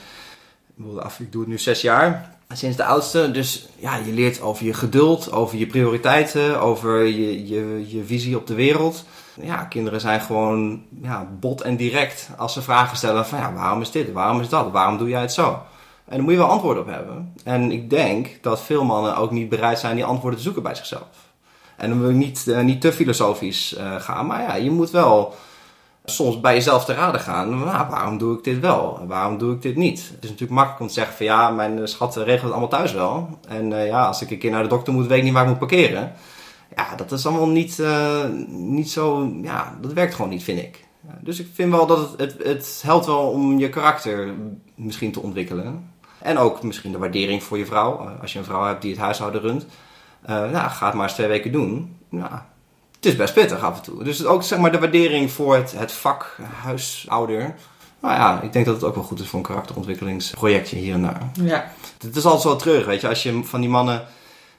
ik 1.18 1.33
doe 1.33 1.40
het 1.40 1.51
nu 1.51 1.59
zes 1.59 1.81
jaar 1.81 2.38
sinds 2.57 2.77
de 2.77 2.85
oudste. 2.85 3.31
Dus 3.31 3.68
ja, 3.77 3.97
je 3.97 4.12
leert 4.12 4.40
over 4.40 4.64
je 4.64 4.75
geduld, 4.75 5.33
over 5.33 5.59
je 5.59 5.66
prioriteiten, 5.66 6.61
over 6.61 7.03
je, 7.03 7.49
je, 7.49 7.85
je 7.88 8.05
visie 8.05 8.37
op 8.37 8.47
de 8.47 8.55
wereld. 8.55 9.05
Ja, 9.40 9.64
kinderen 9.64 10.01
zijn 10.01 10.21
gewoon 10.21 10.83
ja, 11.03 11.29
bot 11.40 11.61
en 11.61 11.77
direct 11.77 12.31
als 12.37 12.53
ze 12.53 12.62
vragen 12.62 12.97
stellen 12.97 13.27
van 13.27 13.38
ja, 13.38 13.53
waarom 13.53 13.81
is 13.81 13.90
dit, 13.90 14.12
waarom 14.12 14.40
is 14.40 14.49
dat, 14.49 14.71
waarom 14.71 14.99
doe 14.99 15.09
jij 15.09 15.21
het 15.21 15.33
zo? 15.33 15.62
En 16.05 16.14
daar 16.14 16.23
moet 16.23 16.33
je 16.33 16.38
wel 16.38 16.49
antwoorden 16.49 16.83
op 16.83 16.88
hebben. 16.88 17.35
En 17.44 17.73
ik 17.73 17.90
denk 17.90 18.38
dat 18.40 18.61
veel 18.61 18.85
mannen 18.85 19.16
ook 19.16 19.31
niet 19.31 19.49
bereid 19.49 19.79
zijn 19.79 19.94
die 19.94 20.05
antwoorden 20.05 20.38
te 20.38 20.44
zoeken 20.44 20.62
bij 20.62 20.75
zichzelf. 20.75 21.28
En 21.79 21.88
dan 21.88 22.01
wil 22.01 22.11
niet, 22.11 22.45
uh, 22.49 22.61
niet 22.61 22.81
te 22.81 22.93
filosofisch 22.93 23.77
uh, 23.79 24.01
gaan, 24.01 24.27
maar 24.27 24.43
ja, 24.43 24.55
je 24.55 24.71
moet 24.71 24.91
wel 24.91 25.35
soms 26.05 26.41
bij 26.41 26.55
jezelf 26.55 26.85
te 26.85 26.95
raden 26.95 27.21
gaan. 27.21 27.49
Nou, 27.49 27.88
waarom 27.91 28.19
doe 28.19 28.37
ik 28.37 28.45
dit 28.45 28.59
wel? 28.61 29.01
Waarom 29.07 29.38
doe 29.38 29.55
ik 29.55 29.62
dit 29.62 29.77
niet? 29.77 29.99
Het 29.99 30.25
is 30.25 30.31
natuurlijk 30.31 30.51
makkelijk 30.51 30.81
om 30.81 30.87
te 30.87 30.93
zeggen 30.93 31.17
van 31.17 31.27
ja, 31.27 31.51
mijn 31.51 31.88
schat 31.88 32.17
regelt 32.17 32.43
het 32.43 32.51
allemaal 32.51 32.69
thuis 32.69 32.93
wel. 32.93 33.38
En 33.49 33.71
ja, 33.71 34.07
als 34.07 34.23
ik 34.23 34.31
een 34.31 34.38
keer 34.38 34.51
naar 34.51 34.62
de 34.62 34.69
dokter 34.69 34.93
moet, 34.93 35.07
weet 35.07 35.19
ik 35.19 35.25
niet 35.25 35.33
waar 35.33 35.43
ik 35.43 35.49
moet 35.49 35.59
parkeren. 35.59 36.12
Ja, 36.77 36.95
dat 36.97 37.12
is 37.12 37.27
allemaal 37.27 37.49
niet, 37.49 37.83
niet 38.49 38.91
zo, 38.91 39.33
ja, 39.43 39.77
dat 39.81 39.93
werkt 39.93 40.14
gewoon 40.14 40.31
niet, 40.31 40.43
vind 40.43 40.59
ik. 40.59 40.85
Dus 41.21 41.41
ik 41.41 41.47
vind 41.53 41.73
wel 41.73 41.87
dat 41.87 41.99
het, 41.99 42.21
het, 42.21 42.47
het 42.47 42.81
helpt 42.85 43.07
wel 43.07 43.31
om 43.31 43.59
je 43.59 43.69
karakter 43.69 44.35
misschien 44.75 45.12
te 45.12 45.21
ontwikkelen. 45.21 45.91
En 46.19 46.38
ook 46.38 46.62
misschien 46.62 46.93
de 46.93 46.99
waardering 46.99 47.43
voor 47.43 47.59
je 47.59 47.67
vrouw. 47.67 48.11
Als 48.21 48.33
je 48.33 48.38
een 48.38 48.45
vrouw 48.45 48.64
hebt 48.64 48.83
die 48.83 48.91
het 48.91 49.01
huishouden 49.01 49.41
runt. 49.41 49.67
Uh, 50.31 50.51
nou, 50.51 50.71
ga 50.71 50.87
het 50.87 50.95
maar 50.95 51.05
eens 51.05 51.14
twee 51.14 51.27
weken 51.27 51.53
doen. 51.53 51.97
Nou, 52.09 52.31
het 52.97 53.07
is 53.07 53.17
best 53.17 53.35
pittig 53.35 53.62
af 53.62 53.77
en 53.77 53.83
toe. 53.83 54.05
Dus 54.05 54.25
ook 54.25 54.43
zeg 54.43 54.59
maar 54.59 54.73
de 54.73 54.79
waardering 54.79 55.31
voor 55.31 55.55
het, 55.55 55.73
het 55.77 55.93
vak 55.93 56.37
huisouder. 56.62 57.55
Nou 58.01 58.14
ja, 58.14 58.41
ik 58.41 58.53
denk 58.53 58.64
dat 58.64 58.75
het 58.75 58.85
ook 58.85 58.95
wel 58.95 59.05
goed 59.05 59.21
is 59.21 59.29
voor 59.29 59.38
een 59.38 59.45
karakterontwikkelingsprojectje 59.45 60.77
hier 60.77 60.95
en 60.95 61.03
daar. 61.03 61.23
Ja. 61.33 61.73
Het 62.03 62.17
is 62.17 62.25
altijd 62.25 62.43
zo 62.43 62.57
terug, 62.57 62.87
weet 62.87 63.01
je. 63.01 63.09
Als 63.09 63.23
je 63.23 63.45
van 63.45 63.61
die 63.61 63.71
mannen 63.71 64.07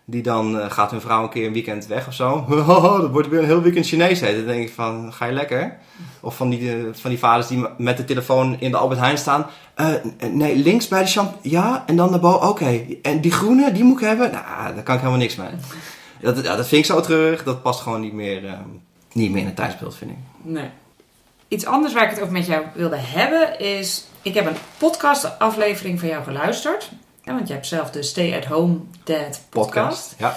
die 0.10 0.22
dan 0.22 0.56
uh, 0.56 0.72
gaat 0.72 0.92
hun 0.92 1.02
vrouw 1.02 1.24
een 1.24 1.30
keer 1.30 1.48
een 1.48 1.54
weekend 1.54 1.88
weg 1.88 2.08
of 2.08 2.14
zo. 2.14 2.46
dat 2.68 3.10
wordt 3.10 3.28
weer 3.28 3.40
een 3.40 3.46
heel 3.46 3.62
weekend 3.62 3.86
Chinees 3.86 4.20
heet. 4.20 4.36
Dan 4.36 4.46
denk 4.46 4.68
ik 4.68 4.74
van, 4.74 5.14
ga 5.14 5.26
je 5.26 5.32
lekker? 5.32 5.78
Of 6.20 6.36
van 6.36 6.50
die, 6.50 6.62
uh, 6.62 6.90
van 6.92 7.10
die 7.10 7.20
vaders 7.20 7.48
die 7.48 7.66
met 7.78 7.98
de 7.98 8.06
telefoon 8.06 8.60
in 8.60 8.72
de 8.72 8.78
Albert 8.78 9.00
Heijn 9.00 9.18
staan. 9.18 9.46
Uh, 9.78 9.88
nee, 10.32 10.56
links 10.56 10.88
bij 10.88 11.02
de 11.02 11.10
champ. 11.10 11.38
Ja, 11.42 11.84
en 11.86 11.96
dan 11.96 12.10
naar 12.10 12.20
boven. 12.20 12.50
Oké. 12.50 12.86
En 13.02 13.22
die 13.22 13.32
groene, 13.32 13.72
die 13.72 13.84
moet 13.84 14.02
ik 14.02 14.08
hebben? 14.08 14.32
Nou, 14.32 14.74
daar 14.74 14.84
kan 14.84 14.96
ik 14.96 15.02
helemaal 15.02 15.22
niks 15.22 15.36
mee. 15.36 15.50
Dat, 16.22 16.44
ja, 16.44 16.56
dat 16.56 16.68
vind 16.68 16.86
ik 16.86 16.92
zo 16.92 17.02
terug. 17.02 17.44
Dat 17.44 17.62
past 17.62 17.82
gewoon 17.82 18.02
niet 18.02 18.14
meer, 18.14 18.44
uh, 18.44 18.52
niet 19.12 19.32
meer 19.32 19.42
in 19.42 19.48
het 19.48 19.56
tijdsbeeld, 19.56 19.96
vind 19.96 20.12
ik. 20.12 20.18
Nee. 20.42 20.70
Iets 21.48 21.66
anders 21.66 21.94
waar 21.94 22.04
ik 22.04 22.10
het 22.10 22.20
over 22.20 22.34
met 22.34 22.46
jou 22.46 22.66
wilde 22.74 22.98
hebben 22.98 23.60
is... 23.60 24.04
Ik 24.22 24.34
heb 24.34 24.46
een 24.46 24.56
podcast 24.78 25.40
aflevering 25.40 26.00
van 26.00 26.10
jou 26.10 26.24
geluisterd. 26.24 26.92
Ja, 27.24 27.34
want 27.34 27.48
je 27.48 27.54
hebt 27.54 27.68
zelf 27.68 27.92
de 27.92 28.04
Stay 28.04 28.38
at 28.38 28.46
Home 28.46 28.78
Dad 29.04 29.42
podcast. 29.50 29.50
podcast 29.50 30.16
ja. 30.18 30.36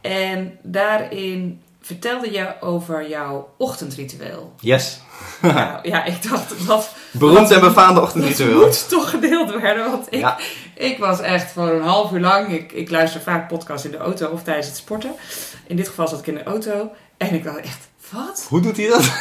En 0.00 0.58
daarin 0.62 1.62
vertelde 1.80 2.30
je 2.30 2.54
over 2.60 3.08
jouw 3.08 3.54
ochtendritueel. 3.56 4.52
Yes. 4.60 5.00
nou, 5.42 5.88
ja, 5.88 6.04
ik 6.04 6.28
dacht 6.30 6.66
dat... 6.66 6.94
Beroemd 7.10 7.50
en 7.50 7.60
befaamde 7.60 8.00
ochtendritueel. 8.00 8.60
Dat 8.60 8.66
moet 8.66 8.88
toch 8.88 9.10
gedeeld 9.10 9.50
worden. 9.50 9.90
Want 9.90 10.06
ik, 10.10 10.20
ja. 10.20 10.38
ik 10.74 10.98
was 10.98 11.20
echt 11.20 11.50
voor 11.50 11.68
een 11.68 11.82
half 11.82 12.12
uur 12.12 12.20
lang... 12.20 12.52
Ik, 12.52 12.72
ik 12.72 12.90
luister 12.90 13.20
vaak 13.20 13.48
podcasts 13.48 13.84
in 13.84 13.90
de 13.90 13.96
auto 13.96 14.28
of 14.28 14.42
tijdens 14.42 14.66
het 14.66 14.76
sporten. 14.76 15.12
In 15.66 15.76
dit 15.76 15.88
geval 15.88 16.08
zat 16.08 16.18
ik 16.18 16.26
in 16.26 16.34
de 16.34 16.42
auto. 16.42 16.90
En 17.16 17.34
ik 17.34 17.44
dacht 17.44 17.60
echt, 17.60 17.88
wat? 18.10 18.46
Hoe 18.48 18.60
doet 18.60 18.76
hij 18.76 18.88
dat? 18.88 19.12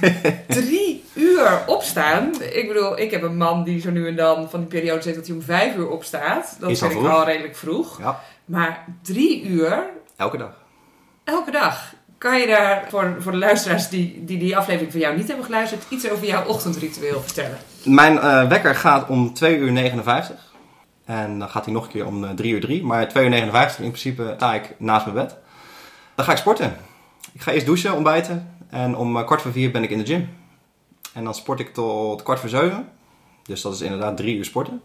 Drie 0.48 1.04
uur 1.14 1.62
opstaan. 1.66 2.30
Ik 2.52 2.68
bedoel, 2.68 2.98
ik 2.98 3.10
heb 3.10 3.22
een 3.22 3.36
man 3.36 3.64
die 3.64 3.80
zo 3.80 3.90
nu 3.90 4.08
en 4.08 4.16
dan 4.16 4.50
van 4.50 4.60
die 4.60 4.68
periode 4.68 5.02
zegt 5.02 5.16
dat 5.16 5.26
hij 5.26 5.36
om 5.36 5.42
vijf 5.42 5.76
uur 5.76 5.88
opstaat. 5.88 6.56
Dat 6.60 6.70
Is 6.70 6.78
vind 6.78 6.92
ik 6.92 6.98
al 7.06 7.24
redelijk 7.24 7.56
vroeg. 7.56 7.98
Ja. 7.98 8.20
Maar 8.44 8.84
drie 9.02 9.44
uur, 9.44 9.82
Elke 10.16 10.36
dag. 10.36 10.52
elke 11.24 11.50
dag. 11.50 11.94
Kan 12.18 12.40
je 12.40 12.46
daar 12.46 12.84
voor, 12.88 13.16
voor 13.18 13.32
de 13.32 13.38
luisteraars 13.38 13.88
die, 13.88 14.24
die 14.24 14.38
die 14.38 14.56
aflevering 14.56 14.90
van 14.92 15.00
jou 15.00 15.16
niet 15.16 15.26
hebben 15.26 15.44
geluisterd, 15.44 15.82
iets 15.88 16.10
over 16.10 16.26
jouw 16.26 16.44
ochtendritueel 16.46 17.20
vertellen? 17.20 17.58
Mijn 17.84 18.14
uh, 18.14 18.48
wekker 18.48 18.74
gaat 18.74 19.08
om 19.08 19.34
2 19.34 19.56
uur 19.56 19.72
59. 19.72 20.36
En 21.04 21.38
dan 21.38 21.48
gaat 21.48 21.64
hij 21.64 21.74
nog 21.74 21.84
een 21.84 21.90
keer 21.90 22.06
om 22.06 22.24
uh, 22.24 22.30
3 22.30 22.52
uur 22.52 22.60
3. 22.60 22.84
Maar 22.84 23.08
2 23.08 23.24
uur 23.24 23.30
59 23.30 23.78
in 23.84 23.90
principe 23.90 24.32
sta 24.36 24.54
ik 24.54 24.74
naast 24.78 25.06
mijn 25.06 25.16
bed. 25.26 25.36
Dan 26.14 26.24
ga 26.24 26.32
ik 26.32 26.38
sporten. 26.38 26.76
Ik 27.32 27.40
ga 27.40 27.52
eerst 27.52 27.66
douchen, 27.66 27.94
ontbijten. 27.94 28.55
En 28.70 28.96
om 28.96 29.16
uh, 29.16 29.24
kwart 29.26 29.42
voor 29.42 29.52
vier 29.52 29.70
ben 29.70 29.82
ik 29.82 29.90
in 29.90 29.98
de 29.98 30.06
gym. 30.06 30.28
En 31.12 31.24
dan 31.24 31.34
sport 31.34 31.60
ik 31.60 31.74
tot 31.74 32.22
kwart 32.22 32.40
voor 32.40 32.48
zeven. 32.48 32.88
Dus 33.42 33.60
dat 33.60 33.74
is 33.74 33.80
inderdaad 33.80 34.16
drie 34.16 34.36
uur 34.36 34.44
sporten. 34.44 34.82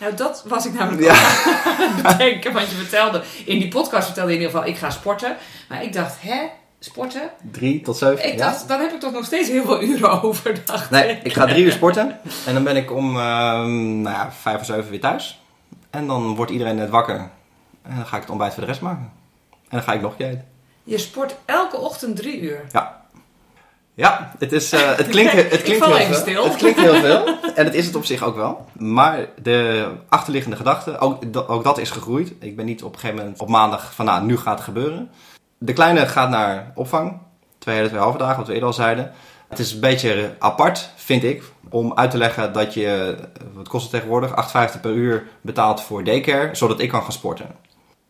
Nou, 0.00 0.14
dat 0.14 0.44
was 0.48 0.66
ik 0.66 0.72
namelijk 0.72 1.02
Ja. 1.02 1.12
aan 1.14 1.92
het 1.92 2.02
bedenken. 2.18 2.52
Want 2.52 2.70
je 2.70 2.76
vertelde, 2.76 3.22
in 3.44 3.58
die 3.58 3.68
podcast 3.68 4.04
vertelde 4.06 4.30
je 4.30 4.36
in 4.36 4.42
ieder 4.42 4.56
geval, 4.58 4.72
ik 4.74 4.78
ga 4.80 4.90
sporten. 4.90 5.36
Maar 5.68 5.82
ik 5.82 5.92
dacht, 5.92 6.16
hè, 6.22 6.46
sporten? 6.78 7.30
Drie 7.50 7.80
tot 7.80 7.96
zeven. 7.96 8.26
Ik 8.26 8.38
ja. 8.38 8.50
dacht, 8.50 8.68
dan 8.68 8.80
heb 8.80 8.92
ik 8.92 9.00
toch 9.00 9.12
nog 9.12 9.24
steeds 9.24 9.48
heel 9.48 9.64
veel 9.64 9.82
uren 9.82 10.10
over, 10.22 10.64
dacht 10.64 10.90
Nee, 10.90 11.08
ik. 11.08 11.22
ik 11.22 11.32
ga 11.32 11.46
drie 11.46 11.64
uur 11.64 11.72
sporten. 11.72 12.18
En 12.46 12.54
dan 12.54 12.64
ben 12.64 12.76
ik 12.76 12.92
om 12.92 13.16
ehm, 13.16 14.00
nou 14.00 14.16
ja, 14.16 14.32
vijf 14.32 14.60
of 14.60 14.66
zeven 14.66 14.90
weer 14.90 15.00
thuis. 15.00 15.42
En 15.90 16.06
dan 16.06 16.34
wordt 16.34 16.50
iedereen 16.52 16.76
net 16.76 16.90
wakker. 16.90 17.30
En 17.82 17.96
dan 17.96 18.06
ga 18.06 18.14
ik 18.16 18.22
het 18.22 18.30
ontbijt 18.30 18.52
voor 18.54 18.62
de 18.62 18.68
rest 18.68 18.80
maken. 18.80 19.12
En 19.52 19.68
dan 19.78 19.82
ga 19.82 19.92
ik 19.92 20.00
nog 20.00 20.14
eten. 20.18 20.46
Je 20.84 20.98
sport 20.98 21.34
elke 21.44 21.76
ochtend 21.76 22.16
drie 22.16 22.40
uur. 22.40 22.60
Ja, 22.72 23.01
het, 24.38 24.52
is, 24.52 24.72
eh, 24.72 24.96
het 24.96 25.08
klinkt, 25.08 25.32
het 25.32 25.62
klinkt 25.68 25.84
heel 25.84 25.94
veel. 25.94 26.14
stil. 26.14 26.44
Het 26.44 26.56
klinkt 26.56 26.80
heel 26.80 26.94
veel. 26.94 27.26
En 27.54 27.64
het 27.64 27.74
is 27.74 27.86
het 27.86 27.96
op 27.96 28.04
zich 28.04 28.22
ook 28.22 28.36
wel. 28.36 28.66
Maar 28.72 29.26
de 29.42 29.88
achterliggende 30.08 30.56
gedachte, 30.56 30.98
ook, 30.98 31.22
ook 31.46 31.64
dat 31.64 31.78
is 31.78 31.90
gegroeid. 31.90 32.32
Ik 32.38 32.56
ben 32.56 32.64
niet 32.64 32.82
op 32.82 32.92
een 32.92 32.98
gegeven 32.98 33.22
moment 33.22 33.40
op 33.40 33.48
maandag 33.48 33.94
van 33.94 34.04
nou, 34.04 34.24
nu 34.24 34.36
gaat 34.36 34.54
het 34.54 34.64
gebeuren. 34.64 35.10
De 35.58 35.72
kleine 35.72 36.06
gaat 36.06 36.30
naar 36.30 36.72
opvang. 36.74 37.18
Twee 37.58 37.74
hele, 37.76 37.88
twee 37.88 38.00
halve 38.00 38.18
dagen, 38.18 38.36
wat 38.36 38.46
we 38.46 38.52
eerder 38.52 38.68
al 38.68 38.74
zeiden. 38.74 39.12
Het 39.48 39.58
is 39.58 39.72
een 39.72 39.80
beetje 39.80 40.34
apart, 40.38 40.90
vind 40.96 41.24
ik, 41.24 41.42
om 41.70 41.92
uit 41.94 42.10
te 42.10 42.18
leggen 42.18 42.52
dat 42.52 42.74
je, 42.74 43.16
wat 43.54 43.68
kost 43.68 43.82
het 43.82 43.92
tegenwoordig, 43.92 44.30
8,50 44.74 44.80
per 44.80 44.90
uur 44.90 45.26
betaalt 45.40 45.82
voor 45.82 46.04
daycare, 46.04 46.54
zodat 46.54 46.80
ik 46.80 46.88
kan 46.88 47.02
gaan 47.02 47.12
sporten. 47.12 47.46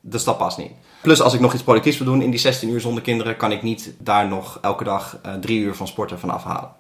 Dus 0.01 0.25
dat 0.25 0.39
past 0.39 0.59
niet. 0.59 0.73
Plus 1.03 1.23
als 1.23 1.35
ik 1.35 1.41
nog 1.41 1.53
iets 1.53 1.63
productiefs 1.63 1.99
wil 1.99 2.07
doen 2.07 2.23
in 2.23 2.31
die 2.31 2.41
16 2.41 2.69
uur 2.69 2.81
zonder 2.81 3.03
kinderen, 3.03 3.37
kan 3.37 3.53
ik 3.53 3.63
niet 3.63 3.95
daar 3.99 4.29
nog 4.29 4.59
elke 4.61 4.85
dag 4.85 5.19
eh, 5.23 5.35
drie 5.35 5.61
uur 5.61 5.75
van 5.75 5.87
sporten 5.87 6.19
van 6.19 6.31
afhalen. 6.31 6.71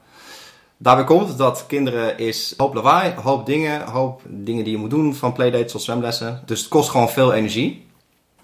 Daarbij 0.77 1.05
komt 1.05 1.39
dat 1.39 1.65
kinderen 1.67 2.19
is 2.19 2.55
hoop 2.57 2.75
lawaai, 2.75 3.15
hoop 3.23 3.47
dingen, 3.47 3.83
hoop 3.83 4.23
dingen 4.27 4.65
die 4.65 4.73
je 4.73 4.79
moet 4.79 4.91
doen, 4.91 5.15
van 5.15 5.33
playdates 5.33 5.73
tot 5.73 5.83
zwemlessen. 5.83 6.43
Dus 6.47 6.61
het 6.61 6.69
kost 6.69 6.91
gewoon 6.91 7.11
veel 7.11 7.33
energie. 7.33 7.87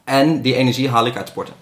En 0.05 0.43
die 0.43 0.55
energie 0.55 0.88
haal 0.88 1.07
ik 1.07 1.17
uit 1.17 1.29
sporten. 1.29 1.55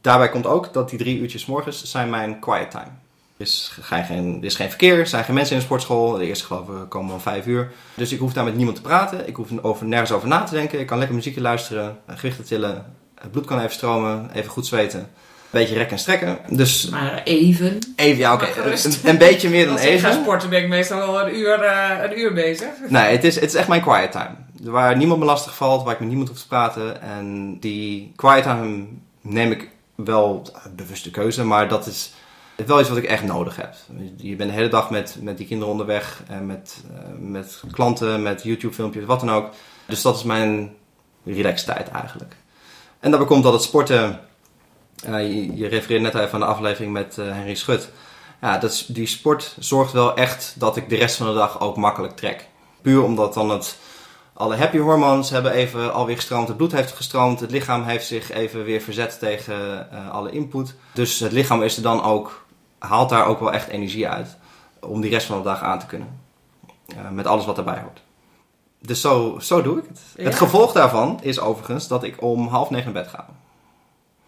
Daarbij 0.00 0.28
komt 0.28 0.46
ook 0.46 0.72
dat 0.72 0.90
die 0.90 0.98
drie 0.98 1.18
uurtjes 1.18 1.46
morgens 1.46 1.84
zijn 1.84 2.10
mijn 2.10 2.38
quiet 2.38 2.70
time. 2.70 2.90
Er 3.36 3.46
is, 3.46 3.78
geen, 3.80 4.36
er 4.38 4.44
is 4.44 4.54
geen 4.54 4.68
verkeer, 4.68 4.98
er 4.98 5.06
zijn 5.06 5.24
geen 5.24 5.34
mensen 5.34 5.54
in 5.54 5.60
de 5.60 5.66
sportschool. 5.66 6.12
De 6.12 6.26
eerste 6.26 6.44
geloof 6.44 6.68
ik 6.68 6.88
komen 6.88 7.14
om 7.14 7.20
vijf 7.20 7.46
uur. 7.46 7.72
Dus 7.94 8.12
ik 8.12 8.18
hoef 8.18 8.32
daar 8.32 8.44
met 8.44 8.56
niemand 8.56 8.76
te 8.76 8.82
praten. 8.82 9.28
Ik 9.28 9.36
hoef 9.36 9.48
over, 9.62 9.86
nergens 9.86 10.12
over 10.12 10.28
na 10.28 10.42
te 10.42 10.54
denken. 10.54 10.80
Ik 10.80 10.86
kan 10.86 10.98
lekker 10.98 11.16
muziekje 11.16 11.40
luisteren, 11.40 11.98
gewichten 12.06 12.44
tillen. 12.44 12.99
Het 13.20 13.30
bloed 13.30 13.44
kan 13.46 13.58
even 13.58 13.70
stromen, 13.72 14.30
even 14.34 14.50
goed 14.50 14.66
zweten. 14.66 15.00
Een 15.00 15.58
beetje 15.58 15.74
rekken 15.74 15.92
en 15.96 15.98
strekken. 16.02 16.38
Dus 16.48 16.88
Maar 16.88 17.22
even. 17.24 17.78
even, 17.96 18.18
ja 18.18 18.32
oké, 18.34 18.44
gerust. 18.44 18.84
een, 18.84 19.08
een 19.10 19.18
beetje 19.18 19.48
meer 19.48 19.64
dan 19.64 19.74
Als 19.76 19.84
ik 19.84 19.98
ga 20.00 20.08
even. 20.08 20.22
sporten 20.22 20.50
ben 20.50 20.62
ik 20.62 20.68
meestal 20.68 20.98
wel 20.98 21.20
een 21.20 21.36
uur, 21.36 21.60
eh, 21.62 22.02
een 22.10 22.18
uur 22.18 22.32
bezig. 22.32 22.68
Nee, 22.88 23.02
het 23.12 23.24
is, 23.24 23.34
het 23.34 23.44
is 23.44 23.54
echt 23.54 23.68
mijn 23.68 23.82
quiet 23.82 24.12
time. 24.12 24.30
Waar 24.62 24.96
niemand 24.96 25.20
me 25.20 25.26
lastig 25.26 25.56
valt, 25.56 25.82
waar 25.82 25.92
ik 25.92 25.98
met 25.98 26.08
niemand 26.08 26.28
hoef 26.28 26.38
te 26.40 26.46
praten. 26.46 27.02
En 27.02 27.56
die 27.60 28.12
quiet 28.16 28.42
time 28.42 28.84
neem 29.20 29.50
ik 29.50 29.68
wel 29.94 30.48
een 30.64 30.74
bewuste 30.74 31.10
keuze, 31.10 31.44
maar 31.44 31.68
dat 31.68 31.86
is 31.86 32.12
wel 32.66 32.80
iets 32.80 32.88
wat 32.88 32.98
ik 32.98 33.04
echt 33.04 33.22
nodig 33.24 33.56
heb. 33.56 33.74
Je 34.16 34.36
bent 34.36 34.50
de 34.50 34.56
hele 34.56 34.68
dag 34.68 34.90
met, 34.90 35.16
met 35.20 35.36
die 35.36 35.46
kinderen 35.46 35.72
onderweg 35.72 36.22
en 36.28 36.46
met, 36.46 36.76
eh, 36.94 36.98
met 37.18 37.62
klanten, 37.72 38.22
met 38.22 38.42
YouTube 38.42 38.74
filmpjes, 38.74 39.04
wat 39.04 39.20
dan 39.20 39.30
ook. 39.30 39.48
Dus 39.86 40.02
dat 40.02 40.16
is 40.16 40.22
mijn 40.22 40.72
relax 41.24 41.64
tijd 41.64 41.88
eigenlijk. 41.88 42.34
En 43.00 43.10
daarbij 43.10 43.28
komt 43.28 43.42
dat 43.42 43.52
het 43.52 43.62
sporten, 43.62 44.20
eh, 45.04 45.20
je, 45.20 45.56
je 45.56 45.66
refereert 45.66 46.02
net 46.02 46.14
even 46.14 46.32
aan 46.32 46.40
de 46.40 46.46
aflevering 46.46 46.92
met 46.92 47.18
eh, 47.18 47.24
Henry 47.24 47.54
Schut. 47.54 47.90
Ja, 48.40 48.58
dat 48.58 48.84
die 48.88 49.06
sport 49.06 49.56
zorgt 49.58 49.92
wel 49.92 50.16
echt 50.16 50.54
dat 50.58 50.76
ik 50.76 50.88
de 50.88 50.96
rest 50.96 51.16
van 51.16 51.26
de 51.26 51.34
dag 51.34 51.60
ook 51.60 51.76
makkelijk 51.76 52.16
trek. 52.16 52.48
Puur 52.82 53.02
omdat 53.02 53.34
dan 53.34 53.50
het, 53.50 53.78
alle 54.32 54.56
happy 54.56 54.78
hormones 54.78 55.30
hebben 55.30 55.52
even 55.52 55.92
alweer 55.92 56.16
gestroomd. 56.16 56.48
Het 56.48 56.56
bloed 56.56 56.72
heeft 56.72 56.92
gestroomd. 56.92 57.40
Het 57.40 57.50
lichaam 57.50 57.82
heeft 57.84 58.06
zich 58.06 58.30
even 58.30 58.64
weer 58.64 58.80
verzet 58.80 59.18
tegen 59.18 59.90
eh, 59.92 60.10
alle 60.10 60.30
input. 60.30 60.74
Dus 60.92 61.20
het 61.20 61.32
lichaam 61.32 61.62
is 61.62 61.76
er 61.76 61.82
dan 61.82 62.02
ook, 62.02 62.46
haalt 62.78 63.08
daar 63.08 63.26
ook 63.26 63.40
wel 63.40 63.52
echt 63.52 63.68
energie 63.68 64.08
uit. 64.08 64.36
Om 64.80 65.00
die 65.00 65.10
rest 65.10 65.26
van 65.26 65.38
de 65.38 65.44
dag 65.44 65.62
aan 65.62 65.78
te 65.78 65.86
kunnen. 65.86 66.20
Met 67.10 67.26
alles 67.26 67.44
wat 67.44 67.58
erbij 67.58 67.80
hoort. 67.80 68.02
Dus 68.80 69.00
zo, 69.00 69.38
zo 69.40 69.62
doe 69.62 69.78
ik 69.78 69.84
het. 69.88 70.00
Ja. 70.16 70.24
Het 70.24 70.34
gevolg 70.34 70.72
daarvan 70.72 71.18
is 71.22 71.40
overigens 71.40 71.88
dat 71.88 72.02
ik 72.02 72.22
om 72.22 72.48
half 72.48 72.70
negen 72.70 72.92
naar 72.92 73.02
bed 73.02 73.12
ga. 73.12 73.26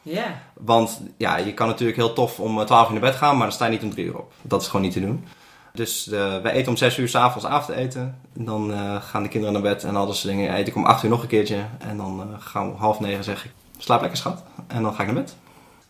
Ja. 0.03 0.41
Want 0.55 1.01
ja, 1.17 1.37
je 1.37 1.55
kan 1.55 1.67
natuurlijk 1.67 1.99
heel 1.99 2.12
tof 2.12 2.41
om 2.41 2.61
eh, 2.61 2.67
12 2.67 2.87
uur 2.87 2.93
naar 2.93 3.11
bed 3.11 3.15
gaan, 3.15 3.37
maar 3.37 3.47
dan 3.47 3.53
sta 3.53 3.65
je 3.65 3.71
niet 3.71 3.83
om 3.83 3.91
3 3.91 4.07
uur 4.07 4.19
op. 4.19 4.33
Dat 4.43 4.61
is 4.61 4.67
gewoon 4.67 4.83
niet 4.83 4.93
te 4.93 5.01
doen. 5.01 5.25
Dus 5.73 6.09
eh, 6.11 6.38
wij 6.43 6.53
eten 6.53 6.69
om 6.69 6.77
6 6.77 6.99
uur 6.99 7.09
s'avonds 7.09 7.47
avondeten. 7.47 8.19
Dan 8.33 8.73
eh, 8.73 9.03
gaan 9.03 9.23
de 9.23 9.29
kinderen 9.29 9.53
naar 9.55 9.62
bed 9.75 9.85
en 9.85 9.97
al 9.97 10.07
dat 10.07 10.17
soort 10.17 10.35
dingen. 10.35 10.59
Eet 10.59 10.69
ik 10.69 10.77
om 10.77 10.85
8 10.85 11.03
uur 11.05 11.11
nog 11.11 11.23
een 11.23 11.29
keertje. 11.29 11.65
En 11.79 11.97
dan 11.97 12.37
gaan 12.38 12.67
we 12.67 12.73
om 12.73 12.79
half 12.79 13.01
negen 13.01 13.25
zeg 13.25 13.45
ik, 13.45 13.51
slaap 13.79 14.01
lekker 14.01 14.19
schat. 14.19 14.43
En 14.67 14.83
dan 14.83 14.95
ga 14.95 15.01
ik 15.03 15.12
naar 15.12 15.23
bed. 15.23 15.37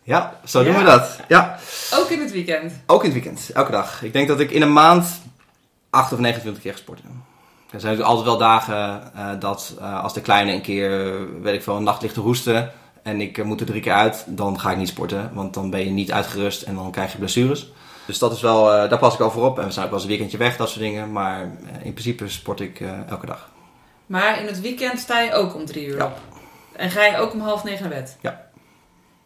Ja, 0.02 0.38
zo 0.44 0.64
doen 0.64 0.76
we 0.76 0.82
dat. 0.84 1.18
Ja, 1.28 1.58
Ook 1.94 2.08
in 2.10 2.20
het 2.20 2.32
weekend. 2.32 2.72
ook 2.86 3.04
in 3.04 3.12
het 3.12 3.22
weekend, 3.22 3.50
elke 3.54 3.70
dag. 3.70 4.02
Ik 4.02 4.12
denk 4.12 4.28
dat 4.28 4.40
ik 4.40 4.50
in 4.50 4.62
een 4.62 4.72
maand 4.72 5.20
8 5.90 6.12
of 6.12 6.18
29 6.18 6.62
keer 6.62 6.72
gesport 6.72 7.00
heb. 7.02 7.10
Er 7.72 7.80
zijn 7.80 7.92
natuurlijk 7.92 8.18
altijd 8.18 8.26
wel 8.38 8.48
dagen 8.48 9.10
eh, 9.14 9.30
dat 9.40 9.74
eh, 9.80 10.02
als 10.02 10.14
de 10.14 10.20
kleine 10.20 10.52
een 10.52 10.60
keer, 10.60 11.06
eh, 11.06 11.20
weet 11.42 11.54
ik 11.54 11.62
veel, 11.62 11.76
een 11.76 11.82
nacht 11.82 12.02
ligt 12.02 12.14
te 12.14 12.20
hoesten 12.20 12.72
en 13.02 13.20
ik 13.20 13.44
moet 13.44 13.60
er 13.60 13.66
drie 13.66 13.80
keer 13.80 13.92
uit, 13.92 14.24
dan 14.28 14.60
ga 14.60 14.70
ik 14.70 14.76
niet 14.76 14.88
sporten. 14.88 15.30
Want 15.34 15.54
dan 15.54 15.70
ben 15.70 15.84
je 15.84 15.90
niet 15.90 16.12
uitgerust 16.12 16.62
en 16.62 16.74
dan 16.74 16.90
krijg 16.90 17.12
je 17.12 17.18
blessures. 17.18 17.72
Dus 18.06 18.18
dat 18.18 18.32
is 18.32 18.40
wel, 18.40 18.64
daar 18.64 18.98
pas 18.98 19.14
ik 19.14 19.20
al 19.20 19.30
voor 19.30 19.44
op. 19.46 19.58
En 19.58 19.64
we 19.64 19.70
zijn 19.70 19.84
ook 19.84 19.90
wel 19.90 20.00
eens 20.00 20.08
een 20.08 20.14
weekendje 20.14 20.38
weg, 20.38 20.56
dat 20.56 20.68
soort 20.68 20.80
dingen. 20.80 21.12
Maar 21.12 21.40
in 21.82 21.92
principe 21.92 22.28
sport 22.28 22.60
ik 22.60 22.80
elke 23.08 23.26
dag. 23.26 23.48
Maar 24.06 24.40
in 24.40 24.46
het 24.46 24.60
weekend 24.60 24.98
sta 24.98 25.20
je 25.20 25.32
ook 25.32 25.54
om 25.54 25.66
drie 25.66 25.86
uur 25.86 25.96
Ja. 25.96 26.04
op. 26.04 26.18
En 26.72 26.90
ga 26.90 27.04
je 27.04 27.16
ook 27.16 27.32
om 27.32 27.40
half 27.40 27.64
negen 27.64 27.88
naar 27.88 27.98
bed? 27.98 28.16
Ja. 28.20 28.46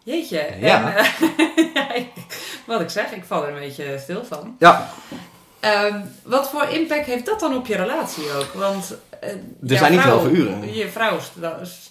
Jeetje. 0.05 0.49
Ja. 0.61 0.95
En, 0.97 1.07
wat 2.67 2.81
ik 2.81 2.91
zeg, 2.91 3.11
ik 3.13 3.25
val 3.25 3.43
er 3.47 3.53
een 3.53 3.59
beetje 3.59 3.99
stil 3.99 4.25
van. 4.25 4.57
Ja, 4.59 4.89
Ehm, 5.73 6.01
wat 6.23 6.49
voor 6.51 6.65
impact 6.69 7.07
heeft 7.07 7.27
dat 7.27 7.41
dan 7.41 7.57
op 7.57 7.67
je 7.67 7.77
relatie 7.77 8.25
ook? 8.39 8.53
Want 8.55 8.97
eh, 9.21 9.31
jouw 9.63 9.79
zijn 9.79 9.93
niet 9.93 10.01
vrouw- 10.01 10.19
heel 10.19 10.29
veel 10.29 10.35
uren. 10.37 10.75
Je 10.75 10.89
vrouw 10.89 11.19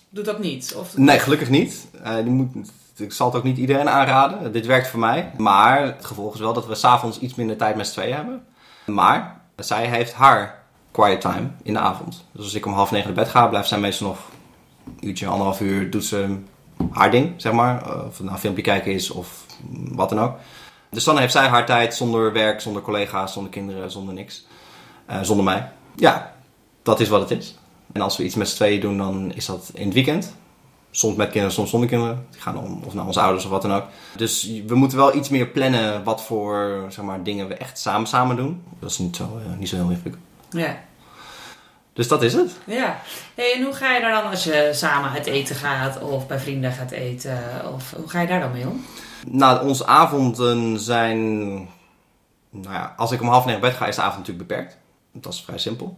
doet 0.09 0.25
dat 0.25 0.39
niet? 0.39 0.75
Of, 0.77 0.97
nee, 0.97 1.19
gelukkig 1.19 1.49
niet. 1.49 1.87
Eh, 2.03 2.15
die 2.15 2.23
moet, 2.31 2.69
ik 2.97 3.13
zal 3.13 3.27
het 3.27 3.35
ook 3.35 3.43
niet 3.43 3.57
iedereen 3.57 3.89
aanraden. 3.89 4.51
Dit 4.51 4.65
werkt 4.65 4.87
voor 4.87 4.99
mij. 4.99 5.31
Maar 5.37 5.83
het 5.83 6.05
gevolg 6.05 6.33
is 6.33 6.39
wel 6.39 6.53
dat 6.53 6.67
we 6.67 6.75
s'avonds 6.75 7.19
iets 7.19 7.35
minder 7.35 7.57
tijd 7.57 7.75
met 7.75 7.87
z'n 7.87 7.93
tweeën 7.93 8.15
hebben. 8.15 8.43
Maar 8.85 9.41
zij 9.55 9.85
heeft 9.87 10.13
haar 10.13 10.63
quiet 10.91 11.21
time 11.21 11.47
in 11.63 11.73
de 11.73 11.79
avond. 11.79 12.25
Dus 12.31 12.43
als 12.43 12.53
ik 12.53 12.65
om 12.65 12.73
half 12.73 12.91
negen 12.91 13.13
naar 13.13 13.23
bed 13.23 13.29
ga, 13.33 13.47
blijft 13.47 13.67
zij 13.67 13.79
meestal 13.79 14.07
nog 14.07 14.17
een 14.85 15.07
uurtje, 15.07 15.27
anderhalf 15.27 15.59
uur, 15.61 15.89
doet 15.89 16.05
ze 16.05 16.37
haar 16.91 17.11
ding, 17.11 17.33
zeg 17.37 17.51
maar. 17.53 17.81
Eh, 17.81 17.95
Of 17.95 18.03
het 18.03 18.19
nou 18.19 18.31
een 18.31 18.37
filmpje 18.39 18.63
kijken 18.63 18.91
is 18.93 19.09
of 19.11 19.45
wat 19.71 20.09
dan 20.09 20.19
ook. 20.19 20.37
Dus 20.95 21.03
dan 21.03 21.17
heeft 21.17 21.31
zij 21.31 21.47
haar 21.47 21.65
tijd 21.65 21.95
zonder 21.95 22.33
werk, 22.33 22.61
zonder 22.61 22.81
collega's, 22.81 23.33
zonder 23.33 23.51
kinderen, 23.51 23.91
zonder 23.91 24.13
niks. 24.13 24.45
Eh, 25.05 25.17
zonder 25.21 25.45
mij. 25.45 25.69
Ja, 25.95 26.33
dat 26.83 26.99
is 26.99 27.09
wat 27.09 27.29
het 27.29 27.39
is. 27.39 27.55
En 27.91 28.01
als 28.01 28.17
we 28.17 28.23
iets 28.23 28.35
met 28.35 28.49
z'n 28.49 28.55
tweeën 28.55 28.79
doen, 28.79 28.97
dan 28.97 29.31
is 29.33 29.45
dat 29.45 29.71
in 29.73 29.85
het 29.85 29.93
weekend. 29.93 30.35
Soms 30.91 31.15
met 31.15 31.29
kinderen, 31.29 31.53
soms 31.53 31.69
zonder 31.69 31.89
kinderen. 31.89 32.27
Die 32.31 32.41
gaan 32.41 32.57
om, 32.57 32.81
of 32.85 32.93
naar 32.93 33.05
onze 33.05 33.19
ouders 33.19 33.45
of 33.45 33.51
wat 33.51 33.61
dan 33.61 33.73
ook. 33.73 33.83
Dus 34.17 34.43
we 34.67 34.75
moeten 34.75 34.97
wel 34.97 35.15
iets 35.15 35.29
meer 35.29 35.47
plannen 35.47 36.03
wat 36.03 36.23
voor 36.23 36.85
zeg 36.89 37.05
maar, 37.05 37.23
dingen 37.23 37.47
we 37.47 37.53
echt 37.55 37.79
samen 37.79 38.07
samen 38.07 38.35
doen. 38.35 38.63
Dat 38.79 38.89
is 38.89 38.97
niet 38.97 39.15
zo, 39.15 39.23
eh, 39.23 39.57
niet 39.57 39.69
zo 39.69 39.75
heel 39.75 39.89
ingewikkeld. 39.89 40.23
Ja. 40.49 40.77
Dus 41.93 42.07
dat 42.07 42.23
is 42.23 42.33
het. 42.33 42.51
Ja. 42.65 43.01
Hey, 43.35 43.53
en 43.55 43.63
hoe 43.63 43.73
ga 43.73 43.95
je 43.95 44.01
daar 44.01 44.21
dan 44.21 44.31
als 44.31 44.43
je 44.43 44.69
samen 44.73 45.09
uit 45.09 45.25
eten 45.25 45.55
gaat 45.55 46.01
of 46.01 46.27
bij 46.27 46.39
vrienden 46.39 46.71
gaat 46.71 46.91
eten? 46.91 47.39
Of 47.73 47.93
hoe 47.95 48.09
ga 48.09 48.21
je 48.21 48.27
daar 48.27 48.39
dan 48.39 48.51
mee 48.51 48.67
om? 48.67 48.85
Nou, 49.27 49.67
onze 49.67 49.85
avonden 49.85 50.79
zijn... 50.79 51.53
Nou 52.49 52.73
ja, 52.73 52.93
als 52.97 53.11
ik 53.11 53.21
om 53.21 53.27
half 53.27 53.45
negen 53.45 53.61
bed 53.61 53.73
ga, 53.73 53.85
is 53.87 53.95
de 53.95 54.01
avond 54.01 54.17
natuurlijk 54.17 54.47
beperkt. 54.47 54.77
Dat 55.11 55.33
is 55.33 55.41
vrij 55.41 55.57
simpel. 55.57 55.95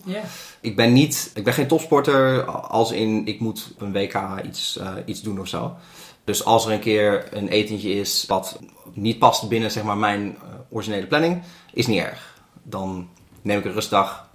Ik 0.62 0.76
ben 0.76 0.94
niet, 0.94 1.32
ik 1.34 1.44
ben 1.44 1.54
geen 1.54 1.68
topsporter 1.68 2.46
als 2.46 2.92
in 2.92 3.26
ik 3.26 3.40
moet 3.40 3.72
op 3.74 3.82
een 3.82 3.92
WK 3.92 4.22
iets, 4.46 4.78
eh, 4.78 4.94
iets 5.06 5.22
doen 5.22 5.40
of 5.40 5.48
zo. 5.48 5.76
Dus 6.24 6.46
als 6.46 6.66
er 6.66 6.72
een 6.72 6.80
keer 6.80 7.28
een 7.32 7.48
etentje 7.48 7.90
is 7.90 8.26
wat 8.28 8.60
niet 8.94 9.20
past 9.20 9.50
binnen 9.50 9.72
zeg 9.72 9.84
maar, 9.84 9.98
mijn 9.98 10.36
eh, 10.36 10.50
originele 10.70 11.08
planning, 11.08 11.42
is 11.74 11.88
niet 11.88 12.02
erg. 12.02 12.42
Dan 12.64 13.10
neem 13.42 13.60
ik 13.60 13.66
een 13.66 13.74
rustdag. 13.74 14.30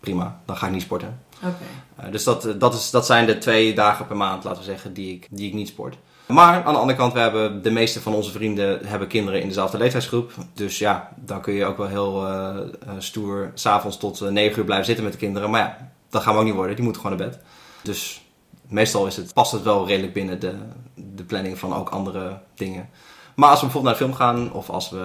Prima, 0.00 0.40
dan 0.44 0.56
ga 0.56 0.66
ik 0.66 0.72
niet 0.72 0.82
sporten. 0.82 1.22
Oké. 1.36 1.54
Eh, 1.96 2.12
dus 2.12 2.24
dat, 2.24 2.54
dat, 2.58 2.74
is, 2.74 2.90
dat 2.90 3.06
zijn 3.06 3.26
de 3.26 3.38
twee 3.38 3.74
dagen 3.74 4.06
per 4.06 4.16
maand, 4.16 4.44
laten 4.44 4.58
we 4.58 4.64
zeggen, 4.64 4.92
die 4.92 5.14
ik, 5.14 5.26
die 5.30 5.48
ik 5.48 5.54
niet 5.54 5.68
sport. 5.68 5.96
Maar 6.26 6.64
aan 6.64 6.72
de 6.72 6.78
andere 6.78 6.98
kant, 6.98 7.12
we 7.12 7.18
hebben 7.18 7.62
de 7.62 7.70
meeste 7.70 8.00
van 8.00 8.14
onze 8.14 8.30
vrienden 8.30 8.86
hebben 8.86 9.08
kinderen 9.08 9.40
in 9.40 9.48
dezelfde 9.48 9.78
leeftijdsgroep. 9.78 10.32
Dus 10.52 10.78
ja, 10.78 11.12
dan 11.16 11.40
kun 11.40 11.54
je 11.54 11.64
ook 11.64 11.76
wel 11.76 11.86
heel 11.86 12.26
eh, 12.26 12.58
stoer 12.98 13.50
s'avonds 13.54 13.96
tot 13.96 14.20
eh, 14.20 14.28
9 14.28 14.58
uur 14.58 14.64
blijven 14.64 14.86
zitten 14.86 15.04
met 15.04 15.12
de 15.12 15.18
kinderen. 15.18 15.50
Maar 15.50 15.60
ja, 15.60 15.90
dat 16.10 16.22
gaan 16.22 16.32
we 16.32 16.38
ook 16.38 16.46
niet 16.46 16.54
worden. 16.54 16.74
Die 16.74 16.84
moeten 16.84 17.02
gewoon 17.02 17.18
naar 17.18 17.28
bed. 17.28 17.38
Dus 17.82 18.22
meestal 18.68 19.06
is 19.06 19.16
het, 19.16 19.32
past 19.32 19.52
het 19.52 19.62
wel 19.62 19.86
redelijk 19.86 20.12
binnen 20.12 20.40
de, 20.40 20.54
de 20.94 21.24
planning 21.24 21.58
van 21.58 21.74
ook 21.74 21.88
andere 21.88 22.38
dingen. 22.54 22.88
Maar 23.34 23.50
als 23.50 23.60
we 23.60 23.64
bijvoorbeeld 23.66 23.98
naar 23.98 24.08
de 24.08 24.14
film 24.14 24.28
gaan 24.28 24.52
of 24.52 24.70
als 24.70 24.90
we 24.90 24.98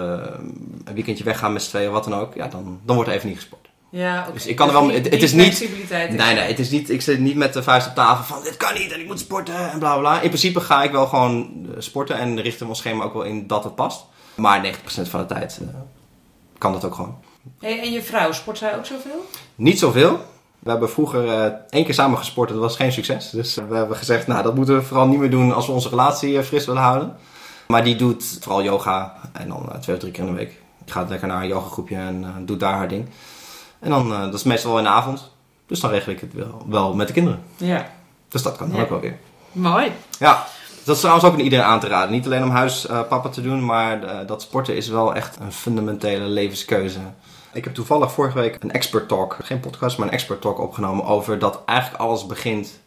een 0.84 0.94
weekendje 0.94 1.24
weggaan 1.24 1.52
met 1.52 1.62
z'n 1.62 1.68
tweeën, 1.68 1.90
wat 1.90 2.04
dan 2.04 2.14
ook, 2.14 2.34
ja, 2.34 2.48
dan, 2.48 2.80
dan 2.84 2.94
wordt 2.96 3.10
er 3.10 3.16
even 3.16 3.28
niet. 3.28 3.48
Ja, 3.90 4.20
oké. 4.22 4.32
Dus 4.32 4.46
ik 4.46 4.56
kan 4.56 4.66
er 4.66 4.72
wel- 4.72 4.90
het- 4.90 5.12
is 5.22 5.32
niet- 5.32 5.46
Nee, 6.16 6.34
nee, 6.34 6.44
het 6.48 6.58
is 6.58 6.70
niet, 6.70 6.90
ik 6.90 7.02
zit 7.02 7.18
niet 7.18 7.36
met 7.36 7.52
de 7.52 7.62
vuist 7.62 7.86
op 7.88 7.94
tafel 7.94 8.34
van 8.34 8.42
dit 8.44 8.56
kan 8.56 8.74
niet 8.74 8.92
en 8.92 9.00
ik 9.00 9.06
moet 9.06 9.18
sporten 9.18 9.70
en 9.70 9.78
bla 9.78 9.98
bla. 9.98 10.20
In 10.20 10.28
principe 10.28 10.60
ga 10.60 10.82
ik 10.82 10.90
wel 10.92 11.06
gewoon 11.06 11.50
eh, 11.64 11.80
sporten 11.80 12.16
en 12.18 12.40
richten 12.40 12.66
mijn 12.66 12.78
schema 12.78 13.04
ook 13.04 13.12
wel 13.12 13.22
in 13.22 13.46
dat 13.46 13.64
het 13.64 13.74
past. 13.74 14.04
Maar 14.34 14.60
90% 14.60 15.08
van 15.08 15.20
de 15.20 15.26
tijd 15.26 15.58
eh, 15.62 15.68
kan 16.58 16.72
dat 16.72 16.84
ook 16.84 16.94
gewoon. 16.94 17.18
Hey, 17.60 17.80
en 17.80 17.92
je 17.92 18.02
vrouw, 18.02 18.32
sport 18.32 18.58
zij 18.58 18.76
ook 18.76 18.86
zoveel? 18.86 19.26
Niet 19.54 19.78
zoveel. 19.78 20.20
We 20.58 20.70
hebben 20.70 20.90
vroeger 20.90 21.28
eh, 21.28 21.52
één 21.70 21.84
keer 21.84 21.94
samen 21.94 22.18
gesport 22.18 22.48
dat 22.48 22.58
was 22.58 22.76
geen 22.76 22.92
succes. 22.92 23.30
Dus 23.30 23.54
we 23.68 23.74
hebben 23.76 23.96
gezegd, 23.96 24.26
nou 24.26 24.42
dat 24.42 24.54
moeten 24.54 24.74
we 24.76 24.82
vooral 24.82 25.06
niet 25.06 25.18
meer 25.18 25.30
doen 25.30 25.54
als 25.54 25.66
we 25.66 25.72
onze 25.72 25.88
relatie 25.88 26.42
fris 26.42 26.66
willen 26.66 26.82
houden. 26.82 27.16
Maar 27.66 27.84
die 27.84 27.96
doet 27.96 28.38
vooral 28.40 28.62
yoga 28.62 29.14
en 29.32 29.48
dan 29.48 29.68
twee 29.80 29.94
of 29.96 30.00
drie 30.00 30.12
keer 30.12 30.24
in 30.24 30.30
de 30.30 30.36
week. 30.36 30.50
Die 30.84 30.92
gaat 30.92 31.08
lekker 31.08 31.28
naar 31.28 31.42
een 31.42 31.48
yogagroepje 31.48 31.96
en 31.96 32.42
doet 32.46 32.60
daar 32.60 32.74
haar 32.74 32.88
ding. 32.88 33.08
En 33.80 33.90
dan, 33.90 34.12
eh, 34.12 34.20
dat 34.20 34.34
is 34.34 34.42
meestal 34.42 34.70
wel 34.70 34.78
in 34.78 34.84
de 34.84 34.90
avond. 34.90 35.30
Dus 35.66 35.80
dan 35.80 35.90
regel 35.90 36.12
ik 36.12 36.20
het 36.20 36.32
wel, 36.34 36.62
wel 36.68 36.94
met 36.94 37.06
de 37.06 37.12
kinderen. 37.12 37.42
Ja. 37.56 37.90
Dus 38.28 38.42
dat 38.42 38.56
kan 38.56 38.68
dan 38.68 38.76
Ja. 38.76 38.82
ook 38.82 38.88
wel 38.88 39.00
weer. 39.00 39.18
Mooi. 39.52 39.92
Ja, 40.18 40.46
dat 40.84 40.94
is 40.94 41.00
trouwens 41.00 41.26
ook 41.26 41.32
aan 41.34 41.40
iedereen 41.40 41.64
aan 41.64 41.80
te 41.80 41.86
raden. 41.88 42.10
Niet 42.10 42.24
alleen 42.26 42.42
om 42.42 42.50
huispapa 42.50 43.28
te 43.28 43.42
doen, 43.42 43.64
maar 43.64 44.02
eh, 44.02 44.26
dat 44.26 44.42
sporten 44.42 44.76
is 44.76 44.88
wel 44.88 45.14
echt 45.14 45.36
een 45.40 45.52
fundamentele 45.52 46.24
levenskeuze. 46.24 46.98
Ik 47.52 47.64
heb 47.64 47.74
toevallig 47.74 48.12
vorige 48.12 48.38
week 48.38 48.56
een 48.62 48.70
expert 48.72 49.08
talk, 49.08 49.36
geen 49.42 49.60
podcast, 49.60 49.98
maar 49.98 50.06
een 50.06 50.12
expert 50.12 50.40
talk 50.40 50.58
opgenomen 50.58 51.04
over 51.04 51.38
dat 51.38 51.62
eigenlijk 51.64 52.00
alles 52.02 52.26
begint 52.26 52.80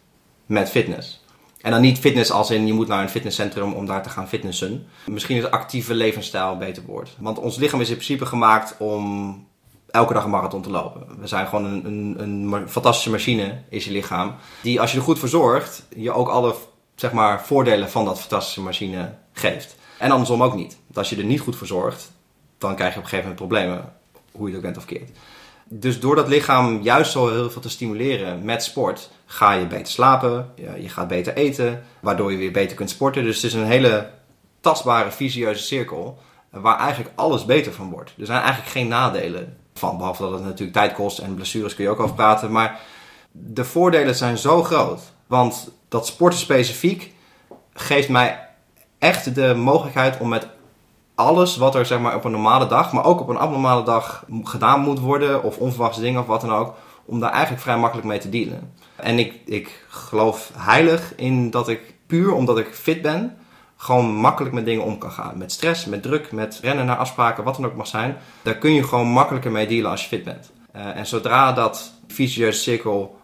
met 0.45 0.69
fitness. 0.69 1.21
En 1.61 1.71
dan 1.71 1.81
niet 1.81 1.99
fitness 1.99 2.31
als 2.31 2.49
in 2.51 2.67
je 2.67 2.73
moet 2.73 2.87
naar 2.87 3.01
een 3.01 3.09
fitnesscentrum 3.09 3.73
om 3.73 3.85
daar 3.85 4.03
te 4.03 4.09
gaan 4.09 4.27
fitnessen. 4.27 4.87
Misschien 5.05 5.37
is 5.37 5.51
actieve 5.51 5.93
levensstijl 5.93 6.51
een 6.51 6.57
beter 6.57 6.83
woord. 6.85 7.15
Want 7.19 7.39
ons 7.39 7.57
lichaam 7.57 7.81
is 7.81 7.89
in 7.89 7.95
principe 7.95 8.25
gemaakt 8.25 8.75
om 8.77 9.47
elke 9.93 10.13
dag 10.13 10.23
een 10.23 10.29
marathon 10.29 10.61
te 10.61 10.69
lopen. 10.69 11.07
We 11.19 11.27
zijn 11.27 11.47
gewoon 11.47 11.65
een, 11.65 11.85
een, 11.85 12.51
een 12.51 12.69
fantastische 12.69 13.09
machine, 13.09 13.61
is 13.69 13.85
je 13.85 13.91
lichaam. 13.91 14.35
Die 14.61 14.81
als 14.81 14.91
je 14.91 14.97
er 14.97 15.03
goed 15.03 15.19
voor 15.19 15.29
zorgt, 15.29 15.83
je 15.95 16.11
ook 16.11 16.29
alle 16.29 16.55
zeg 16.95 17.11
maar, 17.11 17.45
voordelen 17.45 17.89
van 17.89 18.05
dat 18.05 18.19
fantastische 18.19 18.61
machine 18.61 19.13
geeft. 19.33 19.75
En 19.97 20.11
andersom 20.11 20.43
ook 20.43 20.55
niet. 20.55 20.77
Want 20.85 20.97
als 20.97 21.09
je 21.09 21.15
er 21.15 21.23
niet 21.23 21.39
goed 21.39 21.55
voor 21.55 21.67
zorgt, 21.67 22.11
dan 22.57 22.75
krijg 22.75 22.93
je 22.93 22.97
op 22.97 23.03
een 23.03 23.09
gegeven 23.09 23.31
moment 23.31 23.49
problemen, 23.49 23.93
hoe 24.31 24.47
je 24.47 24.55
het 24.55 24.55
ook 24.55 24.61
bent 24.61 24.77
of 24.77 24.85
keert. 24.85 25.09
Dus 25.65 25.99
door 25.99 26.15
dat 26.15 26.27
lichaam 26.27 26.81
juist 26.81 27.11
zo 27.11 27.29
heel 27.29 27.49
veel 27.49 27.61
te 27.61 27.69
stimuleren 27.69 28.45
met 28.45 28.63
sport, 28.63 29.09
ga 29.25 29.51
je 29.51 29.67
beter 29.67 29.87
slapen, 29.93 30.51
je 30.55 30.89
gaat 30.89 31.07
beter 31.07 31.33
eten, 31.33 31.83
waardoor 31.99 32.31
je 32.31 32.37
weer 32.37 32.51
beter 32.51 32.75
kunt 32.75 32.89
sporten. 32.89 33.23
Dus 33.23 33.35
het 33.35 33.45
is 33.45 33.53
een 33.53 33.65
hele 33.65 34.09
tastbare, 34.59 35.11
visieuze 35.11 35.63
cirkel, 35.63 36.19
waar 36.49 36.79
eigenlijk 36.79 37.11
alles 37.15 37.45
beter 37.45 37.73
van 37.73 37.89
wordt. 37.89 38.13
Er 38.19 38.25
zijn 38.25 38.41
eigenlijk 38.41 38.71
geen 38.71 38.87
nadelen 38.87 39.57
van, 39.73 39.97
behalve 39.97 40.21
dat 40.21 40.31
het 40.31 40.43
natuurlijk 40.43 40.77
tijd 40.77 40.93
kost 40.93 41.17
en 41.17 41.35
blessures 41.35 41.75
kun 41.75 41.83
je 41.83 41.89
ook 41.89 41.99
over 41.99 42.15
praten. 42.15 42.51
Maar 42.51 42.79
de 43.31 43.65
voordelen 43.65 44.15
zijn 44.15 44.37
zo 44.37 44.63
groot, 44.63 45.01
want 45.27 45.71
dat 45.87 46.07
sporten 46.07 46.39
specifiek 46.39 47.13
geeft 47.73 48.09
mij 48.09 48.49
echt 48.99 49.35
de 49.35 49.53
mogelijkheid 49.55 50.17
om 50.19 50.29
met 50.29 50.47
alles 51.15 51.57
wat 51.57 51.75
er 51.75 51.85
zeg 51.85 51.99
maar, 51.99 52.15
op 52.15 52.23
een 52.25 52.31
normale 52.31 52.67
dag, 52.67 52.93
maar 52.93 53.05
ook 53.05 53.21
op 53.21 53.27
een 53.29 53.37
abnormale 53.37 53.83
dag 53.83 54.25
gedaan 54.43 54.79
moet 54.79 54.99
worden, 54.99 55.43
of 55.43 55.57
onverwachte 55.57 56.01
dingen 56.01 56.21
of 56.21 56.27
wat 56.27 56.41
dan 56.41 56.53
ook, 56.53 56.75
om 57.05 57.19
daar 57.19 57.31
eigenlijk 57.31 57.61
vrij 57.61 57.77
makkelijk 57.77 58.07
mee 58.07 58.19
te 58.19 58.29
dealen. 58.29 58.73
En 58.95 59.19
ik, 59.19 59.39
ik 59.45 59.85
geloof 59.87 60.51
heilig 60.57 61.15
in 61.15 61.49
dat 61.49 61.67
ik 61.67 61.95
puur 62.07 62.33
omdat 62.33 62.57
ik 62.57 62.73
fit 62.73 63.01
ben, 63.01 63.37
gewoon 63.83 64.15
makkelijk 64.15 64.53
met 64.53 64.65
dingen 64.65 64.83
om 64.83 64.97
kan 64.97 65.11
gaan. 65.11 65.37
Met 65.37 65.51
stress, 65.51 65.85
met 65.85 66.01
druk, 66.01 66.31
met 66.31 66.59
rennen 66.61 66.85
naar 66.85 66.97
afspraken, 66.97 67.43
wat 67.43 67.55
dan 67.55 67.65
ook 67.65 67.75
mag 67.75 67.87
zijn. 67.87 68.17
Daar 68.41 68.55
kun 68.55 68.73
je 68.73 68.83
gewoon 68.83 69.07
makkelijker 69.07 69.51
mee 69.51 69.67
dealen 69.67 69.91
als 69.91 70.01
je 70.01 70.07
fit 70.07 70.23
bent. 70.23 70.51
Uh, 70.75 70.97
en 70.97 71.05
zodra 71.05 71.53
dat 71.53 71.91
vicieuze 72.07 72.59
cirkel 72.59 73.19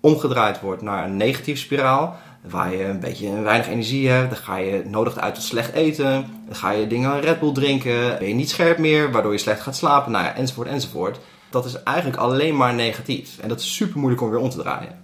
omgedraaid 0.00 0.60
wordt 0.60 0.82
naar 0.82 1.04
een 1.04 1.16
negatieve 1.16 1.60
spiraal, 1.60 2.16
waar 2.42 2.74
je 2.74 2.84
een 2.84 3.00
beetje 3.00 3.40
weinig 3.40 3.68
energie 3.68 4.08
hebt, 4.08 4.30
dan 4.30 4.38
ga 4.38 4.56
je 4.56 4.82
nodig 4.86 5.16
uit 5.16 5.34
tot 5.34 5.42
slecht 5.42 5.72
eten, 5.72 6.26
dan 6.46 6.56
ga 6.56 6.70
je 6.70 6.86
dingen 6.86 7.20
Red 7.20 7.40
Bull 7.40 7.52
drinken, 7.52 8.18
ben 8.18 8.28
je 8.28 8.34
niet 8.34 8.50
scherp 8.50 8.78
meer, 8.78 9.12
waardoor 9.12 9.32
je 9.32 9.38
slecht 9.38 9.60
gaat 9.60 9.76
slapen, 9.76 10.12
nou 10.12 10.24
ja, 10.24 10.34
enzovoort, 10.34 10.68
enzovoort. 10.68 11.18
Dat 11.50 11.64
is 11.64 11.82
eigenlijk 11.82 12.16
alleen 12.16 12.56
maar 12.56 12.74
negatief. 12.74 13.38
En 13.38 13.48
dat 13.48 13.60
is 13.60 13.74
super 13.74 13.98
moeilijk 13.98 14.22
om 14.22 14.30
weer 14.30 14.38
om 14.38 14.50
te 14.50 14.58
draaien. 14.58 15.02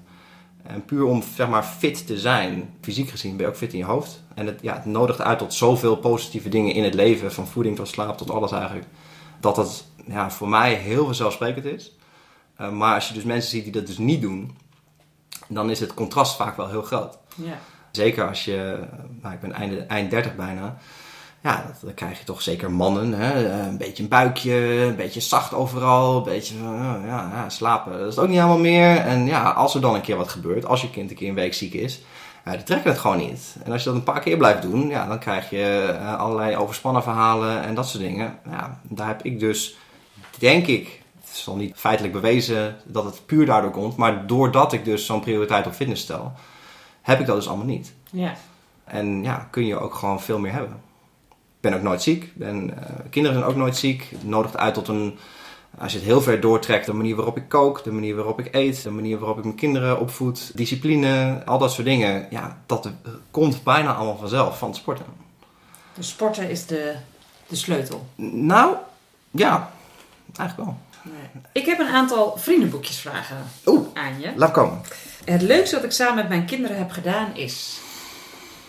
En 0.72 0.84
puur 0.84 1.04
om 1.04 1.22
zeg 1.34 1.48
maar, 1.48 1.62
fit 1.62 2.06
te 2.06 2.18
zijn, 2.18 2.74
fysiek 2.80 3.10
gezien 3.10 3.36
ben 3.36 3.46
je 3.46 3.52
ook 3.52 3.58
fit 3.58 3.72
in 3.72 3.78
je 3.78 3.84
hoofd. 3.84 4.22
En 4.34 4.46
het, 4.46 4.58
ja, 4.62 4.74
het 4.74 4.84
nodigt 4.84 5.20
uit 5.20 5.38
tot 5.38 5.54
zoveel 5.54 5.96
positieve 5.96 6.48
dingen 6.48 6.74
in 6.74 6.84
het 6.84 6.94
leven, 6.94 7.32
van 7.32 7.46
voeding 7.46 7.76
tot 7.76 7.88
slaap 7.88 8.18
tot 8.18 8.30
alles 8.30 8.52
eigenlijk. 8.52 8.86
Dat 9.40 9.56
dat 9.56 9.84
ja, 10.06 10.30
voor 10.30 10.48
mij 10.48 10.74
heel 10.74 11.04
vanzelfsprekend 11.04 11.64
is. 11.64 11.96
Uh, 12.60 12.70
maar 12.70 12.94
als 12.94 13.08
je 13.08 13.14
dus 13.14 13.24
mensen 13.24 13.50
ziet 13.50 13.64
die 13.64 13.72
dat 13.72 13.86
dus 13.86 13.98
niet 13.98 14.20
doen, 14.20 14.56
dan 15.48 15.70
is 15.70 15.80
het 15.80 15.94
contrast 15.94 16.36
vaak 16.36 16.56
wel 16.56 16.68
heel 16.68 16.82
groot. 16.82 17.18
Ja. 17.34 17.58
Zeker 17.90 18.28
als 18.28 18.44
je, 18.44 18.78
nou, 19.22 19.34
ik 19.34 19.40
ben 19.40 19.52
eind, 19.52 19.86
eind 19.86 20.10
30 20.10 20.36
bijna. 20.36 20.78
Ja, 21.42 21.70
dan 21.82 21.94
krijg 21.94 22.18
je 22.18 22.24
toch 22.24 22.42
zeker 22.42 22.70
mannen. 22.70 23.12
Hè? 23.12 23.50
Een 23.68 23.76
beetje 23.76 24.02
een 24.02 24.08
buikje, 24.08 24.54
een 24.88 24.96
beetje 24.96 25.20
zacht 25.20 25.54
overal, 25.54 26.16
een 26.16 26.22
beetje 26.22 26.54
ja, 26.64 27.00
ja, 27.06 27.48
slapen. 27.48 27.98
Dat 27.98 28.12
is 28.12 28.18
ook 28.18 28.28
niet 28.28 28.36
helemaal 28.36 28.58
meer. 28.58 28.96
En 28.96 29.26
ja, 29.26 29.50
als 29.50 29.74
er 29.74 29.80
dan 29.80 29.94
een 29.94 30.00
keer 30.00 30.16
wat 30.16 30.28
gebeurt, 30.28 30.66
als 30.66 30.80
je 30.80 30.90
kind 30.90 31.10
een 31.10 31.16
keer 31.16 31.28
een 31.28 31.34
week 31.34 31.54
ziek 31.54 31.74
is, 31.74 32.00
ja, 32.44 32.52
die 32.52 32.62
trekken 32.62 32.90
het 32.90 33.00
gewoon 33.00 33.18
niet. 33.18 33.56
En 33.64 33.72
als 33.72 33.82
je 33.82 33.88
dat 33.88 33.98
een 33.98 34.04
paar 34.04 34.20
keer 34.20 34.36
blijft 34.36 34.62
doen, 34.62 34.88
ja, 34.88 35.06
dan 35.06 35.18
krijg 35.18 35.50
je 35.50 35.96
uh, 36.00 36.18
allerlei 36.18 36.56
overspannen 36.56 37.02
verhalen 37.02 37.62
en 37.62 37.74
dat 37.74 37.88
soort 37.88 38.02
dingen. 38.02 38.38
Ja, 38.50 38.80
daar 38.82 39.06
heb 39.06 39.22
ik 39.22 39.40
dus, 39.40 39.76
denk 40.38 40.66
ik, 40.66 41.02
het 41.20 41.36
is 41.36 41.48
al 41.48 41.56
niet 41.56 41.76
feitelijk 41.76 42.14
bewezen 42.14 42.76
dat 42.84 43.04
het 43.04 43.26
puur 43.26 43.46
daardoor 43.46 43.70
komt, 43.70 43.96
maar 43.96 44.26
doordat 44.26 44.72
ik 44.72 44.84
dus 44.84 45.06
zo'n 45.06 45.20
prioriteit 45.20 45.66
op 45.66 45.72
fitness 45.72 46.02
stel, 46.02 46.32
heb 47.02 47.20
ik 47.20 47.26
dat 47.26 47.36
dus 47.36 47.48
allemaal 47.48 47.66
niet. 47.66 47.92
Ja. 48.10 48.34
En 48.84 49.22
ja, 49.22 49.48
kun 49.50 49.66
je 49.66 49.78
ook 49.78 49.94
gewoon 49.94 50.20
veel 50.20 50.38
meer 50.38 50.52
hebben. 50.52 50.89
Ik 51.60 51.70
ben 51.70 51.78
ook 51.78 51.84
nooit 51.84 52.02
ziek. 52.02 52.32
Ben, 52.34 52.70
uh, 52.70 52.74
kinderen 53.10 53.38
zijn 53.38 53.50
ook 53.50 53.56
nooit 53.56 53.76
ziek. 53.76 54.08
Het 54.10 54.24
nodigt 54.24 54.56
uit 54.56 54.74
tot 54.74 54.88
een, 54.88 55.18
als 55.78 55.92
je 55.92 55.98
het 55.98 56.06
heel 56.06 56.20
ver 56.20 56.40
doortrekt, 56.40 56.86
de 56.86 56.92
manier 56.92 57.16
waarop 57.16 57.36
ik 57.36 57.48
kook, 57.48 57.84
de 57.84 57.92
manier 57.92 58.14
waarop 58.14 58.40
ik 58.40 58.54
eet, 58.54 58.82
de 58.82 58.90
manier 58.90 59.18
waarop 59.18 59.38
ik 59.38 59.44
mijn 59.44 59.56
kinderen 59.56 60.00
opvoed, 60.00 60.50
discipline, 60.54 61.42
al 61.44 61.58
dat 61.58 61.72
soort 61.72 61.86
dingen. 61.86 62.26
Ja, 62.30 62.58
dat 62.66 62.90
komt 63.30 63.62
bijna 63.62 63.94
allemaal 63.94 64.16
vanzelf 64.16 64.58
van 64.58 64.68
het 64.68 64.76
sporten. 64.76 65.04
Dus 65.94 66.08
sporten 66.08 66.50
is 66.50 66.66
de, 66.66 66.94
de 67.46 67.56
sleutel? 67.56 68.06
Nou, 68.14 68.76
ja, 69.30 69.70
eigenlijk 70.36 70.68
wel. 70.68 70.78
Nee. 71.02 71.42
Ik 71.52 71.66
heb 71.66 71.78
een 71.78 71.94
aantal 71.94 72.36
vriendenboekjesvragen 72.36 73.36
aan 73.94 74.20
je. 74.20 74.32
Laat 74.36 74.50
komen. 74.50 74.80
Het 75.24 75.42
leukste 75.42 75.74
wat 75.74 75.84
ik 75.84 75.92
samen 75.92 76.14
met 76.14 76.28
mijn 76.28 76.44
kinderen 76.44 76.76
heb 76.76 76.90
gedaan 76.90 77.36
is. 77.36 77.78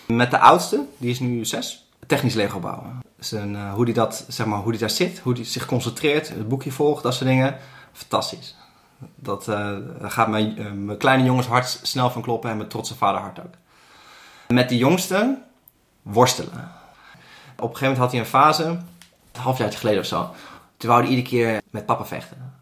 Met 0.06 0.30
de 0.30 0.38
oudste, 0.38 0.84
die 0.96 1.10
is 1.10 1.20
nu 1.20 1.44
zes, 1.44 1.86
technisch 2.12 2.34
Lego 2.34 2.58
bouwen. 2.58 3.00
Dus 3.16 3.32
uh, 3.32 3.72
hoe 3.72 3.84
die 3.84 3.94
dat, 3.94 4.24
zeg 4.28 4.46
maar, 4.46 4.58
hoe 4.58 4.70
die 4.70 4.80
daar 4.80 4.90
zit, 4.90 5.18
hoe 5.18 5.34
die 5.34 5.44
zich 5.44 5.66
concentreert, 5.66 6.28
het 6.28 6.48
boekje 6.48 6.72
volgt, 6.72 7.02
dat 7.02 7.14
soort 7.14 7.28
dingen. 7.28 7.56
Fantastisch. 7.92 8.56
Dat 9.14 9.48
uh, 9.48 9.76
gaat 10.02 10.28
mijn, 10.28 10.60
uh, 10.60 10.72
mijn 10.72 10.98
kleine 10.98 11.24
jongens 11.24 11.46
hart 11.46 11.78
snel 11.82 12.10
van 12.10 12.22
kloppen 12.22 12.50
en 12.50 12.56
mijn 12.56 12.68
trotse 12.68 12.96
vader 12.96 13.20
hart 13.20 13.40
ook. 13.40 13.54
Met 14.48 14.68
de 14.68 14.76
jongste 14.76 15.38
worstelen. 16.02 16.70
Op 17.56 17.70
een 17.70 17.76
gegeven 17.76 17.80
moment 17.80 17.98
had 17.98 18.10
hij 18.10 18.20
een 18.20 18.26
fase, 18.26 18.64
een 18.64 19.40
halfjaartje 19.40 19.78
geleden 19.78 20.00
of 20.00 20.06
zo. 20.06 20.30
Toen 20.76 20.90
wou 20.90 21.02
hij 21.02 21.10
iedere 21.10 21.28
keer 21.28 21.62
met 21.70 21.86
papa 21.86 22.04
vechten. 22.04 22.54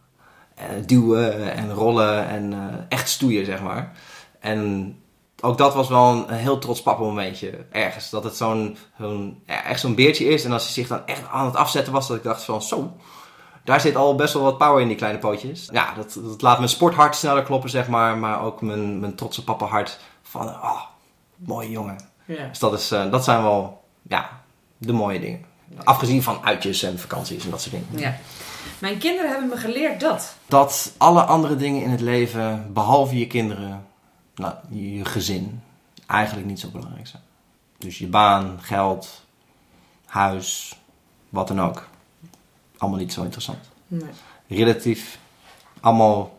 En 0.55 0.87
duwen 0.87 1.55
en 1.55 1.73
rollen 1.73 2.29
en 2.29 2.55
echt 2.89 3.09
stoeien, 3.09 3.45
zeg 3.45 3.63
maar. 3.63 3.93
En 4.41 4.95
ook 5.41 5.59
dat 5.59 5.75
was 5.75 5.89
wel 5.89 6.07
een, 6.07 6.35
heel 6.35 6.59
trots 6.59 6.83
papa 6.83 7.03
momentje 7.03 7.67
ergens. 7.71 8.11
Dat 8.11 8.25
het 8.25 8.37
zo'n, 8.37 8.77
zo'n 8.99 9.43
ja, 9.47 9.65
echt 9.65 9.81
zo'n 9.81 9.95
beertje 9.95 10.25
is. 10.25 10.45
En 10.45 10.53
als 10.53 10.65
hij 10.65 10.73
zich 10.73 10.89
dan 10.89 11.07
echt 11.07 11.29
aan 11.31 11.47
het 11.47 11.57
afzetten 11.57 11.93
was, 11.93 12.09
dat 12.09 12.17
ik 12.17 12.23
dacht 12.23 12.45
van 12.45 12.63
zo, 12.63 12.97
daar 13.65 13.81
zit 13.81 13.97
al 13.97 14.15
best 14.15 14.35
wel 14.35 14.43
wat 14.43 14.59
power 14.59 14.81
in 14.81 14.89
die 14.89 14.97
kleine 14.97 15.19
pootjes. 15.19 15.69
Ja, 15.73 15.95
dat, 15.95 16.19
dat 16.23 16.43
laat 16.43 16.59
mijn 16.59 16.71
sporthart 16.71 17.17
sneller 17.17 17.43
kloppen, 17.43 17.71
zeg 17.71 17.89
maar. 17.89 18.17
Maar 18.17 18.43
ook 18.43 18.61
mijn, 18.61 19.01
mijn 19.01 19.15
trotse 19.15 19.45
papa 19.45 19.67
hart 19.67 19.99
van, 20.23 20.47
oh, 20.49 20.81
mooie 21.37 21.71
jongen. 21.71 21.97
Ja. 22.25 22.49
Dus 22.49 22.59
dat, 22.59 22.73
is, 22.73 22.93
uh, 22.93 23.11
dat 23.11 23.25
zijn 23.25 23.43
wel, 23.43 23.85
ja, 24.03 24.41
de 24.79 24.93
mooie 24.93 25.21
dingen. 25.21 25.45
Afgezien 25.85 26.23
van 26.23 26.39
uitjes 26.45 26.83
en 26.83 26.99
vakanties 26.99 27.45
en 27.45 27.51
dat 27.51 27.61
soort 27.61 27.75
dingen. 27.75 27.89
Ja. 27.99 28.17
Mijn 28.79 28.99
kinderen 28.99 29.31
hebben 29.31 29.49
me 29.49 29.57
geleerd 29.57 30.01
dat. 30.01 30.35
Dat 30.47 30.93
alle 30.97 31.23
andere 31.23 31.57
dingen 31.57 31.83
in 31.83 31.91
het 31.91 32.01
leven, 32.01 32.71
behalve 32.73 33.19
je 33.19 33.27
kinderen, 33.27 33.87
nou, 34.35 34.55
je 34.69 35.05
gezin, 35.05 35.63
eigenlijk 36.07 36.47
niet 36.47 36.61
zo 36.61 36.69
belangrijk 36.69 37.07
zijn. 37.07 37.23
Dus 37.79 37.99
je 37.99 38.07
baan, 38.07 38.59
geld, 38.61 39.25
huis, 40.07 40.79
wat 41.29 41.49
dan 41.49 41.61
ook. 41.61 41.89
Allemaal 42.79 42.99
niet 42.99 43.13
zo 43.13 43.23
interessant. 43.23 43.69
Nee. 43.87 44.11
Relatief, 44.49 45.19
allemaal 45.81 46.39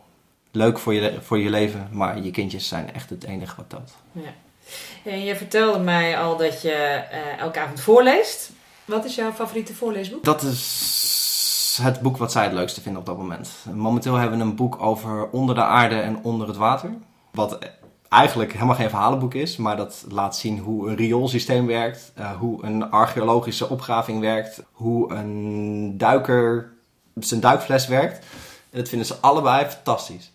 leuk 0.50 0.78
voor 0.78 0.94
je, 0.94 1.18
voor 1.22 1.38
je 1.38 1.50
leven, 1.50 1.88
maar 1.90 2.20
je 2.22 2.30
kindjes 2.30 2.68
zijn 2.68 2.94
echt 2.94 3.10
het 3.10 3.24
enige 3.24 3.56
wat 3.56 3.68
telt. 3.68 3.92
Ja. 4.12 4.32
En 5.04 5.24
je 5.24 5.36
vertelde 5.36 5.78
mij 5.78 6.18
al 6.18 6.36
dat 6.36 6.62
je 6.62 7.04
uh, 7.12 7.38
elke 7.38 7.60
avond 7.60 7.80
voorleest. 7.80 8.50
Wat 8.84 9.04
is 9.04 9.14
jouw 9.14 9.32
favoriete 9.32 9.74
voorleesboek? 9.74 10.24
Dat 10.24 10.42
is 10.42 11.78
het 11.82 12.00
boek 12.00 12.16
wat 12.16 12.32
zij 12.32 12.44
het 12.44 12.52
leukste 12.52 12.80
vinden 12.80 13.00
op 13.00 13.06
dat 13.06 13.16
moment. 13.16 13.50
Momenteel 13.72 14.14
hebben 14.14 14.38
we 14.38 14.44
een 14.44 14.56
boek 14.56 14.82
over 14.82 15.28
onder 15.30 15.54
de 15.54 15.64
aarde 15.64 16.00
en 16.00 16.18
onder 16.22 16.48
het 16.48 16.56
water. 16.56 16.90
Wat 17.30 17.58
eigenlijk 18.12 18.52
helemaal 18.52 18.74
geen 18.74 18.88
verhalenboek 18.88 19.34
is, 19.34 19.56
maar 19.56 19.76
dat 19.76 20.04
laat 20.08 20.36
zien 20.36 20.58
hoe 20.58 20.88
een 20.88 20.96
rioolsysteem 20.96 21.66
werkt, 21.66 22.12
uh, 22.18 22.30
hoe 22.38 22.64
een 22.64 22.90
archeologische 22.90 23.68
opgraving 23.68 24.20
werkt, 24.20 24.62
hoe 24.72 25.12
een 25.12 25.98
duiker 25.98 26.72
zijn 27.14 27.40
duikfles 27.40 27.86
werkt. 27.86 28.18
En 28.70 28.78
dat 28.78 28.88
vinden 28.88 29.06
ze 29.06 29.16
allebei 29.20 29.66
fantastisch. 29.66 30.32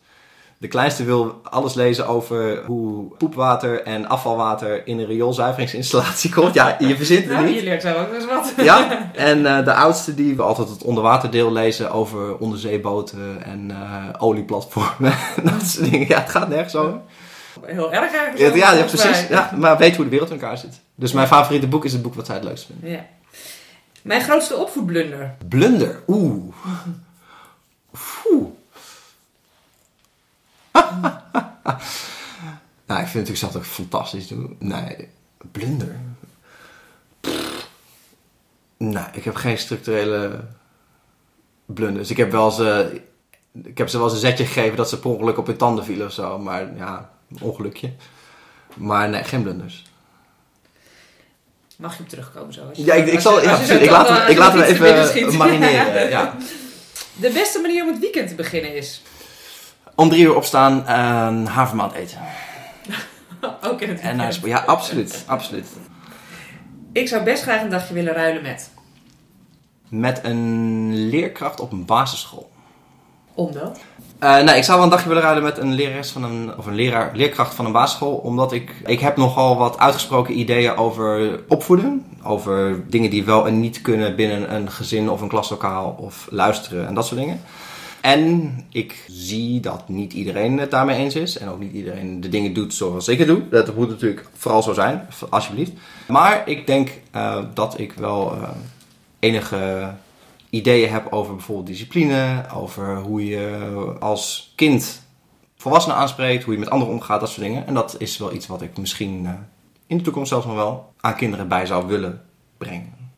De 0.60 0.68
kleinste 0.68 1.04
wil 1.04 1.42
alles 1.44 1.74
lezen 1.74 2.08
over 2.08 2.64
hoe 2.66 3.16
poepwater 3.18 3.84
en 3.84 4.08
afvalwater 4.08 4.88
in 4.88 5.00
een 5.00 5.06
rioolzuiveringsinstallatie 5.06 6.34
komt. 6.40 6.54
Ja, 6.54 6.76
je 6.80 6.96
verzint 6.96 7.30
het 7.30 7.46
niet. 7.46 7.56
je 7.56 7.64
leert 7.64 7.82
zo 7.82 7.94
ook 7.94 8.14
eens 8.14 8.26
wat. 8.26 8.54
Ja, 8.58 8.88
en 9.14 9.40
uh, 9.40 9.66
de 9.66 9.74
oudste 9.74 10.16
die 10.16 10.36
wil 10.36 10.46
altijd 10.46 10.70
het 10.70 10.84
onderwaterdeel 10.84 11.52
lezen 11.52 11.92
over 11.92 12.38
onderzeeboten 12.38 13.44
en 13.44 13.70
uh, 13.70 14.06
olieplatformen. 14.18 15.14
dat 15.44 15.62
soort 15.64 15.92
dingen. 15.92 16.08
Ja, 16.08 16.20
het 16.20 16.30
gaat 16.30 16.50
nergens 16.50 16.76
over. 16.76 17.02
Heel 17.66 17.94
erg 17.94 18.14
eigenlijk. 18.14 18.56
Ja, 18.56 18.74
ja, 18.74 18.84
precies. 18.84 19.28
Ja, 19.28 19.52
maar 19.56 19.78
weet 19.78 19.96
hoe 19.96 20.06
de 20.06 20.12
wereld 20.12 20.30
in 20.30 20.40
elkaar 20.40 20.58
zit. 20.58 20.80
Dus 20.96 21.12
mijn 21.12 21.28
favoriete 21.28 21.68
boek 21.68 21.86
is 21.86 21.94
het 21.94 22.02
boek 22.02 22.14
wat 22.14 22.26
zij 22.26 22.36
het 22.36 22.44
leukst 22.44 22.66
vinden. 22.66 22.90
Ja. 22.90 23.06
Mijn 24.02 24.22
grootste 24.22 24.56
opvoedblunder. 24.56 25.36
Blunder? 25.48 26.04
Oeh. 26.08 26.54
Oeh. 28.32 28.48
nou, 32.86 33.02
ik 33.02 33.08
vind 33.08 33.14
het 33.14 33.14
natuurlijk 33.14 33.38
zelf 33.38 33.56
ook 33.56 33.66
fantastisch 33.66 34.28
doen. 34.28 34.56
Nee, 34.60 35.08
blunder. 35.52 35.96
Nou, 38.78 39.08
ik 39.12 39.24
heb 39.24 39.36
geen 39.36 39.58
structurele 39.58 40.40
blunders. 41.66 42.10
Ik 42.10 42.18
heb 42.18 42.32
wel 42.32 42.52
ze, 42.52 43.02
ik 43.64 43.78
heb 43.78 43.90
ze 43.90 43.98
wel 43.98 44.06
eens 44.06 44.16
een 44.16 44.20
zetje 44.20 44.46
gegeven 44.46 44.78
dat 44.78 44.90
ze 44.90 45.00
per 45.00 45.10
ongeluk 45.10 45.38
op 45.38 45.48
hun 45.48 45.58
tanden 45.58 45.86
vielen 45.86 46.08
of 46.08 46.14
zo. 46.14 46.40
Maar 46.40 46.76
ja, 46.76 47.10
ongelukje. 47.42 47.94
Maar 48.76 49.10
nee, 49.10 49.24
geen 49.24 49.42
blunders. 49.42 49.86
Mag 51.78 51.98
je 51.98 52.04
op 52.04 52.10
terugkomen 52.10 52.54
zo? 52.54 52.62
Als 52.70 52.78
je, 52.78 52.86
Ja, 52.86 52.94
ik, 52.94 53.08
ik, 53.08 53.20
zal, 53.20 53.42
ja, 53.42 53.58
ik 53.60 53.90
laat 53.90 54.10
hem, 54.10 54.28
ik 54.28 54.38
laat 54.38 54.54
hem 54.54 54.62
even 54.62 55.38
marineren. 55.38 56.10
Ja. 56.10 56.36
De 57.16 57.30
beste 57.30 57.60
manier 57.60 57.84
om 57.84 57.90
het 57.90 58.00
weekend 58.00 58.28
te 58.28 58.36
beginnen 58.36 58.76
is... 58.76 59.02
Om 59.96 60.10
drie 60.10 60.24
uur 60.24 60.36
opstaan 60.36 60.88
en 60.88 61.46
havermout 61.46 61.94
eten. 61.94 62.20
Ook 63.70 63.82
in 63.82 63.90
het 63.90 64.00
En. 64.00 64.32
Ja, 64.44 64.58
absoluut. 64.58 65.24
absoluut. 65.26 65.68
Ik 66.92 67.08
zou 67.08 67.24
best 67.24 67.44
graag 67.44 67.62
een 67.62 67.70
dagje 67.70 67.94
willen 67.94 68.14
ruilen 68.14 68.42
met. 68.42 68.70
Met 69.90 70.20
een 70.24 71.10
leerkracht 71.10 71.60
op 71.60 71.72
een 71.72 71.86
basisschool. 71.86 72.52
Omdat? 73.38 73.80
Eh, 74.20 74.44
nee, 74.44 74.58
ik 74.58 74.64
zou 74.64 74.78
wel 74.78 74.86
een 74.86 74.92
dagje 74.92 75.08
willen 75.08 75.24
ruilen 75.24 75.44
met 75.44 75.58
een 75.58 75.74
lerares 75.74 76.10
van 76.10 76.24
een, 76.24 76.58
of 76.58 76.66
een 76.66 76.76
leraar, 76.76 77.12
leerkracht 77.14 77.56
van 77.56 77.66
een 77.66 77.72
basisschool. 77.72 78.16
Omdat 78.16 78.52
ik, 78.52 78.72
ik 78.86 79.00
heb 79.00 79.18
nogal 79.18 79.58
wat 79.58 79.78
uitgesproken 79.78 80.40
ideeën 80.40 80.76
over 80.76 81.40
opvoeden. 81.48 82.06
Over 82.24 82.84
dingen 82.90 83.10
die 83.10 83.24
wel 83.24 83.48
en 83.48 83.60
niet 83.60 83.82
kunnen 83.82 84.16
binnen 84.16 84.54
een 84.54 84.72
gezin 84.72 85.10
of 85.10 85.22
een 85.22 85.28
klaslokaal 85.28 85.96
of 86.00 86.28
luisteren 86.30 86.88
en 86.88 86.94
dat 86.94 87.06
soort 87.06 87.20
dingen. 87.20 87.42
En 88.02 88.54
ik 88.72 89.06
zie 89.08 89.60
dat 89.60 89.90
niet 89.90 90.14
iedereen 90.14 90.60
het 90.60 90.72
daarmee 90.72 90.98
eens 90.98 91.16
is. 91.16 91.38
En 91.38 91.50
ook 91.50 91.60
niet 91.60 91.74
iedereen 91.74 92.22
de 92.22 92.30
dingen 92.30 92.54
doet 92.54 92.74
zoals 92.74 93.08
ik 93.08 93.18
het 93.18 93.28
doe. 93.28 93.50
Dat 93.50 93.76
moet 93.76 93.90
natuurlijk 93.90 94.28
vooral 94.34 94.64
zo 94.64 94.74
zijn, 94.74 95.08
alsjeblieft. 95.30 95.72
Maar 96.08 96.42
ik 96.46 96.68
denk 96.68 96.90
eh, 97.12 97.38
dat 97.54 97.80
ik 97.80 97.94
wel 97.94 98.34
eh, 98.34 98.50
enige 99.20 99.94
ideeën 100.50 100.90
heb 100.90 101.14
over 101.14 101.36
bijvoorbeeld 101.36 101.68
discipline, 101.68 102.46
over 102.54 102.98
hoe 102.98 103.26
je 103.26 103.96
als 104.00 104.54
kind 104.56 105.06
volwassenen 105.58 105.98
aanspreekt, 105.98 106.44
hoe 106.44 106.54
je 106.54 106.60
met 106.60 106.70
anderen 106.70 106.94
omgaat, 106.94 107.20
dat 107.20 107.30
soort 107.30 107.48
dingen. 107.48 107.68
En 107.68 107.74
dat 107.74 107.96
is 107.98 108.18
wel 108.18 108.34
iets 108.34 108.48
wat 108.48 108.62
ik 108.62 108.78
misschien 108.78 109.26
eh, 109.26 109.32
in 109.88 109.98
de 109.98 110.04
toekomst 110.04 110.30
zelfs 110.30 110.46
nog 110.46 110.56
wel 110.56 110.94
aan 111.00 111.16
kinderen 111.16 111.48
bij 111.48 111.66
zou 111.66 111.88
willen 111.88 112.22
brengen. 112.58 113.12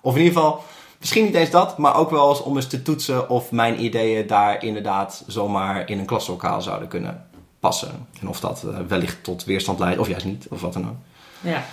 Of 0.00 0.14
in 0.14 0.22
ieder 0.22 0.36
geval, 0.36 0.64
misschien 0.98 1.24
niet 1.24 1.34
eens 1.34 1.50
dat, 1.50 1.78
maar 1.78 1.96
ook 1.96 2.10
wel 2.10 2.28
eens 2.28 2.42
om 2.42 2.56
eens 2.56 2.66
te 2.66 2.82
toetsen 2.82 3.28
of 3.28 3.50
mijn 3.50 3.84
ideeën 3.84 4.26
daar 4.26 4.64
inderdaad 4.64 5.24
zomaar 5.26 5.88
in 5.88 5.98
een 5.98 6.06
klaslokaal 6.06 6.62
zouden 6.62 6.88
kunnen 6.88 7.26
passen. 7.60 8.06
En 8.20 8.28
of 8.28 8.40
dat 8.40 8.64
eh, 8.64 8.78
wellicht 8.88 9.24
tot 9.24 9.44
weerstand 9.44 9.78
leidt, 9.78 9.98
of 9.98 10.08
juist 10.08 10.24
niet, 10.24 10.46
of 10.50 10.60
wat 10.60 10.72
dan 10.72 10.88
ook. 10.88 10.96
Ja. 11.40 11.64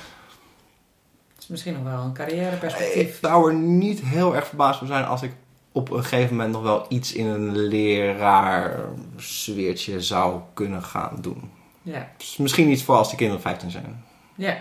Misschien 1.50 1.74
nog 1.74 1.84
wel 1.84 2.02
een 2.04 2.14
carrièreperspectief. 2.14 2.94
Ik 3.02 3.16
zou 3.22 3.50
er 3.50 3.56
niet 3.58 4.00
heel 4.04 4.36
erg 4.36 4.48
verbaasd 4.48 4.76
over 4.82 4.96
zijn 4.96 5.06
als 5.06 5.22
ik 5.22 5.32
op 5.72 5.92
een 5.92 6.04
gegeven 6.04 6.36
moment 6.36 6.54
nog 6.54 6.62
wel 6.62 6.86
iets 6.90 7.14
in 7.14 7.26
een 7.26 7.58
leraar 7.58 8.80
sfeertje 9.18 10.02
zou 10.02 10.40
kunnen 10.54 10.84
gaan 10.84 11.18
doen. 11.22 11.52
Ja. 11.82 12.08
Dus 12.18 12.38
misschien 12.38 12.70
iets 12.70 12.84
voor 12.84 12.96
als 12.96 13.10
de 13.10 13.16
kinderen 13.16 13.42
15 13.42 13.72
zijn. 13.72 14.04
ja. 14.36 14.58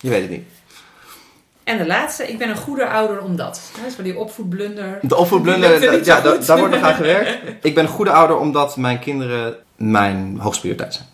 Je 0.00 0.08
weet 0.08 0.20
het 0.22 0.30
niet. 0.30 0.44
En 1.64 1.78
de 1.78 1.86
laatste, 1.86 2.28
ik 2.28 2.38
ben 2.38 2.48
een 2.48 2.56
goede 2.56 2.88
ouder 2.88 3.20
omdat. 3.20 3.70
Dat 3.76 3.86
is 3.86 3.94
voor 3.94 4.04
die 4.04 4.18
opvoedblunder. 4.18 4.98
De 5.02 5.16
opvoedblunder, 5.16 5.74
er 5.82 6.04
ja, 6.04 6.16
zo 6.16 6.22
da- 6.22 6.30
goed. 6.36 6.46
daar 6.46 6.58
wordt 6.58 6.74
nog 6.74 6.82
aan 6.82 6.94
gewerkt. 6.94 7.64
Ik 7.64 7.74
ben 7.74 7.84
een 7.84 7.90
goede 7.90 8.10
ouder 8.10 8.36
omdat 8.38 8.76
mijn 8.76 8.98
kinderen 8.98 9.56
mijn 9.76 10.38
hoogste 10.38 10.60
prioriteit 10.60 10.94
zijn. 10.94 11.06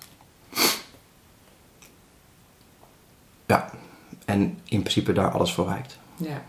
Ja, 3.46 3.70
en 4.28 4.58
in 4.64 4.80
principe 4.80 5.12
daar 5.12 5.30
alles 5.30 5.52
voor 5.52 5.66
wijkt. 5.66 5.98
Ja. 6.16 6.42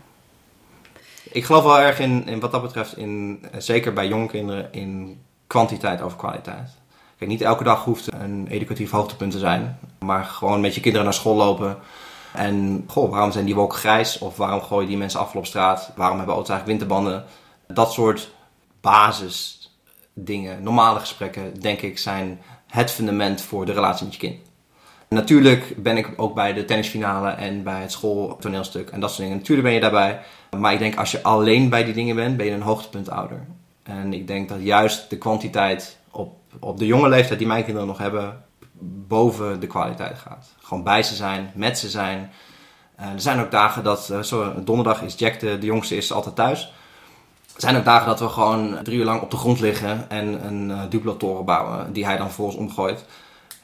Ik 1.22 1.44
geloof 1.44 1.62
wel 1.62 1.80
erg 1.80 1.98
in, 1.98 2.26
in 2.26 2.40
wat 2.40 2.52
dat 2.52 2.62
betreft, 2.62 2.96
in, 2.96 3.38
eh, 3.52 3.60
zeker 3.60 3.92
bij 3.92 4.08
jonge 4.08 4.26
kinderen, 4.26 4.72
in 4.72 5.20
kwantiteit 5.46 6.00
over 6.00 6.16
kwaliteit. 6.16 6.70
Kijk, 7.18 7.30
niet 7.30 7.40
elke 7.40 7.64
dag 7.64 7.84
hoeft 7.84 8.12
een 8.12 8.46
educatief 8.46 8.90
hoogtepunt 8.90 9.32
te 9.32 9.38
zijn, 9.38 9.78
maar 9.98 10.24
gewoon 10.24 10.60
met 10.60 10.74
je 10.74 10.80
kinderen 10.80 11.06
naar 11.06 11.16
school 11.16 11.36
lopen. 11.36 11.78
En, 12.32 12.84
goh, 12.86 13.10
waarom 13.10 13.32
zijn 13.32 13.44
die 13.44 13.54
wolken 13.54 13.78
grijs? 13.78 14.18
Of 14.18 14.36
waarom 14.36 14.62
gooien 14.62 14.88
die 14.88 14.96
mensen 14.96 15.20
afval 15.20 15.40
op 15.40 15.46
straat? 15.46 15.92
Waarom 15.96 16.16
hebben 16.16 16.34
auto's 16.34 16.50
eigenlijk 16.50 16.80
winterbanden? 16.80 17.24
Dat 17.66 17.92
soort 17.92 18.30
basisdingen, 18.80 20.62
normale 20.62 20.98
gesprekken, 20.98 21.60
denk 21.60 21.80
ik, 21.80 21.98
zijn 21.98 22.40
het 22.66 22.90
fundament 22.90 23.40
voor 23.40 23.66
de 23.66 23.72
relatie 23.72 24.04
met 24.04 24.14
je 24.14 24.20
kind. 24.20 24.49
Natuurlijk 25.14 25.74
ben 25.82 25.96
ik 25.96 26.12
ook 26.16 26.34
bij 26.34 26.52
de 26.52 26.64
tennisfinale 26.64 27.30
en 27.30 27.62
bij 27.62 27.80
het 27.80 27.92
schooltoneelstuk 27.92 28.90
en 28.90 29.00
dat 29.00 29.10
soort 29.10 29.22
dingen. 29.22 29.36
Natuurlijk 29.36 29.66
ben 29.66 29.76
je 29.76 29.80
daarbij. 29.80 30.20
Maar 30.58 30.72
ik 30.72 30.78
denk 30.78 30.96
als 30.96 31.10
je 31.10 31.22
alleen 31.22 31.68
bij 31.68 31.84
die 31.84 31.94
dingen 31.94 32.16
bent, 32.16 32.36
ben 32.36 32.46
je 32.46 32.52
een 32.52 32.62
hoogtepuntouder. 32.62 33.46
En 33.82 34.12
ik 34.12 34.26
denk 34.26 34.48
dat 34.48 34.58
juist 34.62 35.10
de 35.10 35.18
kwantiteit 35.18 35.98
op, 36.10 36.34
op 36.60 36.78
de 36.78 36.86
jonge 36.86 37.08
leeftijd 37.08 37.38
die 37.38 37.48
mijn 37.48 37.64
kinderen 37.64 37.88
nog 37.88 37.98
hebben, 37.98 38.44
boven 39.08 39.60
de 39.60 39.66
kwaliteit 39.66 40.18
gaat. 40.18 40.54
Gewoon 40.62 40.84
bij 40.84 41.02
ze 41.02 41.14
zijn, 41.14 41.50
met 41.54 41.78
ze 41.78 41.88
zijn. 41.88 42.30
Eh, 42.96 43.12
er 43.12 43.20
zijn 43.20 43.40
ook 43.40 43.50
dagen 43.50 43.84
dat, 43.84 44.12
zo, 44.22 44.62
donderdag 44.64 45.02
is 45.02 45.14
Jack, 45.18 45.40
de, 45.40 45.58
jongste, 45.60 45.96
is 45.96 46.12
altijd 46.12 46.34
thuis. 46.34 46.72
Er 47.54 47.60
zijn 47.60 47.76
ook 47.76 47.84
dagen 47.84 48.06
dat 48.06 48.20
we 48.20 48.28
gewoon 48.28 48.78
drie 48.82 48.98
uur 48.98 49.04
lang 49.04 49.22
op 49.22 49.30
de 49.30 49.36
grond 49.36 49.60
liggen 49.60 50.10
en 50.10 50.46
een 50.46 50.68
uh, 50.68 50.82
Duplo-toren 50.88 51.44
bouwen, 51.44 51.92
die 51.92 52.04
hij 52.04 52.16
dan 52.16 52.26
vervolgens 52.26 52.56
omgooit. 52.56 53.04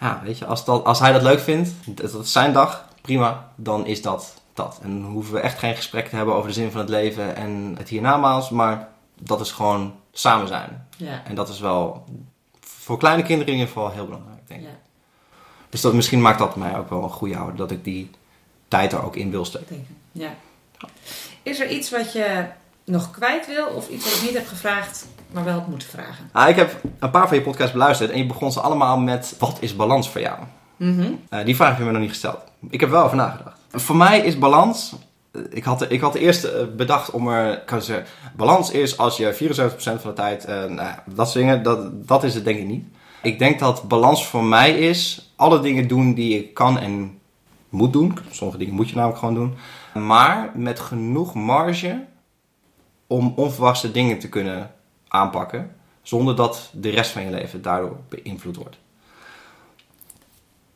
Ja, 0.00 0.20
weet 0.24 0.38
je, 0.38 0.46
als, 0.46 0.64
dat, 0.64 0.84
als 0.84 0.98
hij 0.98 1.12
dat 1.12 1.22
leuk 1.22 1.40
vindt, 1.40 1.70
dat 1.86 2.14
is 2.14 2.32
zijn 2.32 2.52
dag, 2.52 2.88
prima, 3.00 3.52
dan 3.54 3.86
is 3.86 4.02
dat 4.02 4.34
dat. 4.54 4.78
En 4.82 5.02
dan 5.02 5.10
hoeven 5.10 5.34
we 5.34 5.40
echt 5.40 5.58
geen 5.58 5.74
gesprek 5.76 6.08
te 6.08 6.16
hebben 6.16 6.34
over 6.34 6.48
de 6.48 6.54
zin 6.54 6.70
van 6.70 6.80
het 6.80 6.88
leven 6.88 7.36
en 7.36 7.74
het 7.78 7.88
hiernamaals, 7.88 8.50
maar 8.50 8.88
dat 9.20 9.40
is 9.40 9.52
gewoon 9.52 9.94
samen 10.12 10.48
zijn. 10.48 10.88
Ja. 10.96 11.22
En 11.24 11.34
dat 11.34 11.48
is 11.48 11.60
wel 11.60 12.04
voor 12.60 12.98
kleine 12.98 13.22
kinderen 13.22 13.52
in 13.52 13.58
ieder 13.58 13.72
geval 13.72 13.90
heel 13.90 14.04
belangrijk, 14.04 14.48
denk 14.48 14.60
ik. 14.60 14.66
Ja. 14.66 14.74
Dus 15.68 15.80
dat, 15.80 15.94
misschien 15.94 16.20
maakt 16.20 16.38
dat 16.38 16.56
mij 16.56 16.76
ook 16.76 16.90
wel 16.90 17.02
een 17.02 17.10
goede 17.10 17.36
ouder, 17.36 17.56
dat 17.56 17.70
ik 17.70 17.84
die 17.84 18.10
tijd 18.68 18.92
er 18.92 19.04
ook 19.04 19.16
in 19.16 19.30
wil 19.30 19.44
steken. 19.44 19.86
Ja. 20.12 20.34
Is 21.42 21.60
er 21.60 21.68
iets 21.68 21.90
wat 21.90 22.12
je 22.12 22.44
nog 22.86 23.10
kwijt 23.10 23.46
wil 23.46 23.66
of 23.66 23.88
iets 23.88 24.04
wat 24.04 24.14
ik 24.14 24.22
niet 24.22 24.34
heb 24.38 24.46
gevraagd, 24.46 25.06
maar 25.32 25.44
wel 25.44 25.52
had 25.54 25.66
moeten 25.68 25.88
vragen? 25.88 26.28
Ah, 26.32 26.48
ik 26.48 26.56
heb 26.56 26.80
een 26.98 27.10
paar 27.10 27.28
van 27.28 27.36
je 27.36 27.42
podcasts 27.42 27.72
beluisterd 27.72 28.10
en 28.10 28.18
je 28.18 28.26
begon 28.26 28.52
ze 28.52 28.60
allemaal 28.60 28.98
met 28.98 29.34
wat 29.38 29.56
is 29.60 29.76
balans 29.76 30.10
voor 30.10 30.20
jou? 30.20 30.38
Mhm. 30.76 31.12
Eh, 31.28 31.44
die 31.44 31.56
vraag 31.56 31.68
heb 31.68 31.78
je 31.78 31.84
me 31.84 31.90
nog 31.90 32.00
niet 32.00 32.10
gesteld. 32.10 32.38
Ik 32.70 32.80
heb 32.80 32.90
wel 32.90 33.04
over 33.04 33.16
nagedacht. 33.16 33.58
Voor 33.70 33.96
mij 33.96 34.18
is 34.20 34.38
balans. 34.38 34.94
eh, 35.32 35.40
Ik 35.50 35.64
had, 35.64 35.90
ik 35.90 36.00
had 36.00 36.14
eerst 36.14 36.44
eh, 36.44 36.62
bedacht 36.76 37.10
om 37.10 37.28
er. 37.28 37.58
Kan 37.60 37.82
zeggen, 37.82 38.06
balans 38.36 38.70
is 38.70 38.98
als 38.98 39.16
je 39.16 39.34
74% 39.34 40.00
van 40.00 40.10
de 40.10 40.12
tijd. 40.12 40.46
nou 40.46 40.94
dat 41.06 41.26
soort 41.30 41.44
dingen. 41.44 41.62
Dat, 41.62 42.06
dat 42.08 42.24
is 42.24 42.34
het 42.34 42.44
denk 42.44 42.58
ik 42.58 42.66
niet. 42.66 42.84
Ik 43.22 43.38
denk 43.38 43.58
dat 43.58 43.88
balans 43.88 44.26
voor 44.26 44.44
mij 44.44 44.78
is. 44.78 45.30
Alle 45.36 45.60
dingen 45.60 45.88
doen 45.88 46.14
die 46.14 46.38
ik 46.38 46.54
kan 46.54 46.78
en 46.78 47.18
moet 47.68 47.92
doen. 47.92 48.18
Sommige 48.30 48.58
dingen 48.58 48.74
moet 48.74 48.88
je 48.88 48.94
namelijk 48.94 49.18
gewoon 49.18 49.34
doen. 49.34 49.54
Maar 50.04 50.50
met 50.54 50.80
genoeg 50.80 51.34
marge 51.34 52.04
om 53.06 53.32
onverwachte 53.36 53.90
dingen 53.90 54.18
te 54.18 54.28
kunnen 54.28 54.74
aanpakken. 55.08 55.76
Zonder 56.02 56.36
dat 56.36 56.70
de 56.72 56.90
rest 56.90 57.10
van 57.10 57.24
je 57.24 57.30
leven 57.30 57.62
daardoor 57.62 57.96
beïnvloed 58.08 58.56
wordt 58.56 58.76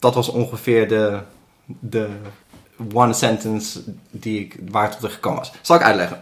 dat 0.00 0.14
was 0.14 0.28
ongeveer 0.28 0.88
de, 0.88 1.18
de 1.66 2.08
one 2.92 3.12
sentence 3.12 3.82
die 4.10 4.40
ik, 4.40 4.56
waar 4.70 4.84
ik 4.84 4.98
tot 4.98 5.12
gekomen 5.12 5.38
was. 5.38 5.52
Zal 5.60 5.76
ik 5.76 5.82
uitleggen. 5.82 6.20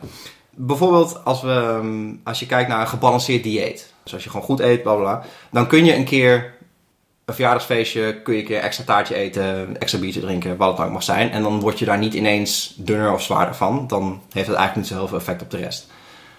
Bijvoorbeeld 0.50 1.24
als, 1.24 1.42
we, 1.42 1.50
ehm, 1.50 2.14
als 2.24 2.40
je 2.40 2.46
kijkt 2.46 2.68
naar 2.68 2.80
een 2.80 2.88
gebalanceerd 2.88 3.42
dieet. 3.42 3.92
Dus 4.02 4.12
als 4.12 4.24
je 4.24 4.30
gewoon 4.30 4.46
goed 4.46 4.60
eet, 4.60 4.82
bla 4.82 4.94
bla. 4.94 5.22
Dan 5.50 5.66
kun 5.66 5.84
je 5.84 5.94
een 5.94 6.04
keer 6.04 6.56
een 7.24 7.34
verjaardagsfeestje, 7.34 8.22
kun 8.22 8.34
je 8.34 8.40
een 8.40 8.46
keer 8.46 8.60
extra 8.60 8.84
taartje 8.84 9.14
eten, 9.14 9.80
extra 9.80 9.98
biertje 9.98 10.20
drinken, 10.20 10.56
wat 10.56 10.78
het 10.78 10.86
ook 10.86 10.92
mag 10.92 11.02
zijn. 11.02 11.30
En 11.30 11.42
dan 11.42 11.60
word 11.60 11.78
je 11.78 11.84
daar 11.84 11.98
niet 11.98 12.14
ineens 12.14 12.74
dunner 12.76 13.12
of 13.12 13.22
zwaarder 13.22 13.54
van. 13.54 13.86
Dan 13.86 14.22
heeft 14.32 14.46
het 14.46 14.56
eigenlijk 14.56 14.76
niet 14.76 14.86
zo 14.86 14.94
heel 14.94 15.08
veel 15.08 15.18
effect 15.18 15.42
op 15.42 15.50
de 15.50 15.56
rest. 15.56 15.86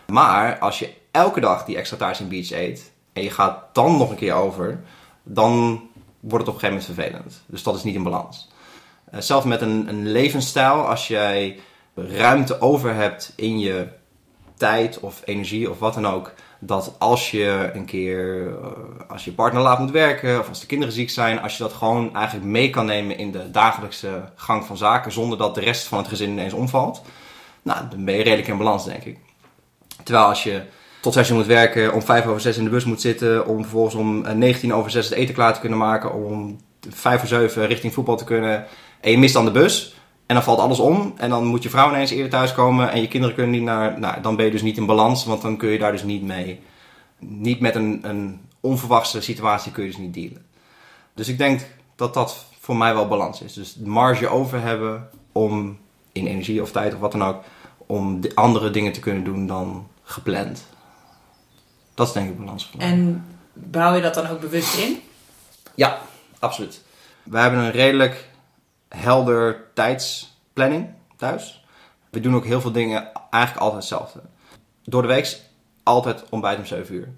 Maar 0.10 0.58
als 0.60 0.80
je 0.80 0.94
elke 1.12 1.40
dag 1.40 1.66
die 1.66 1.78
extra 1.78 1.98
taartje 1.98 2.24
en 2.24 2.30
biertje 2.30 2.62
eet 2.62 2.92
en 3.14 3.24
je 3.24 3.32
gaat 3.32 3.64
dan 3.74 3.98
nog 3.98 4.10
een 4.10 4.16
keer 4.16 4.34
over, 4.34 4.80
dan 5.24 5.82
wordt 6.20 6.46
het 6.46 6.56
op 6.56 6.62
een 6.64 6.70
gegeven 6.70 6.94
moment 6.96 7.12
vervelend. 7.12 7.44
Dus 7.46 7.64
dat 7.64 7.76
is 7.76 7.84
niet 7.84 7.96
in 7.96 8.04
balans. 8.04 8.50
Uh, 9.30 9.46
met 9.46 9.62
een, 9.62 9.88
een 9.88 10.12
levensstijl, 10.12 10.88
als 10.88 11.08
jij 11.08 11.60
ruimte 11.96 12.62
over 12.62 12.94
hebt 12.94 13.34
in 13.36 13.60
je 13.60 13.88
tijd 14.56 15.00
of 15.00 15.22
energie 15.26 15.70
of 15.70 15.80
wat 15.80 15.94
dan 15.94 16.08
ook, 16.08 16.34
dat 16.60 16.96
als 16.98 17.32
je 17.32 17.72
een 17.74 17.86
keer, 17.86 18.48
uh, 18.48 18.56
als 19.08 19.26
je 19.26 19.32
partner 19.32 19.62
laat 19.62 19.80
moet 19.80 19.92
werken 19.92 20.40
of 20.40 20.48
als 20.48 20.60
de 20.60 20.66
kinderen 20.66 20.94
ziek 20.94 21.10
zijn, 21.10 21.42
als 21.42 21.58
je 21.58 21.64
dat 21.64 21.74
gewoon 21.74 22.16
eigenlijk 22.16 22.46
mee 22.46 22.70
kan 22.70 22.86
nemen 22.86 23.18
in 23.18 23.32
de 23.32 23.52
dagelijkse 23.52 24.24
gang 24.36 24.66
van 24.66 24.78
zaken, 24.78 25.12
zonder 25.12 25.38
dat 25.38 25.56
de 25.56 25.62
rest 25.62 25.88
van 25.88 25.98
het 25.98 26.08
gezin 26.08 26.30
ineens 26.30 26.54
omvalt, 26.54 27.02
nou, 27.62 27.90
dan 27.90 28.06
ben 28.06 28.16
je 28.16 28.24
redelijk 28.24 28.48
in 28.48 28.58
balans, 28.58 28.86
denk 28.86 29.04
ik. 29.04 29.18
Terwijl 30.04 30.26
als 30.26 30.44
je 30.44 30.62
tot 31.02 31.14
6 31.14 31.30
uur 31.30 31.36
moet 31.36 31.46
werken, 31.46 31.94
om 31.94 32.02
5 32.02 32.26
over 32.26 32.42
6 32.42 32.58
in 32.58 32.64
de 32.64 32.70
bus 32.70 32.86
moet 32.86 33.02
zitten, 33.02 33.48
om 33.48 33.62
vervolgens 33.62 33.96
om 33.96 34.38
19 34.38 34.74
over 34.74 34.92
6 34.92 35.10
het 35.10 35.18
eten 35.18 35.34
klaar 35.34 35.54
te 35.54 35.60
kunnen 35.60 35.80
maken, 35.80 36.14
om 36.14 36.60
5 36.90 37.20
voor 37.20 37.28
7 37.28 37.68
richting 37.68 37.94
voetbal 37.94 38.18
te 38.18 38.24
kunnen. 38.24 38.66
En 39.02 39.12
je 39.12 39.18
mist 39.18 39.34
dan 39.34 39.46
de 39.46 39.52
bus. 39.52 39.98
En 40.26 40.36
dan 40.36 40.44
valt 40.44 40.60
alles 40.60 40.80
om. 40.80 41.14
En 41.18 41.30
dan 41.30 41.46
moet 41.46 41.64
je 41.64 41.70
vrouw 41.70 41.90
ineens 41.90 42.12
eerder 42.12 42.30
thuiskomen. 42.30 42.92
En 42.92 43.02
je 43.02 43.08
kinderen 43.08 43.36
kunnen 43.36 43.54
niet 43.54 43.64
naar. 43.64 44.00
Nou, 44.00 44.22
dan 44.22 44.36
ben 44.36 44.46
je 44.46 44.52
dus 44.52 44.62
niet 44.62 44.78
in 44.78 44.86
balans. 44.86 45.26
Want 45.26 45.42
dan 45.42 45.58
kun 45.58 45.70
je 45.70 45.80
daar 45.80 45.92
dus 45.92 46.04
niet 46.04 46.24
mee. 46.24 46.60
Niet 47.20 47.60
met 47.60 47.76
een, 47.76 48.00
een 48.02 48.40
onverwachte 48.60 49.22
situatie 49.22 49.72
kun 49.72 49.84
je 49.84 49.90
dus 49.90 50.00
niet 50.00 50.14
dealen. 50.14 50.46
Dus 51.14 51.28
ik 51.28 51.38
denk 51.38 51.62
dat 51.96 52.14
dat 52.14 52.46
voor 52.60 52.78
mij 52.78 52.94
wel 52.94 53.08
balans 53.08 53.42
is. 53.42 53.54
Dus 53.54 53.74
de 53.74 53.90
marge 53.90 54.28
over 54.28 54.62
hebben 54.62 55.10
om 55.32 55.78
in 56.12 56.28
energie 56.28 56.62
of 56.62 56.72
tijd 56.72 56.94
of 56.94 57.00
wat 57.00 57.12
dan 57.12 57.24
ook, 57.24 57.44
om 57.78 58.22
de 58.22 58.36
andere 58.36 58.70
dingen 58.70 58.92
te 58.92 59.00
kunnen 59.00 59.24
doen 59.24 59.48
dan 59.48 59.88
gepland. 60.10 60.66
Dat 61.94 62.08
is 62.08 62.14
denk 62.14 62.30
ik 62.30 62.38
balans. 62.38 62.72
En 62.78 63.26
bouw 63.54 63.94
je 63.94 64.02
dat 64.02 64.14
dan 64.14 64.28
ook 64.28 64.40
bewust 64.40 64.78
in? 64.78 65.02
Ja, 65.76 66.00
absoluut. 66.40 66.82
We 67.24 67.38
hebben 67.40 67.60
een 67.60 67.72
redelijk 67.72 68.30
helder 68.90 69.66
tijdsplanning 69.74 70.90
thuis. 71.18 71.64
We 72.10 72.20
doen 72.20 72.36
ook 72.36 72.46
heel 72.46 72.62
veel 72.62 72.72
dingen 72.72 73.12
eigenlijk 73.30 73.64
altijd 73.64 73.82
hetzelfde. 73.82 74.22
Door 74.84 75.02
de 75.02 75.08
week 75.08 75.42
altijd 75.84 76.24
ontbijt 76.30 76.58
om 76.58 76.66
7 76.66 76.96
uur. 76.96 77.10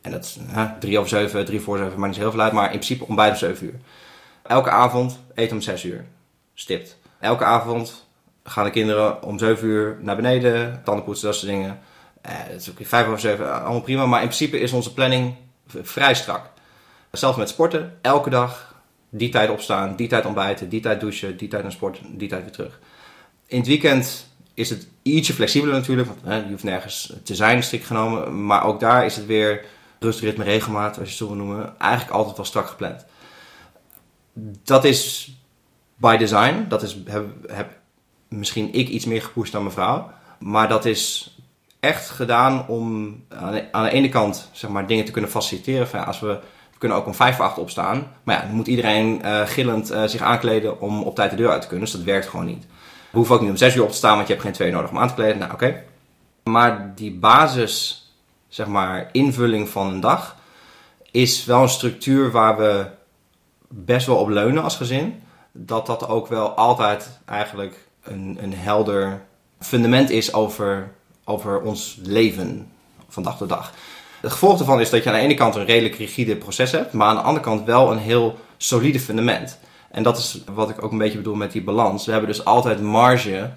En 0.00 0.10
dat 0.10 0.24
is 0.24 0.38
hè, 0.46 0.78
3 0.78 0.98
over 0.98 1.10
7, 1.10 1.44
3 1.44 1.60
voor 1.60 1.78
7, 1.78 1.92
maakt 1.92 2.06
niet 2.06 2.14
zo 2.14 2.20
heel 2.20 2.30
veel 2.30 2.40
uit. 2.40 2.52
Maar 2.52 2.64
in 2.64 2.70
principe 2.70 3.06
ontbijt 3.06 3.30
om 3.30 3.36
7 3.36 3.66
uur. 3.66 3.80
Elke 4.42 4.70
avond 4.70 5.18
eten 5.34 5.56
om 5.56 5.62
6 5.62 5.84
uur. 5.84 6.04
Stipt. 6.54 6.96
Elke 7.20 7.44
avond 7.44 8.06
gaan 8.44 8.64
de 8.64 8.70
kinderen 8.70 9.22
om 9.22 9.38
7 9.38 9.68
uur 9.68 9.98
naar 10.00 10.16
beneden. 10.16 10.82
Tanden 10.84 11.04
poetsen, 11.04 11.26
dat 11.26 11.36
soort 11.36 11.50
dingen. 11.50 11.80
Eh, 12.22 12.34
dat 12.50 12.60
is 12.60 12.70
ook 12.70 12.76
5 12.80 13.06
over 13.06 13.20
7, 13.20 13.62
allemaal 13.62 13.80
prima. 13.80 14.06
Maar 14.06 14.22
in 14.22 14.26
principe 14.26 14.58
is 14.58 14.72
onze 14.72 14.92
planning 14.92 15.34
vrij 15.66 16.14
strak. 16.14 16.50
Zelfs 17.10 17.38
met 17.38 17.48
sporten, 17.48 17.98
elke 18.00 18.30
dag 18.30 18.74
die 19.08 19.28
tijd 19.28 19.50
opstaan, 19.50 19.96
die 19.96 20.08
tijd 20.08 20.26
ontbijten, 20.26 20.68
die 20.68 20.80
tijd 20.80 21.00
douchen, 21.00 21.36
die 21.36 21.48
tijd 21.48 21.62
naar 21.62 21.72
sport, 21.72 22.00
die 22.06 22.28
tijd 22.28 22.42
weer 22.42 22.52
terug. 22.52 22.78
In 23.46 23.58
het 23.58 23.66
weekend 23.66 24.26
is 24.54 24.70
het 24.70 24.86
ietsje 25.02 25.32
flexibeler 25.32 25.74
natuurlijk, 25.74 26.08
want 26.08 26.20
hè, 26.24 26.36
je 26.36 26.50
hoeft 26.50 26.62
nergens 26.62 27.12
te 27.22 27.34
zijn 27.34 27.62
strikt 27.62 27.86
genomen. 27.86 28.46
Maar 28.46 28.64
ook 28.64 28.80
daar 28.80 29.04
is 29.04 29.16
het 29.16 29.26
weer 29.26 29.64
rustritme, 29.98 30.44
regelmaat, 30.44 30.88
als 30.88 30.96
je 30.96 31.02
het 31.02 31.12
zo 31.12 31.26
wil 31.26 31.36
noemen, 31.36 31.78
eigenlijk 31.78 32.12
altijd 32.12 32.36
wel 32.36 32.46
strak 32.46 32.66
gepland. 32.66 33.04
Dat 34.64 34.84
is 34.84 35.32
by 35.96 36.16
design, 36.16 36.64
dat 36.68 36.82
is, 36.82 36.96
heb, 37.46 37.78
misschien 38.28 38.72
ik 38.72 38.88
iets 38.88 39.04
meer 39.04 39.22
gepusht 39.22 39.52
dan 39.52 39.62
mijn 39.62 39.74
vrouw. 39.74 40.10
Maar 40.38 40.68
dat 40.68 40.84
is 40.84 41.36
echt 41.82 42.10
gedaan 42.10 42.68
om 42.68 43.16
aan 43.28 43.52
de, 43.52 43.72
aan 43.72 43.84
de 43.84 43.90
ene 43.90 44.08
kant 44.08 44.48
zeg 44.52 44.70
maar, 44.70 44.86
dingen 44.86 45.04
te 45.04 45.10
kunnen 45.10 45.30
faciliteren. 45.30 46.06
Als 46.06 46.20
we, 46.20 46.26
we 46.72 46.78
kunnen 46.78 46.98
ook 46.98 47.06
om 47.06 47.14
vijf 47.14 47.36
voor 47.36 47.44
acht 47.44 47.58
opstaan. 47.58 48.12
Maar 48.22 48.36
ja, 48.36 48.46
dan 48.46 48.54
moet 48.54 48.66
iedereen 48.66 49.20
uh, 49.24 49.40
gillend 49.46 49.92
uh, 49.92 50.04
zich 50.04 50.20
aankleden 50.20 50.80
om 50.80 51.02
op 51.02 51.14
tijd 51.14 51.30
de 51.30 51.36
deur 51.36 51.50
uit 51.50 51.60
te 51.60 51.68
kunnen. 51.68 51.84
Dus 51.84 51.94
dat 51.94 52.04
werkt 52.04 52.28
gewoon 52.28 52.46
niet. 52.46 52.64
We 53.10 53.16
hoeven 53.18 53.34
ook 53.34 53.40
niet 53.40 53.50
om 53.50 53.56
zes 53.56 53.74
uur 53.74 53.82
op 53.82 53.90
te 53.90 53.96
staan, 53.96 54.14
want 54.14 54.26
je 54.26 54.32
hebt 54.32 54.44
geen 54.44 54.54
twee 54.54 54.72
nodig 54.72 54.90
om 54.90 54.98
aan 54.98 55.08
te 55.08 55.14
kleden. 55.14 55.38
Nou, 55.38 55.52
oké. 55.52 55.84
Maar 56.44 56.92
die 56.94 57.12
basis, 57.12 58.06
zeg 58.48 58.66
maar, 58.66 59.08
invulling 59.12 59.68
van 59.68 59.86
een 59.86 60.00
dag 60.00 60.36
is 61.10 61.44
wel 61.44 61.62
een 61.62 61.68
structuur 61.68 62.30
waar 62.30 62.56
we 62.56 62.86
best 63.68 64.06
wel 64.06 64.16
op 64.16 64.28
leunen 64.28 64.62
als 64.62 64.76
gezin. 64.76 65.22
Dat 65.52 65.86
dat 65.86 66.08
ook 66.08 66.26
wel 66.26 66.50
altijd 66.50 67.20
eigenlijk 67.24 67.86
een, 68.02 68.38
een 68.40 68.54
helder 68.54 69.22
fundament 69.60 70.10
is 70.10 70.34
over, 70.34 70.92
over 71.24 71.60
ons 71.60 71.98
leven 72.02 72.70
van 73.08 73.22
dag 73.22 73.36
tot 73.36 73.48
dag. 73.48 73.72
Het 74.20 74.32
gevolg 74.32 74.56
daarvan 74.56 74.80
is 74.80 74.90
dat 74.90 75.02
je 75.02 75.10
aan 75.10 75.16
de 75.16 75.22
ene 75.22 75.34
kant 75.34 75.54
een 75.54 75.64
redelijk 75.64 75.94
rigide 75.94 76.36
proces 76.36 76.70
hebt, 76.70 76.92
maar 76.92 77.08
aan 77.08 77.16
de 77.16 77.22
andere 77.22 77.44
kant 77.44 77.64
wel 77.64 77.92
een 77.92 77.98
heel 77.98 78.38
solide 78.56 79.00
fundament. 79.00 79.58
En 79.90 80.02
dat 80.02 80.18
is 80.18 80.40
wat 80.54 80.70
ik 80.70 80.82
ook 80.82 80.92
een 80.92 80.98
beetje 80.98 81.16
bedoel 81.16 81.34
met 81.34 81.52
die 81.52 81.62
balans. 81.62 82.04
We 82.04 82.10
hebben 82.12 82.30
dus 82.30 82.44
altijd 82.44 82.80
marge 82.80 83.50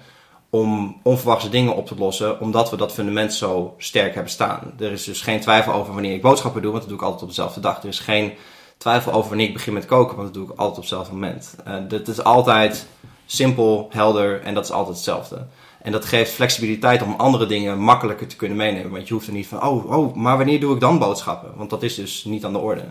om 0.50 1.00
onverwachte 1.02 1.48
dingen 1.48 1.76
op 1.76 1.86
te 1.86 1.94
lossen, 1.98 2.40
omdat 2.40 2.70
we 2.70 2.76
dat 2.76 2.92
fundament 2.92 3.34
zo 3.34 3.74
sterk 3.78 4.14
hebben 4.14 4.32
staan. 4.32 4.72
Er 4.78 4.92
is 4.92 5.04
dus 5.04 5.20
geen 5.20 5.40
twijfel 5.40 5.72
over 5.72 5.92
wanneer 5.92 6.14
ik 6.14 6.22
boodschappen 6.22 6.62
doe, 6.62 6.70
want 6.70 6.82
dat 6.82 6.90
doe 6.90 7.00
ik 7.00 7.04
altijd 7.04 7.22
op 7.22 7.28
dezelfde 7.28 7.60
dag. 7.60 7.82
Er 7.82 7.88
is 7.88 7.98
geen 7.98 8.32
twijfel 8.76 9.12
over 9.12 9.28
wanneer 9.28 9.46
ik 9.46 9.52
begin 9.52 9.72
met 9.72 9.86
koken, 9.86 10.16
want 10.16 10.26
dat 10.26 10.34
doe 10.34 10.44
ik 10.44 10.58
altijd 10.58 10.76
op 10.76 10.82
hetzelfde 10.82 11.12
moment. 11.12 11.54
Uh, 11.68 12.06
is 12.06 12.22
altijd 12.22 12.86
simpel, 13.26 13.88
helder 13.92 14.42
en 14.42 14.54
dat 14.54 14.64
is 14.64 14.70
altijd 14.70 14.96
hetzelfde. 14.96 15.46
En 15.86 15.92
dat 15.92 16.04
geeft 16.04 16.32
flexibiliteit 16.32 17.02
om 17.02 17.14
andere 17.16 17.46
dingen 17.46 17.78
makkelijker 17.78 18.26
te 18.26 18.36
kunnen 18.36 18.56
meenemen. 18.56 18.90
Want 18.90 19.08
je 19.08 19.14
hoeft 19.14 19.26
er 19.26 19.32
niet 19.32 19.46
van, 19.46 19.62
oh, 19.62 19.90
oh, 19.90 20.14
maar 20.14 20.36
wanneer 20.36 20.60
doe 20.60 20.74
ik 20.74 20.80
dan 20.80 20.98
boodschappen? 20.98 21.52
Want 21.56 21.70
dat 21.70 21.82
is 21.82 21.94
dus 21.94 22.24
niet 22.24 22.44
aan 22.44 22.52
de 22.52 22.58
orde. 22.58 22.84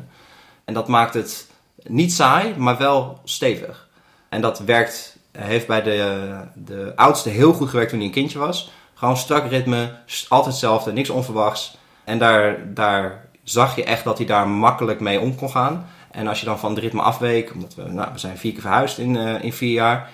En 0.65 0.73
dat 0.73 0.87
maakt 0.87 1.13
het 1.13 1.49
niet 1.83 2.13
saai, 2.13 2.53
maar 2.57 2.77
wel 2.77 3.19
stevig. 3.23 3.87
En 4.29 4.41
dat 4.41 4.59
werkt, 4.59 5.17
heeft 5.31 5.67
bij 5.67 5.81
de, 5.81 6.29
de 6.53 6.93
oudste 6.95 7.29
heel 7.29 7.53
goed 7.53 7.69
gewerkt 7.69 7.89
toen 7.89 7.99
hij 7.99 8.07
een 8.07 8.13
kindje 8.13 8.39
was. 8.39 8.71
Gewoon 8.93 9.17
strak 9.17 9.49
ritme, 9.49 9.95
altijd 10.27 10.51
hetzelfde, 10.51 10.91
niks 10.91 11.09
onverwachts. 11.09 11.77
En 12.03 12.17
daar, 12.17 12.73
daar 12.73 13.29
zag 13.43 13.75
je 13.75 13.83
echt 13.83 14.03
dat 14.03 14.17
hij 14.17 14.27
daar 14.27 14.47
makkelijk 14.47 14.99
mee 14.99 15.19
om 15.19 15.35
kon 15.35 15.49
gaan. 15.49 15.87
En 16.11 16.27
als 16.27 16.39
je 16.39 16.45
dan 16.45 16.59
van 16.59 16.69
het 16.69 16.79
ritme 16.79 17.01
afweek, 17.01 17.53
omdat 17.53 17.75
we, 17.75 17.83
nou, 17.83 18.09
we 18.13 18.19
zijn 18.19 18.37
vier 18.37 18.51
keer 18.51 18.61
verhuisd 18.61 18.97
in, 18.97 19.15
uh, 19.15 19.43
in 19.43 19.53
vier 19.53 19.73
jaar 19.73 20.09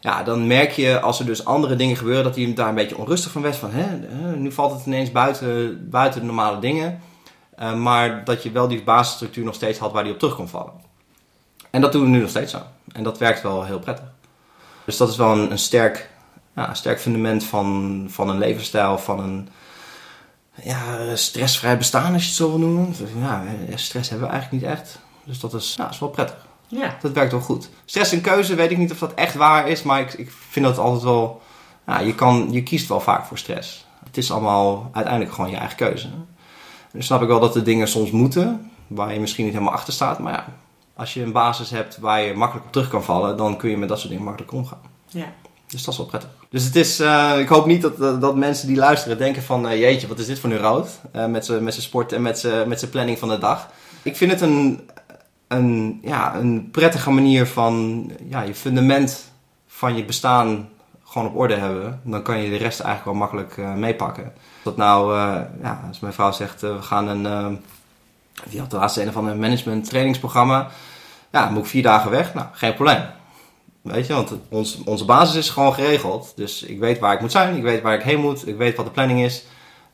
ja, 0.00 0.22
dan 0.22 0.46
merk 0.46 0.70
je 0.70 1.00
als 1.00 1.18
er 1.18 1.26
dus 1.26 1.44
andere 1.44 1.76
dingen 1.76 1.96
gebeuren 1.96 2.24
dat 2.24 2.36
hij 2.36 2.54
daar 2.54 2.68
een 2.68 2.74
beetje 2.74 2.98
onrustig 2.98 3.32
van 3.32 3.42
werd. 3.42 3.56
Van 3.56 3.70
hè, 3.72 3.96
nu 4.36 4.52
valt 4.52 4.72
het 4.72 4.86
ineens 4.86 5.12
buiten, 5.12 5.90
buiten 5.90 6.20
de 6.20 6.26
normale 6.26 6.58
dingen. 6.58 7.00
Uh, 7.58 7.74
maar 7.74 8.24
dat 8.24 8.42
je 8.42 8.50
wel 8.50 8.68
die 8.68 8.82
basisstructuur 8.82 9.44
nog 9.44 9.54
steeds 9.54 9.78
had 9.78 9.92
waar 9.92 10.02
hij 10.02 10.12
op 10.12 10.18
terug 10.18 10.34
kon 10.34 10.48
vallen. 10.48 10.72
En 11.70 11.80
dat 11.80 11.92
doen 11.92 12.02
we 12.02 12.08
nu 12.08 12.20
nog 12.20 12.30
steeds 12.30 12.52
zo. 12.52 12.62
En 12.92 13.02
dat 13.02 13.18
werkt 13.18 13.42
wel 13.42 13.64
heel 13.64 13.78
prettig. 13.78 14.06
Dus 14.84 14.96
dat 14.96 15.08
is 15.08 15.16
wel 15.16 15.32
een, 15.32 15.50
een 15.50 15.58
sterk, 15.58 16.10
ja, 16.54 16.74
sterk 16.74 17.00
fundament 17.00 17.44
van, 17.44 18.06
van 18.10 18.28
een 18.28 18.38
levensstijl, 18.38 18.98
van 18.98 19.20
een 19.20 19.48
ja, 20.62 21.16
stressvrij 21.16 21.78
bestaan 21.78 22.12
als 22.12 22.22
je 22.22 22.28
het 22.28 22.36
zo 22.36 22.48
wil 22.48 22.58
noemen. 22.58 22.94
Ja, 23.20 23.42
stress 23.74 24.08
hebben 24.10 24.28
we 24.28 24.32
eigenlijk 24.32 24.62
niet 24.62 24.72
echt. 24.72 24.98
Dus 25.24 25.40
dat 25.40 25.54
is, 25.54 25.74
ja, 25.76 25.90
is 25.90 25.98
wel 25.98 26.08
prettig. 26.08 26.45
Ja. 26.66 26.96
Dat 27.00 27.12
werkt 27.12 27.32
wel 27.32 27.40
goed. 27.40 27.70
Stress 27.84 28.12
en 28.12 28.20
keuze 28.20 28.54
weet 28.54 28.70
ik 28.70 28.78
niet 28.78 28.92
of 28.92 28.98
dat 28.98 29.14
echt 29.14 29.34
waar 29.34 29.68
is, 29.68 29.82
maar 29.82 30.00
ik, 30.00 30.12
ik 30.12 30.30
vind 30.48 30.66
dat 30.66 30.78
altijd 30.78 31.02
wel. 31.02 31.42
Ja, 31.86 32.00
je, 32.00 32.14
kan, 32.14 32.48
je 32.50 32.62
kiest 32.62 32.88
wel 32.88 33.00
vaak 33.00 33.24
voor 33.24 33.38
stress. 33.38 33.86
Het 34.04 34.16
is 34.16 34.30
allemaal 34.30 34.90
uiteindelijk 34.92 35.34
gewoon 35.34 35.50
je 35.50 35.56
eigen 35.56 35.76
keuze. 35.76 36.08
Dan 36.92 37.02
snap 37.02 37.22
ik 37.22 37.28
wel 37.28 37.40
dat 37.40 37.52
de 37.52 37.62
dingen 37.62 37.88
soms 37.88 38.10
moeten, 38.10 38.70
waar 38.86 39.12
je 39.12 39.20
misschien 39.20 39.44
niet 39.44 39.54
helemaal 39.54 39.74
achter 39.74 39.92
staat. 39.92 40.18
Maar 40.18 40.32
ja, 40.32 40.46
als 40.96 41.14
je 41.14 41.22
een 41.22 41.32
basis 41.32 41.70
hebt 41.70 41.98
waar 41.98 42.22
je 42.22 42.34
makkelijk 42.34 42.66
op 42.66 42.72
terug 42.72 42.88
kan 42.88 43.04
vallen, 43.04 43.36
dan 43.36 43.56
kun 43.56 43.70
je 43.70 43.76
met 43.76 43.88
dat 43.88 43.98
soort 43.98 44.10
dingen 44.10 44.24
makkelijk 44.24 44.52
omgaan. 44.52 44.80
Ja. 45.06 45.32
Dus 45.66 45.84
dat 45.84 45.92
is 45.92 45.98
wel 45.98 46.08
prettig. 46.08 46.30
Dus 46.50 46.64
het 46.64 46.76
is, 46.76 47.00
uh, 47.00 47.38
ik 47.38 47.48
hoop 47.48 47.66
niet 47.66 47.82
dat, 47.82 48.20
dat 48.20 48.36
mensen 48.36 48.68
die 48.68 48.76
luisteren 48.76 49.18
denken 49.18 49.42
van, 49.42 49.66
uh, 49.66 49.80
jeetje, 49.80 50.06
wat 50.06 50.18
is 50.18 50.26
dit 50.26 50.38
voor 50.38 50.50
een 50.50 50.58
rood? 50.58 50.88
Uh, 51.16 51.26
met 51.26 51.44
zijn 51.44 51.72
sport 51.72 52.12
en 52.12 52.22
met 52.22 52.38
zijn 52.38 52.90
planning 52.90 53.18
van 53.18 53.28
de 53.28 53.38
dag. 53.38 53.70
Ik 54.02 54.16
vind 54.16 54.30
het 54.30 54.40
een, 54.40 54.80
een, 55.48 55.98
ja, 56.02 56.34
een 56.36 56.68
prettige 56.70 57.10
manier 57.10 57.46
van 57.46 58.06
ja, 58.28 58.40
je 58.40 58.54
fundament 58.54 59.32
van 59.66 59.96
je 59.96 60.04
bestaan 60.04 60.68
gewoon 61.04 61.28
op 61.28 61.36
orde 61.36 61.54
hebben. 61.54 62.00
Dan 62.04 62.22
kan 62.22 62.38
je 62.38 62.50
de 62.50 62.56
rest 62.56 62.80
eigenlijk 62.80 63.04
wel 63.04 63.28
makkelijk 63.28 63.56
uh, 63.56 63.74
meepakken. 63.74 64.32
Dat 64.62 64.76
nou, 64.76 65.16
uh, 65.16 65.40
ja, 65.62 65.84
als 65.88 66.00
mijn 66.00 66.12
vrouw 66.12 66.32
zegt, 66.32 66.62
uh, 66.62 66.76
we 66.76 66.82
gaan 66.82 67.08
een, 67.08 67.60
die 68.44 68.60
had 68.60 68.70
de 68.70 68.76
laatste 68.76 69.02
een 69.02 69.12
van 69.12 69.26
een 69.26 69.38
management 69.38 69.88
trainingsprogramma. 69.88 70.68
Ja, 71.32 71.44
dan 71.44 71.52
moet 71.52 71.62
ik 71.62 71.68
vier 71.70 71.82
dagen 71.82 72.10
weg. 72.10 72.34
Nou, 72.34 72.46
geen 72.52 72.74
probleem. 72.74 73.04
Weet 73.82 74.06
je, 74.06 74.12
want 74.12 74.32
ons, 74.48 74.82
onze 74.84 75.04
basis 75.04 75.36
is 75.36 75.50
gewoon 75.50 75.74
geregeld. 75.74 76.32
Dus 76.36 76.62
ik 76.62 76.78
weet 76.78 76.98
waar 76.98 77.14
ik 77.14 77.20
moet 77.20 77.30
zijn, 77.30 77.56
ik 77.56 77.62
weet 77.62 77.82
waar 77.82 77.94
ik 77.94 78.02
heen 78.02 78.20
moet, 78.20 78.48
ik 78.48 78.56
weet 78.56 78.76
wat 78.76 78.86
de 78.86 78.92
planning 78.92 79.20
is. 79.20 79.44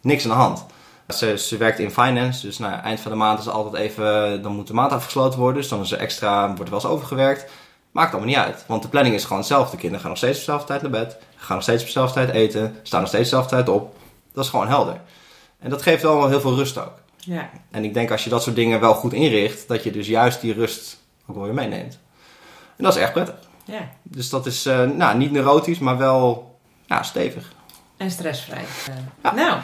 Niks 0.00 0.24
aan 0.24 0.30
de 0.30 0.36
hand. 0.36 0.66
Ze, 1.08 1.38
ze 1.38 1.56
werkt 1.56 1.78
in 1.78 1.90
finance, 1.90 2.46
dus 2.46 2.58
nou, 2.58 2.80
eind 2.80 3.00
van 3.00 3.10
de 3.10 3.16
maand 3.16 3.38
is 3.38 3.48
altijd 3.48 3.82
even, 3.82 4.42
dan 4.42 4.52
moet 4.52 4.66
de 4.66 4.74
maand 4.74 4.92
afgesloten 4.92 5.38
worden. 5.38 5.60
Dus 5.60 5.70
dan 5.70 5.80
is 5.80 5.92
er 5.92 5.98
extra, 5.98 6.46
wordt 6.46 6.60
er 6.60 6.70
wel 6.70 6.80
eens 6.80 6.90
overgewerkt. 6.90 7.50
Maakt 7.90 8.10
allemaal 8.10 8.28
niet 8.28 8.38
uit, 8.38 8.64
want 8.66 8.82
de 8.82 8.88
planning 8.88 9.14
is 9.14 9.22
gewoon 9.22 9.38
hetzelfde. 9.38 9.70
De 9.70 9.76
kinderen 9.76 10.00
gaan 10.00 10.08
nog 10.08 10.18
steeds 10.18 10.38
op 10.38 10.44
dezelfde 10.44 10.66
tijd 10.66 10.82
naar 10.82 10.90
bed, 10.90 11.18
gaan 11.36 11.54
nog 11.54 11.64
steeds 11.64 11.80
op 11.80 11.86
dezelfde 11.86 12.14
tijd 12.14 12.30
eten, 12.30 12.76
staan 12.82 13.00
nog 13.00 13.08
steeds 13.08 13.30
dezelfde 13.30 13.50
tijd 13.50 13.68
op. 13.68 13.96
Dat 14.32 14.44
is 14.44 14.50
gewoon 14.50 14.68
helder. 14.68 15.00
En 15.58 15.70
dat 15.70 15.82
geeft 15.82 16.02
wel 16.02 16.28
heel 16.28 16.40
veel 16.40 16.54
rust 16.54 16.78
ook. 16.78 17.00
Ja. 17.16 17.50
En 17.70 17.84
ik 17.84 17.94
denk 17.94 18.10
als 18.10 18.24
je 18.24 18.30
dat 18.30 18.42
soort 18.42 18.56
dingen 18.56 18.80
wel 18.80 18.94
goed 18.94 19.12
inricht, 19.12 19.68
dat 19.68 19.84
je 19.84 19.90
dus 19.90 20.06
juist 20.06 20.40
die 20.40 20.52
rust 20.52 20.98
ook 21.26 21.36
wel 21.36 21.44
weer 21.44 21.54
meeneemt. 21.54 21.98
En 22.76 22.84
dat 22.84 22.96
is 22.96 23.02
echt 23.02 23.12
prettig. 23.12 23.34
Ja. 23.64 23.88
Dus 24.02 24.28
dat 24.28 24.46
is 24.46 24.66
uh, 24.66 24.90
nou, 24.90 25.16
niet 25.18 25.30
neurotisch, 25.30 25.78
maar 25.78 25.98
wel 25.98 26.52
ja, 26.86 27.02
stevig. 27.02 27.52
En 27.96 28.10
stressvrij. 28.10 28.64
Uh, 28.88 28.94
ja. 29.22 29.34
Nou, 29.34 29.60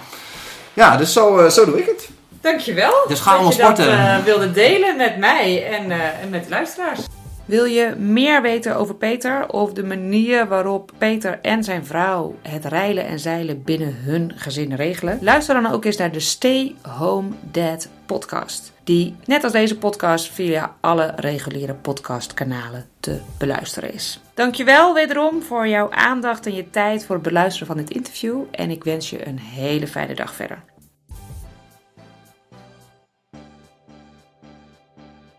ja, 0.78 0.96
dus 0.96 1.12
zo, 1.12 1.44
uh, 1.44 1.50
zo 1.50 1.64
doe 1.64 1.78
ik 1.78 1.86
het. 1.86 2.08
Dankjewel. 2.40 2.92
Dus 3.08 3.20
gaan 3.20 3.46
we 3.46 3.52
sporten. 3.52 3.86
Dat 3.86 3.94
uh, 3.94 4.18
wilde 4.24 4.50
delen 4.52 4.96
met 4.96 5.16
mij 5.16 5.66
en, 5.66 5.90
uh, 5.90 6.22
en 6.22 6.28
met 6.30 6.44
de 6.44 6.50
luisteraars. 6.50 7.00
Wil 7.48 7.64
je 7.64 7.94
meer 7.96 8.42
weten 8.42 8.76
over 8.76 8.94
Peter 8.94 9.48
of 9.48 9.72
de 9.72 9.84
manier 9.84 10.48
waarop 10.48 10.92
Peter 10.98 11.38
en 11.42 11.64
zijn 11.64 11.86
vrouw 11.86 12.34
het 12.42 12.64
reilen 12.64 13.06
en 13.06 13.18
zeilen 13.18 13.62
binnen 13.62 13.94
hun 13.94 14.32
gezin 14.34 14.74
regelen? 14.74 15.18
Luister 15.20 15.62
dan 15.62 15.72
ook 15.72 15.84
eens 15.84 15.96
naar 15.96 16.12
de 16.12 16.20
Stay 16.20 16.74
Home 16.82 17.28
Dad 17.50 17.88
podcast. 18.06 18.72
Die 18.84 19.16
net 19.24 19.44
als 19.44 19.52
deze 19.52 19.78
podcast 19.78 20.32
via 20.32 20.74
alle 20.80 21.12
reguliere 21.16 21.74
podcastkanalen 21.74 22.86
te 23.00 23.20
beluisteren 23.38 23.92
is. 23.92 24.20
Dankjewel 24.34 24.94
wederom 24.94 25.42
voor 25.42 25.68
jouw 25.68 25.90
aandacht 25.90 26.46
en 26.46 26.54
je 26.54 26.70
tijd 26.70 27.06
voor 27.06 27.14
het 27.14 27.24
beluisteren 27.24 27.66
van 27.66 27.76
dit 27.76 27.90
interview. 27.90 28.42
En 28.50 28.70
ik 28.70 28.84
wens 28.84 29.10
je 29.10 29.26
een 29.26 29.38
hele 29.38 29.86
fijne 29.86 30.14
dag 30.14 30.34
verder. 30.34 30.62